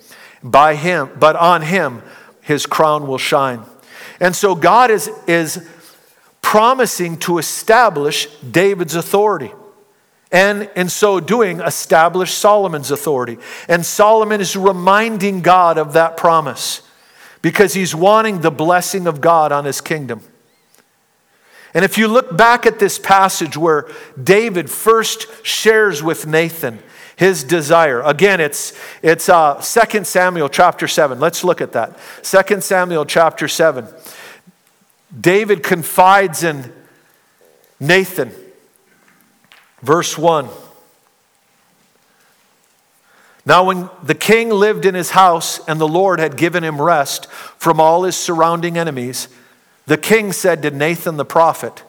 By 0.42 0.76
him, 0.76 1.10
but 1.18 1.36
on 1.36 1.62
him 1.62 2.02
his 2.42 2.66
crown 2.66 3.06
will 3.06 3.18
shine. 3.18 3.62
And 4.20 4.34
so 4.34 4.54
God 4.54 4.90
is, 4.90 5.10
is 5.26 5.68
promising 6.42 7.18
to 7.18 7.38
establish 7.38 8.26
David's 8.40 8.94
authority. 8.94 9.52
And 10.30 10.70
in 10.76 10.88
so 10.88 11.20
doing, 11.20 11.60
establish 11.60 12.32
Solomon's 12.32 12.90
authority. 12.90 13.38
And 13.68 13.84
Solomon 13.84 14.40
is 14.40 14.56
reminding 14.56 15.42
God 15.42 15.78
of 15.78 15.94
that 15.94 16.16
promise 16.16 16.82
because 17.40 17.74
he's 17.74 17.94
wanting 17.94 18.40
the 18.40 18.50
blessing 18.50 19.06
of 19.06 19.20
God 19.20 19.52
on 19.52 19.64
his 19.64 19.80
kingdom. 19.80 20.22
And 21.74 21.84
if 21.84 21.98
you 21.98 22.08
look 22.08 22.36
back 22.36 22.66
at 22.66 22.78
this 22.78 22.98
passage 22.98 23.56
where 23.56 23.86
David 24.22 24.70
first 24.70 25.26
shares 25.44 26.02
with 26.02 26.26
Nathan 26.26 26.78
his 27.16 27.44
desire, 27.44 28.00
again, 28.02 28.40
it's, 28.40 28.78
it's 29.02 29.28
uh, 29.28 29.54
2 29.54 30.04
Samuel 30.04 30.48
chapter 30.48 30.88
7. 30.88 31.20
Let's 31.20 31.44
look 31.44 31.60
at 31.60 31.72
that. 31.72 31.98
2 32.22 32.60
Samuel 32.60 33.04
chapter 33.04 33.48
7. 33.48 33.86
David 35.18 35.62
confides 35.62 36.42
in 36.42 36.72
Nathan, 37.80 38.32
verse 39.82 40.16
1. 40.16 40.48
Now, 43.44 43.64
when 43.64 43.88
the 44.02 44.14
king 44.14 44.50
lived 44.50 44.84
in 44.84 44.94
his 44.94 45.10
house 45.12 45.58
and 45.66 45.80
the 45.80 45.88
Lord 45.88 46.20
had 46.20 46.36
given 46.36 46.62
him 46.62 46.80
rest 46.80 47.30
from 47.30 47.80
all 47.80 48.02
his 48.02 48.14
surrounding 48.14 48.76
enemies, 48.76 49.28
the 49.88 49.96
king 49.96 50.32
said 50.32 50.62
to 50.62 50.70
Nathan 50.70 51.16
the 51.16 51.24
prophet, 51.24 51.82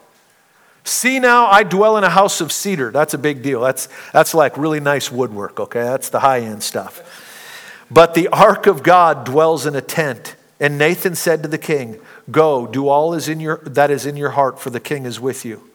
See 0.85 1.19
now, 1.19 1.47
I 1.47 1.63
dwell 1.63 1.97
in 1.97 2.05
a 2.05 2.09
house 2.09 2.39
of 2.39 2.51
cedar. 2.51 2.91
That's 2.91 3.13
a 3.13 3.17
big 3.17 3.41
deal. 3.41 3.59
That's, 3.59 3.89
that's 4.13 4.33
like 4.33 4.57
really 4.57 4.79
nice 4.79 5.11
woodwork, 5.11 5.59
okay? 5.59 5.83
That's 5.83 6.09
the 6.09 6.21
high 6.21 6.39
end 6.39 6.63
stuff. 6.63 7.85
But 7.91 8.13
the 8.13 8.29
ark 8.29 8.67
of 8.67 8.83
God 8.83 9.25
dwells 9.25 9.65
in 9.65 9.75
a 9.75 9.81
tent. 9.81 10.35
And 10.61 10.77
Nathan 10.77 11.13
said 11.13 11.43
to 11.43 11.49
the 11.49 11.57
king, 11.57 11.99
Go, 12.31 12.65
do 12.67 12.87
all 12.87 13.13
is 13.13 13.27
in 13.27 13.41
your, 13.41 13.57
that 13.57 13.91
is 13.91 14.05
in 14.05 14.15
your 14.15 14.31
heart, 14.31 14.59
for 14.59 14.69
the 14.69 14.79
king 14.79 15.05
is 15.05 15.19
with 15.19 15.43
you. 15.43 15.69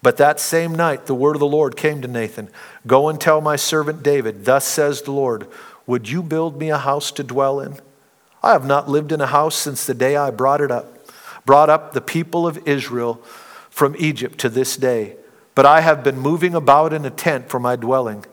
But 0.00 0.16
that 0.16 0.40
same 0.40 0.74
night, 0.74 1.04
the 1.04 1.14
word 1.14 1.36
of 1.36 1.40
the 1.40 1.46
Lord 1.46 1.76
came 1.76 2.00
to 2.00 2.08
Nathan 2.08 2.48
Go 2.86 3.08
and 3.08 3.20
tell 3.20 3.42
my 3.42 3.56
servant 3.56 4.02
David, 4.02 4.46
Thus 4.46 4.64
says 4.64 5.02
the 5.02 5.12
Lord, 5.12 5.48
Would 5.86 6.08
you 6.08 6.22
build 6.22 6.58
me 6.58 6.70
a 6.70 6.78
house 6.78 7.12
to 7.12 7.22
dwell 7.22 7.60
in? 7.60 7.78
I 8.42 8.52
have 8.52 8.64
not 8.64 8.88
lived 8.88 9.12
in 9.12 9.20
a 9.20 9.26
house 9.26 9.56
since 9.56 9.84
the 9.84 9.94
day 9.94 10.16
I 10.16 10.30
brought 10.30 10.60
it 10.60 10.70
up, 10.70 11.10
brought 11.44 11.70
up 11.70 11.92
the 11.92 12.00
people 12.00 12.46
of 12.46 12.66
Israel 12.66 13.16
from 13.70 13.96
Egypt 13.98 14.38
to 14.38 14.48
this 14.48 14.76
day. 14.76 15.16
But 15.54 15.66
I 15.66 15.80
have 15.80 16.04
been 16.04 16.18
moving 16.18 16.54
about 16.54 16.92
in 16.92 17.04
a 17.04 17.10
tent 17.10 17.48
for 17.48 17.58
my 17.58 17.74
dwelling. 17.74 18.24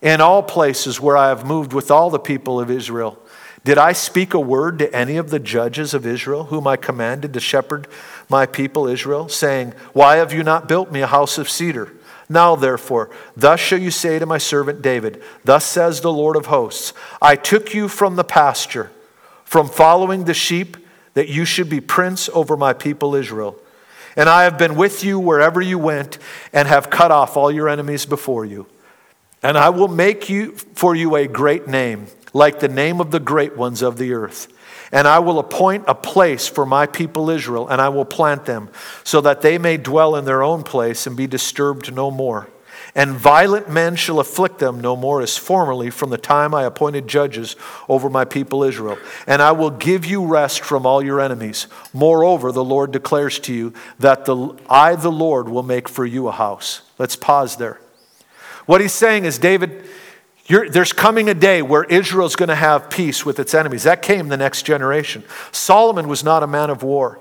In 0.00 0.20
all 0.20 0.42
places 0.42 1.00
where 1.00 1.16
I 1.16 1.28
have 1.28 1.46
moved 1.46 1.72
with 1.72 1.90
all 1.90 2.10
the 2.10 2.18
people 2.18 2.58
of 2.58 2.70
Israel, 2.70 3.18
did 3.64 3.78
I 3.78 3.92
speak 3.92 4.34
a 4.34 4.40
word 4.40 4.80
to 4.80 4.92
any 4.92 5.16
of 5.16 5.30
the 5.30 5.38
judges 5.38 5.94
of 5.94 6.04
Israel, 6.04 6.44
whom 6.44 6.66
I 6.66 6.76
commanded 6.76 7.32
to 7.34 7.40
shepherd 7.40 7.86
my 8.28 8.46
people 8.46 8.88
Israel, 8.88 9.28
saying, 9.28 9.74
Why 9.92 10.16
have 10.16 10.32
you 10.32 10.42
not 10.42 10.66
built 10.66 10.90
me 10.90 11.02
a 11.02 11.06
house 11.06 11.38
of 11.38 11.48
cedar? 11.48 11.92
Now, 12.28 12.56
therefore, 12.56 13.10
thus 13.36 13.60
shall 13.60 13.78
you 13.78 13.92
say 13.92 14.18
to 14.18 14.26
my 14.26 14.38
servant 14.38 14.82
David, 14.82 15.22
Thus 15.44 15.64
says 15.64 16.00
the 16.00 16.12
Lord 16.12 16.34
of 16.34 16.46
hosts, 16.46 16.92
I 17.20 17.36
took 17.36 17.72
you 17.72 17.86
from 17.86 18.16
the 18.16 18.24
pasture 18.24 18.90
from 19.52 19.68
following 19.68 20.24
the 20.24 20.32
sheep 20.32 20.78
that 21.12 21.28
you 21.28 21.44
should 21.44 21.68
be 21.68 21.78
prince 21.78 22.30
over 22.32 22.56
my 22.56 22.72
people 22.72 23.14
Israel. 23.14 23.54
And 24.16 24.26
I 24.26 24.44
have 24.44 24.56
been 24.56 24.76
with 24.76 25.04
you 25.04 25.20
wherever 25.20 25.60
you 25.60 25.78
went 25.78 26.16
and 26.54 26.66
have 26.66 26.88
cut 26.88 27.10
off 27.10 27.36
all 27.36 27.52
your 27.52 27.68
enemies 27.68 28.06
before 28.06 28.46
you. 28.46 28.66
And 29.42 29.58
I 29.58 29.68
will 29.68 29.88
make 29.88 30.30
you 30.30 30.52
for 30.52 30.96
you 30.96 31.16
a 31.16 31.26
great 31.26 31.68
name, 31.68 32.06
like 32.32 32.60
the 32.60 32.68
name 32.68 32.98
of 32.98 33.10
the 33.10 33.20
great 33.20 33.54
ones 33.54 33.82
of 33.82 33.98
the 33.98 34.14
earth. 34.14 34.50
And 34.90 35.06
I 35.06 35.18
will 35.18 35.38
appoint 35.38 35.84
a 35.86 35.94
place 35.94 36.48
for 36.48 36.64
my 36.64 36.86
people 36.86 37.28
Israel, 37.28 37.68
and 37.68 37.78
I 37.78 37.90
will 37.90 38.06
plant 38.06 38.46
them, 38.46 38.70
so 39.04 39.20
that 39.20 39.42
they 39.42 39.58
may 39.58 39.76
dwell 39.76 40.16
in 40.16 40.24
their 40.24 40.42
own 40.42 40.62
place 40.62 41.06
and 41.06 41.14
be 41.14 41.26
disturbed 41.26 41.94
no 41.94 42.10
more. 42.10 42.48
And 42.94 43.12
violent 43.12 43.70
men 43.70 43.96
shall 43.96 44.20
afflict 44.20 44.58
them 44.58 44.78
no 44.78 44.96
more 44.96 45.22
as 45.22 45.38
formerly 45.38 45.88
from 45.88 46.10
the 46.10 46.18
time 46.18 46.54
I 46.54 46.64
appointed 46.64 47.08
judges 47.08 47.56
over 47.88 48.10
my 48.10 48.26
people 48.26 48.64
Israel. 48.64 48.98
And 49.26 49.40
I 49.40 49.52
will 49.52 49.70
give 49.70 50.04
you 50.04 50.26
rest 50.26 50.60
from 50.60 50.84
all 50.84 51.02
your 51.02 51.18
enemies. 51.18 51.68
Moreover, 51.94 52.52
the 52.52 52.64
Lord 52.64 52.92
declares 52.92 53.38
to 53.40 53.54
you 53.54 53.72
that 53.98 54.26
the, 54.26 54.54
I, 54.68 54.94
the 54.96 55.10
Lord, 55.10 55.48
will 55.48 55.62
make 55.62 55.88
for 55.88 56.04
you 56.04 56.28
a 56.28 56.32
house. 56.32 56.82
Let's 56.98 57.16
pause 57.16 57.56
there. 57.56 57.80
What 58.66 58.82
he's 58.82 58.92
saying 58.92 59.24
is, 59.24 59.38
David, 59.38 59.86
there's 60.46 60.92
coming 60.92 61.30
a 61.30 61.34
day 61.34 61.62
where 61.62 61.84
Israel's 61.84 62.36
going 62.36 62.50
to 62.50 62.54
have 62.54 62.90
peace 62.90 63.24
with 63.24 63.38
its 63.38 63.54
enemies. 63.54 63.84
That 63.84 64.02
came 64.02 64.28
the 64.28 64.36
next 64.36 64.66
generation. 64.66 65.24
Solomon 65.50 66.08
was 66.08 66.22
not 66.22 66.42
a 66.42 66.46
man 66.46 66.68
of 66.68 66.82
war. 66.82 67.18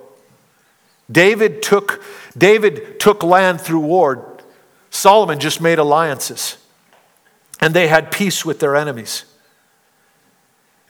David 1.09 1.61
took, 1.61 2.03
David 2.37 2.99
took 2.99 3.23
land 3.23 3.61
through 3.61 3.79
war. 3.79 4.30
Solomon 4.91 5.39
just 5.39 5.59
made 5.61 5.79
alliances, 5.79 6.57
and 7.59 7.73
they 7.73 7.87
had 7.87 8.11
peace 8.11 8.45
with 8.45 8.59
their 8.59 8.75
enemies. 8.75 9.25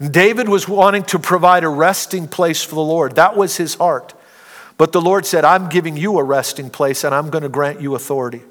David 0.10 0.50
was 0.50 0.68
wanting 0.68 1.04
to 1.04 1.20
provide 1.20 1.64
a 1.64 1.70
resting 1.70 2.28
place 2.28 2.64
for 2.64 2.76
the 2.76 2.82
Lord. 2.82 3.16
That 3.16 3.38
was 3.38 3.58
his 3.58 3.76
heart. 3.76 4.16
But 4.78 4.94
the 4.94 5.02
Lord 5.02 5.28
said, 5.28 5.46
I'm 5.46 5.70
giving 5.70 5.96
you 5.96 6.18
a 6.18 6.24
resting 6.24 6.72
place 6.72 7.04
and 7.04 7.14
I'm 7.14 7.30
going 7.30 7.44
to 7.44 7.50
grant 7.50 7.82
you 7.82 7.94
authority. 7.94 8.42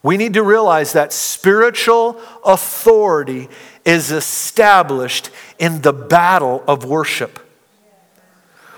We 0.00 0.16
need 0.16 0.34
to 0.34 0.44
realize 0.44 0.92
that 0.92 1.12
spiritual 1.12 2.20
authority 2.44 3.48
is 3.84 4.12
established 4.12 5.30
in 5.58 5.82
the 5.82 5.92
battle 5.92 6.62
of 6.68 6.84
worship. 6.84 7.40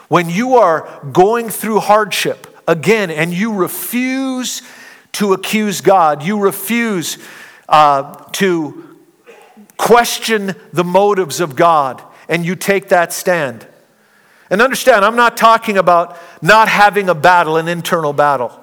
When 0.08 0.30
you 0.30 0.56
are 0.56 1.00
going 1.12 1.50
through 1.50 1.80
hardship, 1.80 2.46
again, 2.66 3.10
and 3.10 3.32
you 3.32 3.52
refuse 3.52 4.62
to 5.14 5.32
accuse 5.32 5.80
God. 5.80 6.22
You 6.22 6.38
refuse 6.38 7.18
uh, 7.68 8.14
to 8.32 8.96
question 9.76 10.54
the 10.72 10.84
motives 10.84 11.40
of 11.40 11.56
God, 11.56 12.02
and 12.28 12.44
you 12.44 12.54
take 12.54 12.88
that 12.88 13.12
stand. 13.12 13.66
And 14.50 14.60
understand, 14.60 15.04
I'm 15.04 15.16
not 15.16 15.36
talking 15.36 15.78
about 15.78 16.18
not 16.42 16.68
having 16.68 17.08
a 17.08 17.14
battle, 17.14 17.56
an 17.56 17.68
internal 17.68 18.12
battle. 18.12 18.60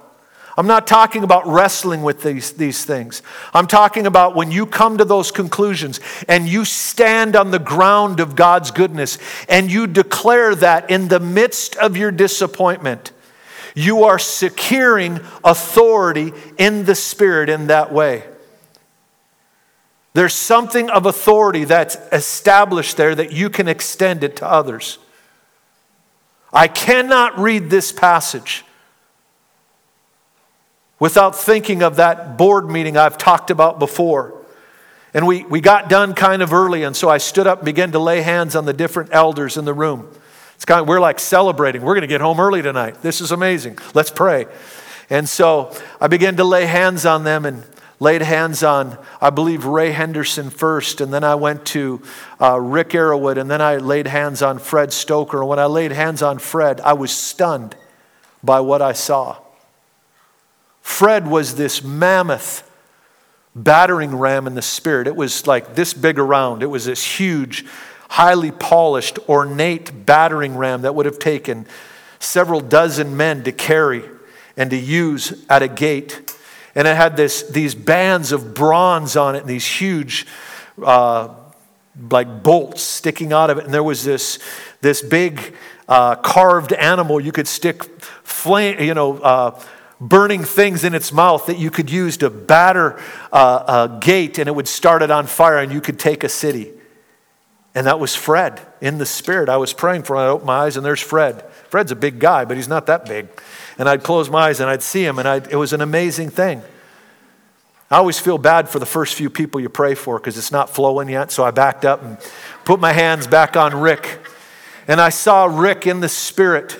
I'm 0.57 0.67
not 0.67 0.85
talking 0.85 1.23
about 1.23 1.47
wrestling 1.47 2.03
with 2.03 2.23
these, 2.23 2.51
these 2.51 2.83
things. 2.83 3.21
I'm 3.53 3.67
talking 3.67 4.05
about 4.05 4.35
when 4.35 4.51
you 4.51 4.65
come 4.65 4.97
to 4.97 5.05
those 5.05 5.31
conclusions 5.31 5.99
and 6.27 6.47
you 6.47 6.65
stand 6.65 7.35
on 7.35 7.51
the 7.51 7.59
ground 7.59 8.19
of 8.19 8.35
God's 8.35 8.69
goodness 8.69 9.17
and 9.47 9.71
you 9.71 9.87
declare 9.87 10.53
that 10.55 10.89
in 10.89 11.07
the 11.07 11.19
midst 11.19 11.77
of 11.77 11.95
your 11.95 12.11
disappointment 12.11 13.11
you 13.75 14.03
are 14.03 14.19
securing 14.19 15.19
authority 15.43 16.33
in 16.57 16.85
the 16.85 16.95
Spirit 16.95 17.49
in 17.49 17.67
that 17.67 17.91
way. 17.91 18.23
There's 20.13 20.33
something 20.33 20.89
of 20.89 21.05
authority 21.05 21.63
that's 21.63 21.95
established 22.11 22.97
there 22.97 23.15
that 23.15 23.31
you 23.31 23.49
can 23.49 23.67
extend 23.67 24.23
it 24.23 24.35
to 24.37 24.49
others. 24.49 24.97
I 26.51 26.67
cannot 26.67 27.39
read 27.39 27.69
this 27.69 27.91
passage 27.93 28.65
without 30.99 31.35
thinking 31.35 31.81
of 31.81 31.95
that 31.95 32.37
board 32.37 32.69
meeting 32.69 32.97
I've 32.97 33.17
talked 33.17 33.49
about 33.49 33.79
before. 33.79 34.35
And 35.13 35.25
we, 35.25 35.43
we 35.45 35.59
got 35.61 35.89
done 35.89 36.13
kind 36.13 36.41
of 36.41 36.53
early, 36.53 36.83
and 36.83 36.95
so 36.95 37.09
I 37.09 37.17
stood 37.17 37.47
up 37.47 37.59
and 37.59 37.65
began 37.65 37.91
to 37.93 37.99
lay 37.99 38.21
hands 38.21 38.55
on 38.55 38.65
the 38.65 38.73
different 38.73 39.09
elders 39.11 39.57
in 39.57 39.65
the 39.65 39.73
room. 39.73 40.07
It's 40.61 40.65
kind 40.67 40.81
of, 40.81 40.87
we're 40.87 40.99
like 40.99 41.19
celebrating. 41.19 41.81
We're 41.81 41.95
going 41.95 42.01
to 42.01 42.07
get 42.07 42.21
home 42.21 42.39
early 42.39 42.61
tonight. 42.61 43.01
This 43.01 43.19
is 43.19 43.31
amazing. 43.31 43.79
Let's 43.95 44.11
pray. 44.11 44.45
And 45.09 45.27
so 45.27 45.75
I 45.99 46.05
began 46.05 46.37
to 46.37 46.43
lay 46.43 46.67
hands 46.67 47.03
on 47.03 47.23
them 47.23 47.47
and 47.47 47.63
laid 47.99 48.21
hands 48.21 48.61
on, 48.61 48.95
I 49.19 49.31
believe, 49.31 49.65
Ray 49.65 49.89
Henderson 49.89 50.51
first, 50.51 51.01
and 51.01 51.11
then 51.11 51.23
I 51.23 51.33
went 51.33 51.65
to 51.65 52.03
uh, 52.39 52.59
Rick 52.59 52.89
Arrowwood, 52.89 53.37
and 53.37 53.49
then 53.49 53.59
I 53.59 53.77
laid 53.77 54.05
hands 54.05 54.43
on 54.43 54.59
Fred 54.59 54.93
Stoker. 54.93 55.39
And 55.39 55.47
when 55.47 55.57
I 55.57 55.65
laid 55.65 55.93
hands 55.93 56.21
on 56.21 56.37
Fred, 56.37 56.79
I 56.81 56.93
was 56.93 57.11
stunned 57.11 57.75
by 58.43 58.59
what 58.59 58.83
I 58.83 58.93
saw. 58.93 59.37
Fred 60.83 61.25
was 61.25 61.55
this 61.55 61.83
mammoth 61.83 62.69
battering 63.55 64.15
ram 64.15 64.45
in 64.45 64.53
the 64.53 64.61
spirit. 64.61 65.07
It 65.07 65.15
was 65.15 65.47
like 65.47 65.73
this 65.73 65.95
big 65.95 66.19
around, 66.19 66.61
it 66.61 66.67
was 66.67 66.85
this 66.85 67.03
huge, 67.03 67.65
highly 68.11 68.51
polished, 68.51 69.17
ornate 69.29 70.05
battering 70.05 70.57
ram 70.57 70.81
that 70.81 70.93
would 70.93 71.05
have 71.05 71.17
taken 71.17 71.65
several 72.19 72.59
dozen 72.59 73.15
men 73.15 73.41
to 73.41 73.53
carry 73.53 74.03
and 74.57 74.69
to 74.69 74.75
use 74.75 75.45
at 75.49 75.63
a 75.63 75.67
gate. 75.69 76.35
And 76.75 76.89
it 76.89 76.97
had 76.97 77.15
this, 77.15 77.43
these 77.43 77.73
bands 77.73 78.33
of 78.33 78.53
bronze 78.53 79.15
on 79.15 79.37
it 79.37 79.39
and 79.39 79.47
these 79.47 79.65
huge 79.65 80.27
uh, 80.83 81.33
like 82.09 82.43
bolts 82.43 82.81
sticking 82.81 83.31
out 83.31 83.49
of 83.49 83.57
it. 83.57 83.63
And 83.63 83.73
there 83.73 83.81
was 83.81 84.03
this, 84.03 84.39
this 84.81 85.01
big 85.01 85.55
uh, 85.87 86.15
carved 86.15 86.73
animal 86.73 87.19
you 87.21 87.31
could 87.31 87.47
stick 87.47 87.83
flame 88.23 88.79
you 88.79 88.93
know 88.93 89.17
uh, 89.19 89.59
burning 89.99 90.43
things 90.43 90.83
in 90.83 90.93
its 90.93 91.11
mouth 91.11 91.45
that 91.47 91.57
you 91.57 91.69
could 91.69 91.89
use 91.89 92.15
to 92.15 92.29
batter 92.29 92.97
uh, 93.33 93.89
a 93.89 93.99
gate 93.99 94.37
and 94.37 94.47
it 94.47 94.55
would 94.55 94.69
start 94.69 95.01
it 95.01 95.11
on 95.11 95.27
fire 95.27 95.57
and 95.57 95.71
you 95.73 95.81
could 95.81 95.99
take 95.99 96.23
a 96.23 96.29
city 96.29 96.71
and 97.73 97.87
that 97.87 97.99
was 97.99 98.15
fred 98.15 98.61
in 98.81 98.97
the 98.97 99.05
spirit 99.05 99.49
i 99.49 99.57
was 99.57 99.73
praying 99.73 100.03
for 100.03 100.15
him 100.15 100.21
i 100.21 100.27
opened 100.27 100.47
my 100.47 100.57
eyes 100.65 100.77
and 100.77 100.85
there's 100.85 101.01
fred 101.01 101.41
fred's 101.69 101.91
a 101.91 101.95
big 101.95 102.19
guy 102.19 102.45
but 102.45 102.57
he's 102.57 102.67
not 102.67 102.85
that 102.85 103.05
big 103.05 103.27
and 103.81 103.89
I'd 103.89 104.03
close 104.03 104.29
my 104.29 104.49
eyes 104.49 104.59
and 104.59 104.69
I'd 104.69 104.83
see 104.83 105.03
him, 105.03 105.17
and 105.17 105.27
I'd, 105.27 105.47
it 105.47 105.55
was 105.55 105.73
an 105.73 105.81
amazing 105.81 106.29
thing. 106.29 106.61
I 107.89 107.97
always 107.97 108.19
feel 108.19 108.37
bad 108.37 108.69
for 108.69 108.77
the 108.77 108.85
first 108.85 109.15
few 109.15 109.27
people 109.27 109.59
you 109.59 109.69
pray 109.69 109.95
for 109.95 110.19
because 110.19 110.37
it's 110.37 110.51
not 110.51 110.69
flowing 110.69 111.09
yet. 111.09 111.31
So 111.31 111.43
I 111.43 111.49
backed 111.49 111.83
up 111.83 112.03
and 112.03 112.17
put 112.63 112.79
my 112.79 112.93
hands 112.93 113.25
back 113.25 113.57
on 113.57 113.75
Rick. 113.75 114.19
And 114.87 115.01
I 115.01 115.09
saw 115.09 115.45
Rick 115.45 115.87
in 115.87 115.99
the 115.99 116.07
spirit. 116.07 116.79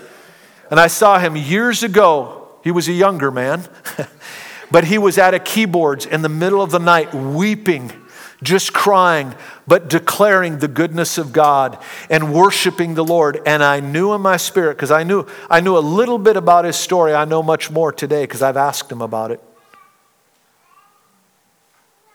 And 0.70 0.80
I 0.80 0.86
saw 0.86 1.18
him 1.18 1.36
years 1.36 1.82
ago. 1.82 2.50
He 2.64 2.70
was 2.70 2.88
a 2.88 2.94
younger 2.94 3.32
man, 3.32 3.68
but 4.72 4.84
he 4.84 5.00
was 5.00 5.18
at 5.18 5.34
a 5.34 5.40
keyboards 5.40 6.06
in 6.06 6.22
the 6.22 6.30
middle 6.30 6.62
of 6.62 6.70
the 6.70 6.80
night 6.80 7.14
weeping 7.16 7.92
just 8.44 8.74
crying, 8.74 9.36
but 9.68 9.88
declaring 9.88 10.60
the 10.60 10.68
goodness 10.68 11.18
of 11.18 11.32
God 11.32 11.78
and 12.10 12.34
worshiping 12.34 12.96
the 12.96 13.04
Lord. 13.04 13.40
And 13.46 13.64
I 13.64 13.80
knew 13.80 14.14
in 14.14 14.22
my 14.22 14.38
spirit, 14.38 14.76
because 14.78 14.92
I 14.92 15.04
knew, 15.04 15.28
I 15.50 15.62
knew 15.62 15.78
a 15.78 15.80
little 15.80 16.18
bit 16.18 16.38
about 16.38 16.66
his 16.66 16.76
story. 16.76 17.14
I 17.14 17.26
know 17.26 17.44
much 17.44 17.70
more 17.70 17.92
today 17.92 18.24
because 18.24 18.42
I've 18.42 18.58
asked 18.58 18.92
him 18.92 19.02
about 19.02 19.32
it. 19.32 19.42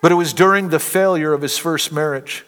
But 0.03 0.12
it 0.12 0.16
was 0.16 0.33
during 0.33 0.70
the 0.70 0.79
failure 0.79 1.33
of 1.33 1.43
his 1.43 1.59
first 1.59 1.93
marriage. 1.93 2.45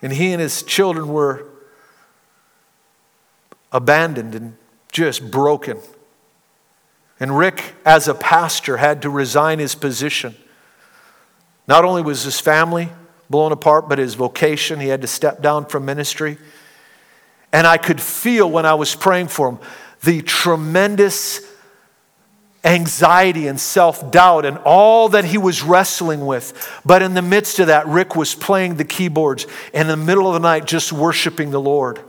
And 0.00 0.12
he 0.12 0.32
and 0.32 0.40
his 0.40 0.62
children 0.62 1.08
were 1.08 1.46
abandoned 3.70 4.34
and 4.34 4.56
just 4.90 5.30
broken. 5.30 5.78
And 7.20 7.36
Rick, 7.38 7.74
as 7.84 8.08
a 8.08 8.14
pastor, 8.14 8.78
had 8.78 9.02
to 9.02 9.10
resign 9.10 9.58
his 9.58 9.74
position 9.74 10.34
not 11.72 11.86
only 11.86 12.02
was 12.02 12.22
his 12.24 12.38
family 12.38 12.90
blown 13.30 13.50
apart, 13.50 13.88
but 13.88 13.98
his 13.98 14.12
vocation. 14.12 14.78
He 14.78 14.88
had 14.88 15.00
to 15.00 15.06
step 15.06 15.40
down 15.40 15.64
from 15.64 15.86
ministry. 15.86 16.36
And 17.50 17.66
I 17.66 17.78
could 17.78 17.98
feel 17.98 18.50
when 18.50 18.66
I 18.66 18.74
was 18.74 18.94
praying 18.94 19.28
for 19.28 19.48
him 19.48 19.58
the 20.02 20.20
tremendous 20.20 21.40
anxiety 22.62 23.46
and 23.46 23.58
self 23.58 24.10
doubt 24.10 24.44
and 24.44 24.58
all 24.66 25.08
that 25.08 25.24
he 25.24 25.38
was 25.38 25.62
wrestling 25.62 26.26
with. 26.26 26.82
But 26.84 27.00
in 27.00 27.14
the 27.14 27.22
midst 27.22 27.58
of 27.58 27.68
that, 27.68 27.86
Rick 27.86 28.16
was 28.16 28.34
playing 28.34 28.74
the 28.74 28.84
keyboards 28.84 29.46
and 29.72 29.88
in 29.90 29.98
the 29.98 30.04
middle 30.04 30.26
of 30.26 30.34
the 30.34 30.40
night, 30.40 30.66
just 30.66 30.92
worshiping 30.92 31.52
the 31.52 31.60
Lord. 31.60 32.00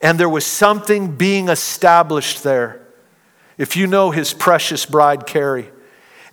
And 0.00 0.18
there 0.18 0.30
was 0.30 0.46
something 0.46 1.16
being 1.16 1.50
established 1.50 2.42
there. 2.42 2.80
If 3.58 3.76
you 3.76 3.86
know 3.86 4.10
his 4.10 4.32
precious 4.32 4.86
bride, 4.86 5.26
Carrie, 5.26 5.70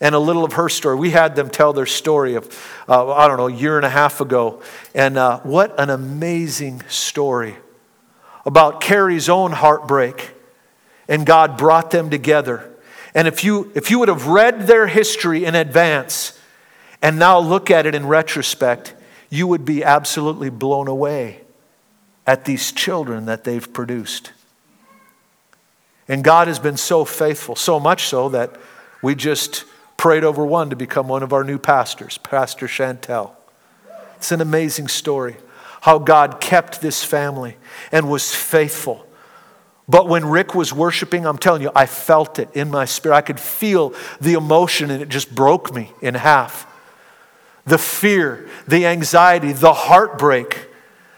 and 0.02 0.16
a 0.16 0.20
little 0.20 0.44
of 0.44 0.54
her 0.54 0.70
story. 0.70 0.96
We 0.96 1.12
had 1.12 1.36
them 1.36 1.50
tell 1.50 1.74
their 1.74 1.86
story 1.86 2.36
of, 2.36 2.48
uh, 2.88 3.14
I 3.14 3.28
don't 3.28 3.38
know, 3.38 3.48
a 3.48 3.54
year 3.54 3.78
and 3.78 3.86
a 3.86 3.90
half 3.90 4.22
ago. 4.22 4.62
And 4.96 5.18
uh, 5.18 5.40
what 5.40 5.80
an 5.80 5.90
amazing 5.90 6.84
story 6.88 7.58
about 8.46 8.82
Carrie's 8.82 9.30
own 9.30 9.52
heartbreak. 9.52 10.32
And 11.08 11.26
God 11.26 11.58
brought 11.58 11.92
them 11.92 12.10
together. 12.10 12.70
And 13.16 13.28
if 13.28 13.44
you, 13.44 13.72
if 13.76 13.90
you 13.90 14.00
would 14.00 14.10
have 14.10 14.28
read 14.28 14.68
their 14.68 14.88
history 14.88 15.44
in 15.44 15.56
advance 15.56 16.40
and 17.02 17.18
now 17.18 17.40
look 17.40 17.72
at 17.72 17.86
it 17.86 17.96
in 17.96 18.06
retrospect, 18.06 18.94
you 19.30 19.48
would 19.48 19.66
be 19.66 19.84
absolutely 19.84 20.50
blown 20.50 20.88
away 20.88 21.42
at 22.28 22.46
these 22.46 22.72
children 22.72 23.26
that 23.26 23.44
they've 23.44 23.74
produced. 23.74 24.34
And 26.08 26.24
God 26.24 26.48
has 26.48 26.60
been 26.60 26.78
so 26.78 27.06
faithful, 27.06 27.56
so 27.56 27.80
much 27.80 28.06
so 28.06 28.30
that 28.30 28.56
we 29.02 29.16
just 29.16 29.66
prayed 30.00 30.24
over 30.24 30.46
one 30.46 30.70
to 30.70 30.78
become 30.78 31.10
one 31.10 31.24
of 31.24 31.34
our 31.34 31.44
new 31.44 31.60
pastors, 31.60 32.18
Pastor 32.20 32.68
Chantel. 32.68 33.32
It's 34.16 34.32
an 34.32 34.40
amazing 34.40 34.88
story 34.88 35.36
how 35.82 36.00
God 36.00 36.40
kept 36.40 36.80
this 36.80 37.04
family 37.04 37.58
and 37.92 38.10
was 38.10 38.34
faithful. 38.34 39.06
But 39.90 40.08
when 40.08 40.26
Rick 40.26 40.56
was 40.56 40.74
worshiping, 40.74 41.26
I'm 41.26 41.38
telling 41.38 41.62
you, 41.62 41.72
I 41.76 41.86
felt 41.86 42.40
it 42.40 42.48
in 42.54 42.72
my 42.72 42.86
spirit. 42.86 43.14
I 43.14 43.22
could 43.22 43.42
feel 43.42 43.94
the 44.22 44.36
emotion 44.36 44.90
and 44.90 45.04
it 45.04 45.10
just 45.10 45.36
broke 45.36 45.76
me 45.76 45.92
in 46.02 46.16
half. 46.16 46.66
The 47.66 47.78
fear, 47.78 48.48
the 48.70 48.86
anxiety, 48.86 49.52
the 49.52 49.74
heartbreak 49.74 50.69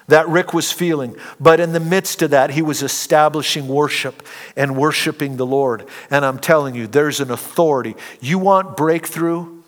that 0.08 0.28
Rick 0.28 0.54
was 0.54 0.72
feeling. 0.72 1.16
But 1.39 1.60
in 1.60 1.74
the 1.74 1.80
midst 1.80 2.22
of 2.22 2.32
that, 2.32 2.52
he 2.52 2.62
was 2.62 2.84
establishing 2.84 3.68
worship 3.68 4.26
and 4.56 4.76
worshiping 4.76 5.38
the 5.38 5.45
Lord. 5.45 5.88
And 6.10 6.26
I'm 6.26 6.39
telling 6.39 6.76
you, 6.76 6.88
there's 6.88 7.20
an 7.20 7.32
authority. 7.32 7.95
You 8.20 8.39
want 8.39 8.76
breakthrough 8.76 9.62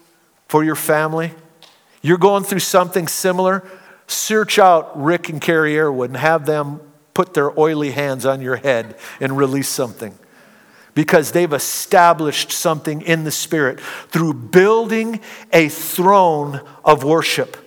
for 0.48 0.64
your 0.64 0.76
family? 0.76 1.32
You're 2.02 2.18
going 2.18 2.44
through 2.44 2.60
something 2.60 3.08
similar? 3.08 3.64
Search 4.08 4.60
out 4.60 5.02
Rick 5.02 5.30
and 5.30 5.42
Carrie 5.42 5.74
Airwood 5.74 6.06
and 6.06 6.18
have 6.18 6.46
them 6.46 6.82
put 7.14 7.34
their 7.34 7.58
oily 7.58 7.92
hands 7.92 8.26
on 8.26 8.42
your 8.42 8.58
head 8.58 8.98
and 9.20 9.38
release 9.38 9.70
something. 9.70 10.18
Because 10.96 11.32
they've 11.32 11.54
established 11.54 12.52
something 12.52 13.02
in 13.02 13.24
the 13.24 13.32
Spirit 13.32 13.80
through 13.80 14.34
building 14.34 15.22
a 15.52 15.70
throne 15.70 16.62
of 16.86 17.04
worship. 17.04 17.63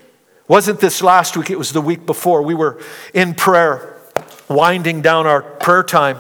Wasn't 0.49 0.79
this 0.79 1.03
last 1.03 1.37
week? 1.37 1.51
It 1.51 1.59
was 1.59 1.73
the 1.73 1.81
week 1.81 2.07
before. 2.07 2.43
We 2.43 2.55
were 2.55 2.81
in 3.13 3.35
prayer, 3.35 3.97
winding 4.49 5.03
down 5.03 5.27
our 5.27 5.43
prayer 5.43 5.83
time, 5.83 6.19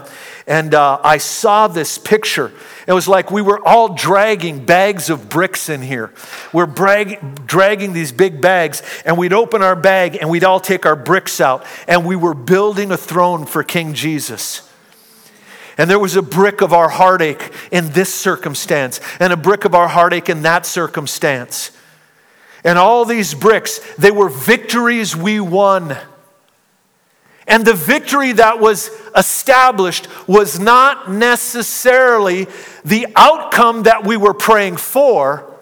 and 0.48 0.74
uh, 0.74 0.98
I 1.04 1.18
saw 1.18 1.68
this 1.68 1.96
picture. 1.96 2.50
It 2.88 2.92
was 2.92 3.06
like 3.06 3.30
we 3.30 3.40
were 3.40 3.64
all 3.64 3.94
dragging 3.94 4.64
bags 4.64 5.10
of 5.10 5.28
bricks 5.28 5.68
in 5.68 5.80
here. 5.80 6.12
We're 6.52 6.66
brag- 6.66 7.46
dragging 7.46 7.92
these 7.92 8.10
big 8.10 8.40
bags, 8.40 8.82
and 9.04 9.16
we'd 9.16 9.32
open 9.32 9.62
our 9.62 9.76
bag 9.76 10.18
and 10.20 10.28
we'd 10.28 10.44
all 10.44 10.60
take 10.60 10.86
our 10.86 10.96
bricks 10.96 11.40
out, 11.40 11.64
and 11.86 12.04
we 12.04 12.16
were 12.16 12.34
building 12.34 12.90
a 12.90 12.96
throne 12.96 13.46
for 13.46 13.62
King 13.62 13.94
Jesus. 13.94 14.68
And 15.78 15.88
there 15.88 16.00
was 16.00 16.16
a 16.16 16.22
brick 16.22 16.62
of 16.62 16.72
our 16.72 16.88
heartache 16.88 17.52
in 17.70 17.92
this 17.92 18.12
circumstance, 18.12 19.00
and 19.20 19.32
a 19.32 19.36
brick 19.36 19.64
of 19.64 19.74
our 19.74 19.88
heartache 19.88 20.28
in 20.28 20.42
that 20.42 20.66
circumstance. 20.66 21.75
And 22.64 22.78
all 22.78 23.04
these 23.04 23.34
bricks, 23.34 23.78
they 23.96 24.10
were 24.10 24.28
victories 24.28 25.14
we 25.14 25.40
won. 25.40 25.96
And 27.46 27.64
the 27.64 27.74
victory 27.74 28.32
that 28.32 28.58
was 28.58 28.90
established 29.14 30.08
was 30.26 30.58
not 30.58 31.10
necessarily 31.10 32.48
the 32.84 33.06
outcome 33.14 33.84
that 33.84 34.04
we 34.04 34.16
were 34.16 34.34
praying 34.34 34.78
for. 34.78 35.52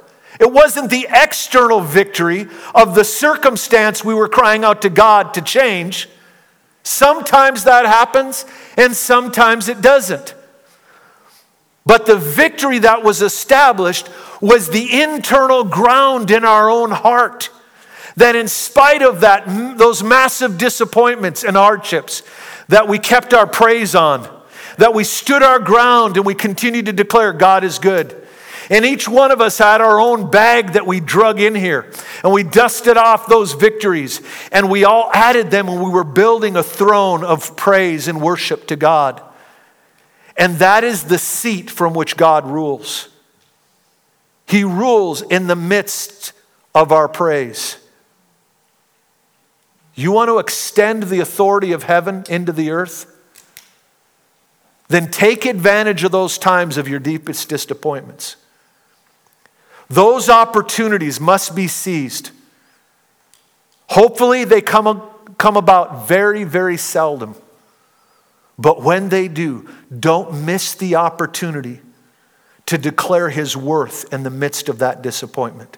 It 0.41 0.51
wasn't 0.51 0.91
the 0.91 1.07
external 1.11 1.81
victory 1.81 2.49
of 2.75 2.95
the 2.95 3.05
circumstance 3.05 4.05
we 4.05 4.15
were 4.15 4.29
crying 4.29 4.65
out 4.65 4.83
to 4.83 4.91
God 4.91 5.35
to 5.35 5.43
change. 5.43 6.09
Sometimes 6.83 7.65
that 7.65 7.87
happens, 7.87 8.45
and 8.77 8.97
sometimes 8.97 9.69
it 9.69 9.81
doesn't. 9.81 10.35
But 11.87 12.07
the 12.07 12.17
victory 12.17 12.79
that 12.81 13.03
was 13.03 13.21
established 13.21 14.09
was 14.41 14.69
the 14.69 15.03
internal 15.03 15.65
ground 15.65 16.31
in 16.31 16.45
our 16.45 16.71
own 16.71 16.91
heart. 16.91 17.51
That 18.17 18.37
in 18.37 18.49
spite 18.49 19.03
of 19.03 19.21
that, 19.21 19.47
those 19.77 20.03
massive 20.03 20.57
disappointments 20.57 21.45
and 21.45 21.57
hardships, 21.57 22.23
that 22.69 22.89
we 22.89 22.99
kept 22.99 23.35
our 23.35 23.47
praise 23.47 23.95
on, 23.95 24.29
that 24.79 24.95
we 24.95 25.05
stood 25.05 25.43
our 25.43 25.59
ground 25.59 26.17
and 26.17 26.25
we 26.25 26.35
continued 26.35 26.87
to 26.87 26.93
declare 26.93 27.33
God 27.33 27.65
is 27.65 27.79
good. 27.79 28.25
And 28.71 28.85
each 28.87 29.07
one 29.07 29.31
of 29.31 29.43
us 29.43 29.59
had 29.59 29.83
our 29.83 30.01
own 30.01 30.31
bag 30.31 30.73
that 30.73 30.87
we 30.87 31.01
drug 31.01 31.39
in 31.39 31.55
here. 31.55 31.91
And 32.23 32.33
we 32.33 32.45
dusted 32.45 32.97
off 32.97 33.27
those 33.27 33.53
victories. 33.53 34.23
And 34.51 34.71
we 34.71 34.85
all 34.85 35.11
added 35.13 35.51
them 35.51 35.67
when 35.67 35.83
we 35.83 35.91
were 35.91 36.05
building 36.05 36.57
a 36.57 36.63
throne 36.63 37.25
of 37.25 37.57
praise 37.57 38.09
and 38.09 38.23
worship 38.23 38.67
to 38.69 38.77
God. 38.77 39.23
And 40.37 40.59
that 40.59 40.85
is 40.85 41.05
the 41.05 41.19
seat 41.19 41.71
from 41.71 41.95
which 41.95 42.17
God 42.17 42.47
rules. 42.47 43.09
He 44.47 44.65
rules 44.65 45.23
in 45.23 45.47
the 45.47 45.57
midst 45.57 46.33
of 46.75 46.93
our 46.93 47.09
praise. 47.09 47.79
You 49.95 50.11
want 50.11 50.29
to 50.29 50.39
extend 50.39 51.05
the 51.05 51.21
authority 51.21 51.73
of 51.73 51.85
heaven 51.85 52.25
into 52.29 52.53
the 52.53 52.71
earth? 52.71 53.11
Then 54.89 55.11
take 55.11 55.47
advantage 55.47 56.05
of 56.05 56.13
those 56.13 56.37
times 56.37 56.77
of 56.77 56.89
your 56.89 56.99
deepest 56.99 57.49
disappointments. 57.49 58.37
Those 59.89 60.29
opportunities 60.29 61.21
must 61.21 61.55
be 61.55 61.69
seized. 61.69 62.31
Hopefully, 63.89 64.45
they 64.45 64.61
come, 64.61 65.03
come 65.39 65.57
about 65.57 66.09
very, 66.09 66.45
very 66.45 66.77
seldom. 66.77 67.37
But 68.59 68.83
when 68.83 69.09
they 69.09 69.29
do, 69.29 69.69
don't 69.97 70.45
miss 70.45 70.75
the 70.75 70.97
opportunity 70.97 71.81
to 72.67 72.79
declare 72.79 73.29
His 73.29 73.57
worth 73.57 74.13
in 74.13 74.23
the 74.23 74.31
midst 74.31 74.69
of 74.69 74.79
that 74.79 75.03
disappointment. 75.03 75.77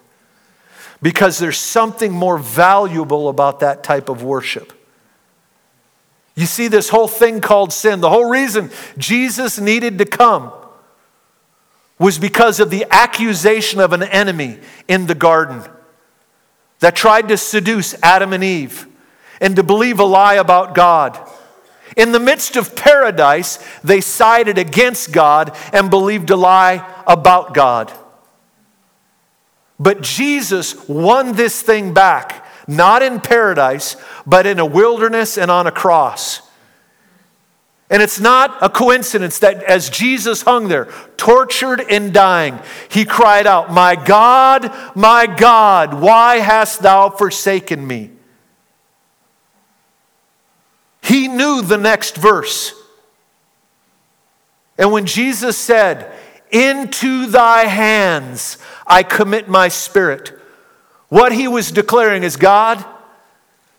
Because 1.01 1.37
there's 1.37 1.57
something 1.57 2.11
more 2.11 2.37
valuable 2.37 3.29
about 3.29 3.59
that 3.59 3.83
type 3.83 4.09
of 4.09 4.23
worship. 4.23 4.73
You 6.35 6.45
see, 6.45 6.67
this 6.67 6.89
whole 6.89 7.07
thing 7.07 7.41
called 7.41 7.73
sin, 7.73 7.99
the 7.99 8.09
whole 8.09 8.29
reason 8.29 8.69
Jesus 8.97 9.59
needed 9.59 9.97
to 9.97 10.05
come 10.05 10.51
was 11.99 12.19
because 12.19 12.59
of 12.59 12.69
the 12.69 12.85
accusation 12.91 13.79
of 13.79 13.91
an 13.91 14.03
enemy 14.03 14.59
in 14.87 15.07
the 15.07 15.15
garden 15.15 15.63
that 16.79 16.95
tried 16.95 17.27
to 17.29 17.37
seduce 17.37 17.95
Adam 18.03 18.33
and 18.33 18.43
Eve 18.43 18.85
and 19.41 19.55
to 19.55 19.63
believe 19.63 19.99
a 19.99 20.03
lie 20.03 20.35
about 20.35 20.75
God. 20.75 21.19
In 21.97 22.11
the 22.11 22.19
midst 22.19 22.55
of 22.55 22.75
paradise, 22.75 23.57
they 23.83 24.01
sided 24.01 24.59
against 24.59 25.11
God 25.11 25.57
and 25.73 25.89
believed 25.89 26.29
a 26.29 26.35
lie 26.35 26.87
about 27.07 27.55
God. 27.55 27.91
But 29.79 30.01
Jesus 30.01 30.87
won 30.87 31.33
this 31.33 31.61
thing 31.61 31.95
back, 31.95 32.45
not 32.67 33.01
in 33.01 33.19
paradise, 33.19 33.95
but 34.27 34.45
in 34.45 34.59
a 34.59 34.65
wilderness 34.65 35.39
and 35.39 35.49
on 35.49 35.65
a 35.65 35.71
cross. 35.71 36.41
And 37.89 38.03
it's 38.03 38.19
not 38.19 38.57
a 38.61 38.69
coincidence 38.69 39.39
that 39.39 39.63
as 39.63 39.89
Jesus 39.89 40.43
hung 40.43 40.67
there, 40.67 40.85
tortured 41.15 41.81
and 41.89 42.13
dying, 42.13 42.59
he 42.89 43.05
cried 43.05 43.47
out, 43.47 43.71
My 43.71 43.95
God, 43.95 44.71
my 44.95 45.25
God, 45.25 45.95
why 45.95 46.37
hast 46.37 46.81
thou 46.81 47.09
forsaken 47.09 47.87
me? 47.87 48.11
He 51.07 51.29
knew 51.29 51.61
the 51.61 51.77
next 51.77 52.17
verse. 52.17 52.73
And 54.77 54.91
when 54.91 55.05
Jesus 55.05 55.57
said, 55.57 56.13
Into 56.51 57.27
thy 57.27 57.63
hands 57.63 58.57
I 58.85 59.03
commit 59.03 59.47
my 59.47 59.69
spirit, 59.69 60.37
what 61.07 61.31
he 61.31 61.47
was 61.47 61.71
declaring 61.71 62.23
is 62.23 62.35
God, 62.35 62.83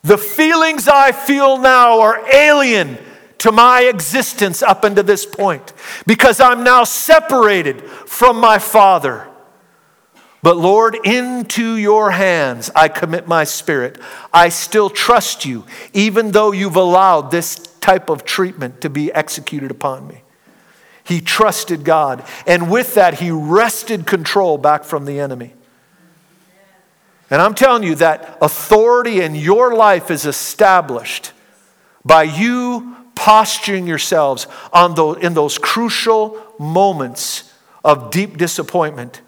the 0.03 0.17
feelings 0.17 0.89
I 0.89 1.13
feel 1.13 1.59
now 1.59 2.01
are 2.01 2.27
alien 2.33 2.97
to 3.39 3.53
my 3.53 3.83
existence 3.83 4.63
up 4.63 4.83
until 4.85 5.05
this 5.05 5.27
point 5.27 5.75
because 6.07 6.41
I'm 6.41 6.65
now 6.65 6.85
separated 6.85 7.83
from 7.83 8.41
my 8.41 8.59
Father. 8.59 9.28
But 10.43 10.57
Lord, 10.57 10.97
into 11.05 11.77
your 11.77 12.13
hands 12.13 12.71
I 12.75 12.89
commit 12.89 13.27
my 13.27 13.45
spirit. 13.45 13.99
I 14.33 14.51
still 14.51 14.89
trust 14.89 15.45
you, 15.45 15.65
even 15.93 16.31
though 16.31 16.53
you've 16.53 16.77
allowed 16.77 17.31
this 17.31 17.57
type 17.81 18.09
of 18.09 18.25
treatment 18.25 18.81
to 18.83 18.91
be 18.91 19.13
executed 19.13 19.71
upon 19.71 20.07
me. 20.07 20.23
He 21.03 21.21
trusted 21.21 21.85
God, 21.85 22.25
and 22.47 22.71
with 22.71 22.95
that, 22.95 23.15
he 23.15 23.31
wrested 23.31 24.07
control 24.07 24.59
back 24.59 24.85
from 24.85 25.07
the 25.07 25.19
enemy. 25.19 25.55
And 27.31 27.43
I'm 27.43 27.55
telling 27.55 27.83
you 27.83 27.95
that 27.97 28.39
authority 28.41 29.21
in 29.21 29.35
your 29.35 29.75
life 29.75 30.11
is 30.11 30.25
established 30.25 31.33
by 32.05 32.23
you 32.23 32.97
posturing 33.15 33.87
yourselves 33.87 34.47
on 34.73 34.95
those, 34.95 35.19
in 35.19 35.35
those 35.35 35.59
crucial 35.59 36.41
moments 36.59 37.53
of 37.85 38.11
deep 38.11 38.37
disappointment 38.37 39.21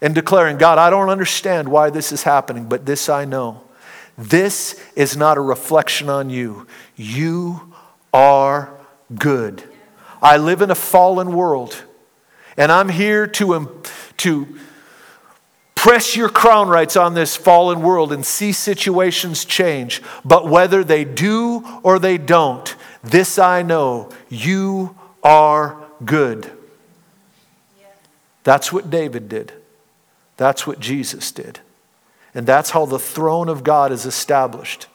and 0.00 0.14
declaring, 0.14 0.58
God, 0.58 0.78
I 0.78 0.90
don't 0.90 1.08
understand 1.08 1.68
why 1.68 1.90
this 1.90 2.12
is 2.12 2.22
happening, 2.22 2.68
but 2.68 2.86
this 2.86 3.08
I 3.08 3.24
know. 3.24 3.62
This 4.16 4.82
is 4.96 5.16
not 5.16 5.38
a 5.38 5.40
reflection 5.40 6.08
on 6.08 6.30
you. 6.30 6.66
You 6.96 7.74
are 8.12 8.70
good. 9.14 9.62
I 10.20 10.36
live 10.36 10.62
in 10.62 10.70
a 10.70 10.74
fallen 10.74 11.32
world, 11.32 11.84
and 12.56 12.72
I'm 12.72 12.88
here 12.88 13.26
to, 13.26 13.54
um, 13.54 13.82
to 14.18 14.58
Press 15.78 16.16
your 16.16 16.28
crown 16.28 16.68
rights 16.68 16.96
on 16.96 17.14
this 17.14 17.36
fallen 17.36 17.82
world 17.82 18.12
and 18.12 18.26
see 18.26 18.50
situations 18.50 19.44
change. 19.44 20.02
But 20.24 20.48
whether 20.48 20.82
they 20.82 21.04
do 21.04 21.64
or 21.84 22.00
they 22.00 22.18
don't, 22.18 22.74
this 23.04 23.38
I 23.38 23.62
know 23.62 24.10
you 24.28 24.96
are 25.22 25.80
good. 26.04 26.50
That's 28.42 28.72
what 28.72 28.90
David 28.90 29.28
did. 29.28 29.52
That's 30.38 30.66
what 30.66 30.80
Jesus 30.80 31.30
did. 31.30 31.60
And 32.34 32.46
that's 32.46 32.70
how 32.70 32.86
the 32.86 32.98
throne 32.98 33.48
of 33.48 33.64
God 33.64 33.92
is 33.92 34.06
established 34.06 34.86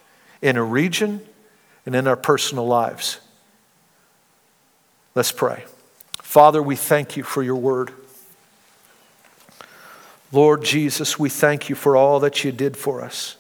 in 0.41 0.57
a 0.57 0.63
region 0.63 1.21
and 1.85 1.93
in 1.93 2.07
our 2.07 2.15
personal 2.15 2.65
lives. 2.65 3.19
Let's 5.13 5.31
pray. 5.31 5.65
Father, 6.21 6.63
we 6.63 6.75
thank 6.75 7.17
you 7.17 7.23
for 7.23 7.43
your 7.43 7.57
word. 7.57 7.91
Lord 10.31 10.63
Jesus, 10.63 11.19
we 11.19 11.29
thank 11.29 11.69
you 11.69 11.75
for 11.75 11.95
all 11.95 12.21
that 12.21 12.43
you 12.43 12.51
did 12.51 12.77
for 12.77 13.01
us. 13.01 13.35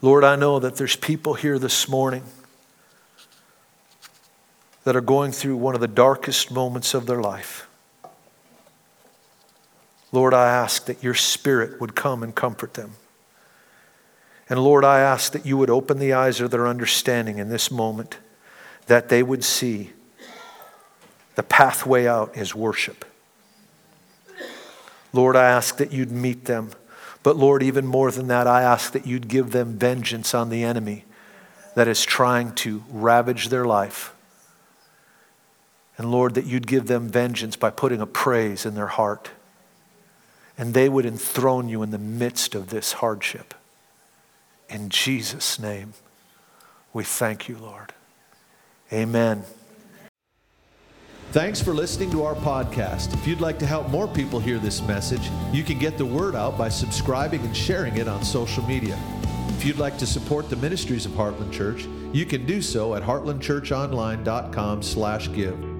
Lord, 0.00 0.24
I 0.24 0.34
know 0.34 0.58
that 0.58 0.74
there's 0.74 0.96
people 0.96 1.34
here 1.34 1.60
this 1.60 1.88
morning 1.88 2.24
that 4.84 4.96
are 4.96 5.00
going 5.00 5.32
through 5.32 5.56
one 5.56 5.74
of 5.74 5.80
the 5.80 5.88
darkest 5.88 6.50
moments 6.50 6.94
of 6.94 7.06
their 7.06 7.20
life. 7.20 7.68
Lord, 10.10 10.34
I 10.34 10.48
ask 10.48 10.84
that 10.86 11.02
your 11.02 11.14
spirit 11.14 11.80
would 11.80 11.94
come 11.94 12.22
and 12.22 12.34
comfort 12.34 12.74
them. 12.74 12.92
And 14.48 14.62
Lord, 14.62 14.84
I 14.84 15.00
ask 15.00 15.32
that 15.32 15.46
you 15.46 15.56
would 15.56 15.70
open 15.70 15.98
the 15.98 16.12
eyes 16.12 16.40
of 16.40 16.50
their 16.50 16.66
understanding 16.66 17.38
in 17.38 17.48
this 17.48 17.70
moment, 17.70 18.18
that 18.86 19.08
they 19.08 19.22
would 19.22 19.44
see 19.44 19.92
the 21.34 21.42
pathway 21.42 22.06
out 22.06 22.36
is 22.36 22.54
worship. 22.54 23.06
Lord, 25.14 25.36
I 25.36 25.48
ask 25.48 25.76
that 25.78 25.92
you'd 25.92 26.10
meet 26.10 26.44
them. 26.44 26.70
But 27.22 27.36
Lord, 27.36 27.62
even 27.62 27.86
more 27.86 28.10
than 28.10 28.26
that, 28.28 28.46
I 28.46 28.62
ask 28.62 28.92
that 28.92 29.06
you'd 29.06 29.28
give 29.28 29.52
them 29.52 29.78
vengeance 29.78 30.34
on 30.34 30.50
the 30.50 30.64
enemy 30.64 31.04
that 31.74 31.88
is 31.88 32.04
trying 32.04 32.54
to 32.56 32.82
ravage 32.90 33.48
their 33.48 33.64
life. 33.64 34.12
And 36.02 36.10
Lord, 36.10 36.34
that 36.34 36.46
you'd 36.46 36.66
give 36.66 36.88
them 36.88 37.08
vengeance 37.08 37.54
by 37.54 37.70
putting 37.70 38.00
a 38.00 38.06
praise 38.06 38.66
in 38.66 38.74
their 38.74 38.88
heart. 38.88 39.30
And 40.58 40.74
they 40.74 40.88
would 40.88 41.06
enthrone 41.06 41.68
you 41.68 41.84
in 41.84 41.92
the 41.92 41.98
midst 41.98 42.56
of 42.56 42.70
this 42.70 42.94
hardship. 42.94 43.54
In 44.68 44.88
Jesus' 44.88 45.60
name, 45.60 45.92
we 46.92 47.04
thank 47.04 47.48
you, 47.48 47.56
Lord. 47.56 47.92
Amen. 48.92 49.44
Thanks 51.30 51.62
for 51.62 51.72
listening 51.72 52.10
to 52.10 52.24
our 52.24 52.34
podcast. 52.34 53.14
If 53.14 53.24
you'd 53.24 53.40
like 53.40 53.60
to 53.60 53.66
help 53.66 53.88
more 53.88 54.08
people 54.08 54.40
hear 54.40 54.58
this 54.58 54.82
message, 54.82 55.30
you 55.52 55.62
can 55.62 55.78
get 55.78 55.98
the 55.98 56.04
word 56.04 56.34
out 56.34 56.58
by 56.58 56.68
subscribing 56.68 57.42
and 57.42 57.56
sharing 57.56 57.96
it 57.96 58.08
on 58.08 58.24
social 58.24 58.66
media. 58.66 58.98
If 59.50 59.64
you'd 59.64 59.78
like 59.78 59.98
to 59.98 60.06
support 60.06 60.50
the 60.50 60.56
ministries 60.56 61.06
of 61.06 61.12
Heartland 61.12 61.52
Church, 61.52 61.86
you 62.12 62.26
can 62.26 62.44
do 62.44 62.60
so 62.60 62.96
at 62.96 63.04
heartlandchurchonline.com/give. 63.04 65.71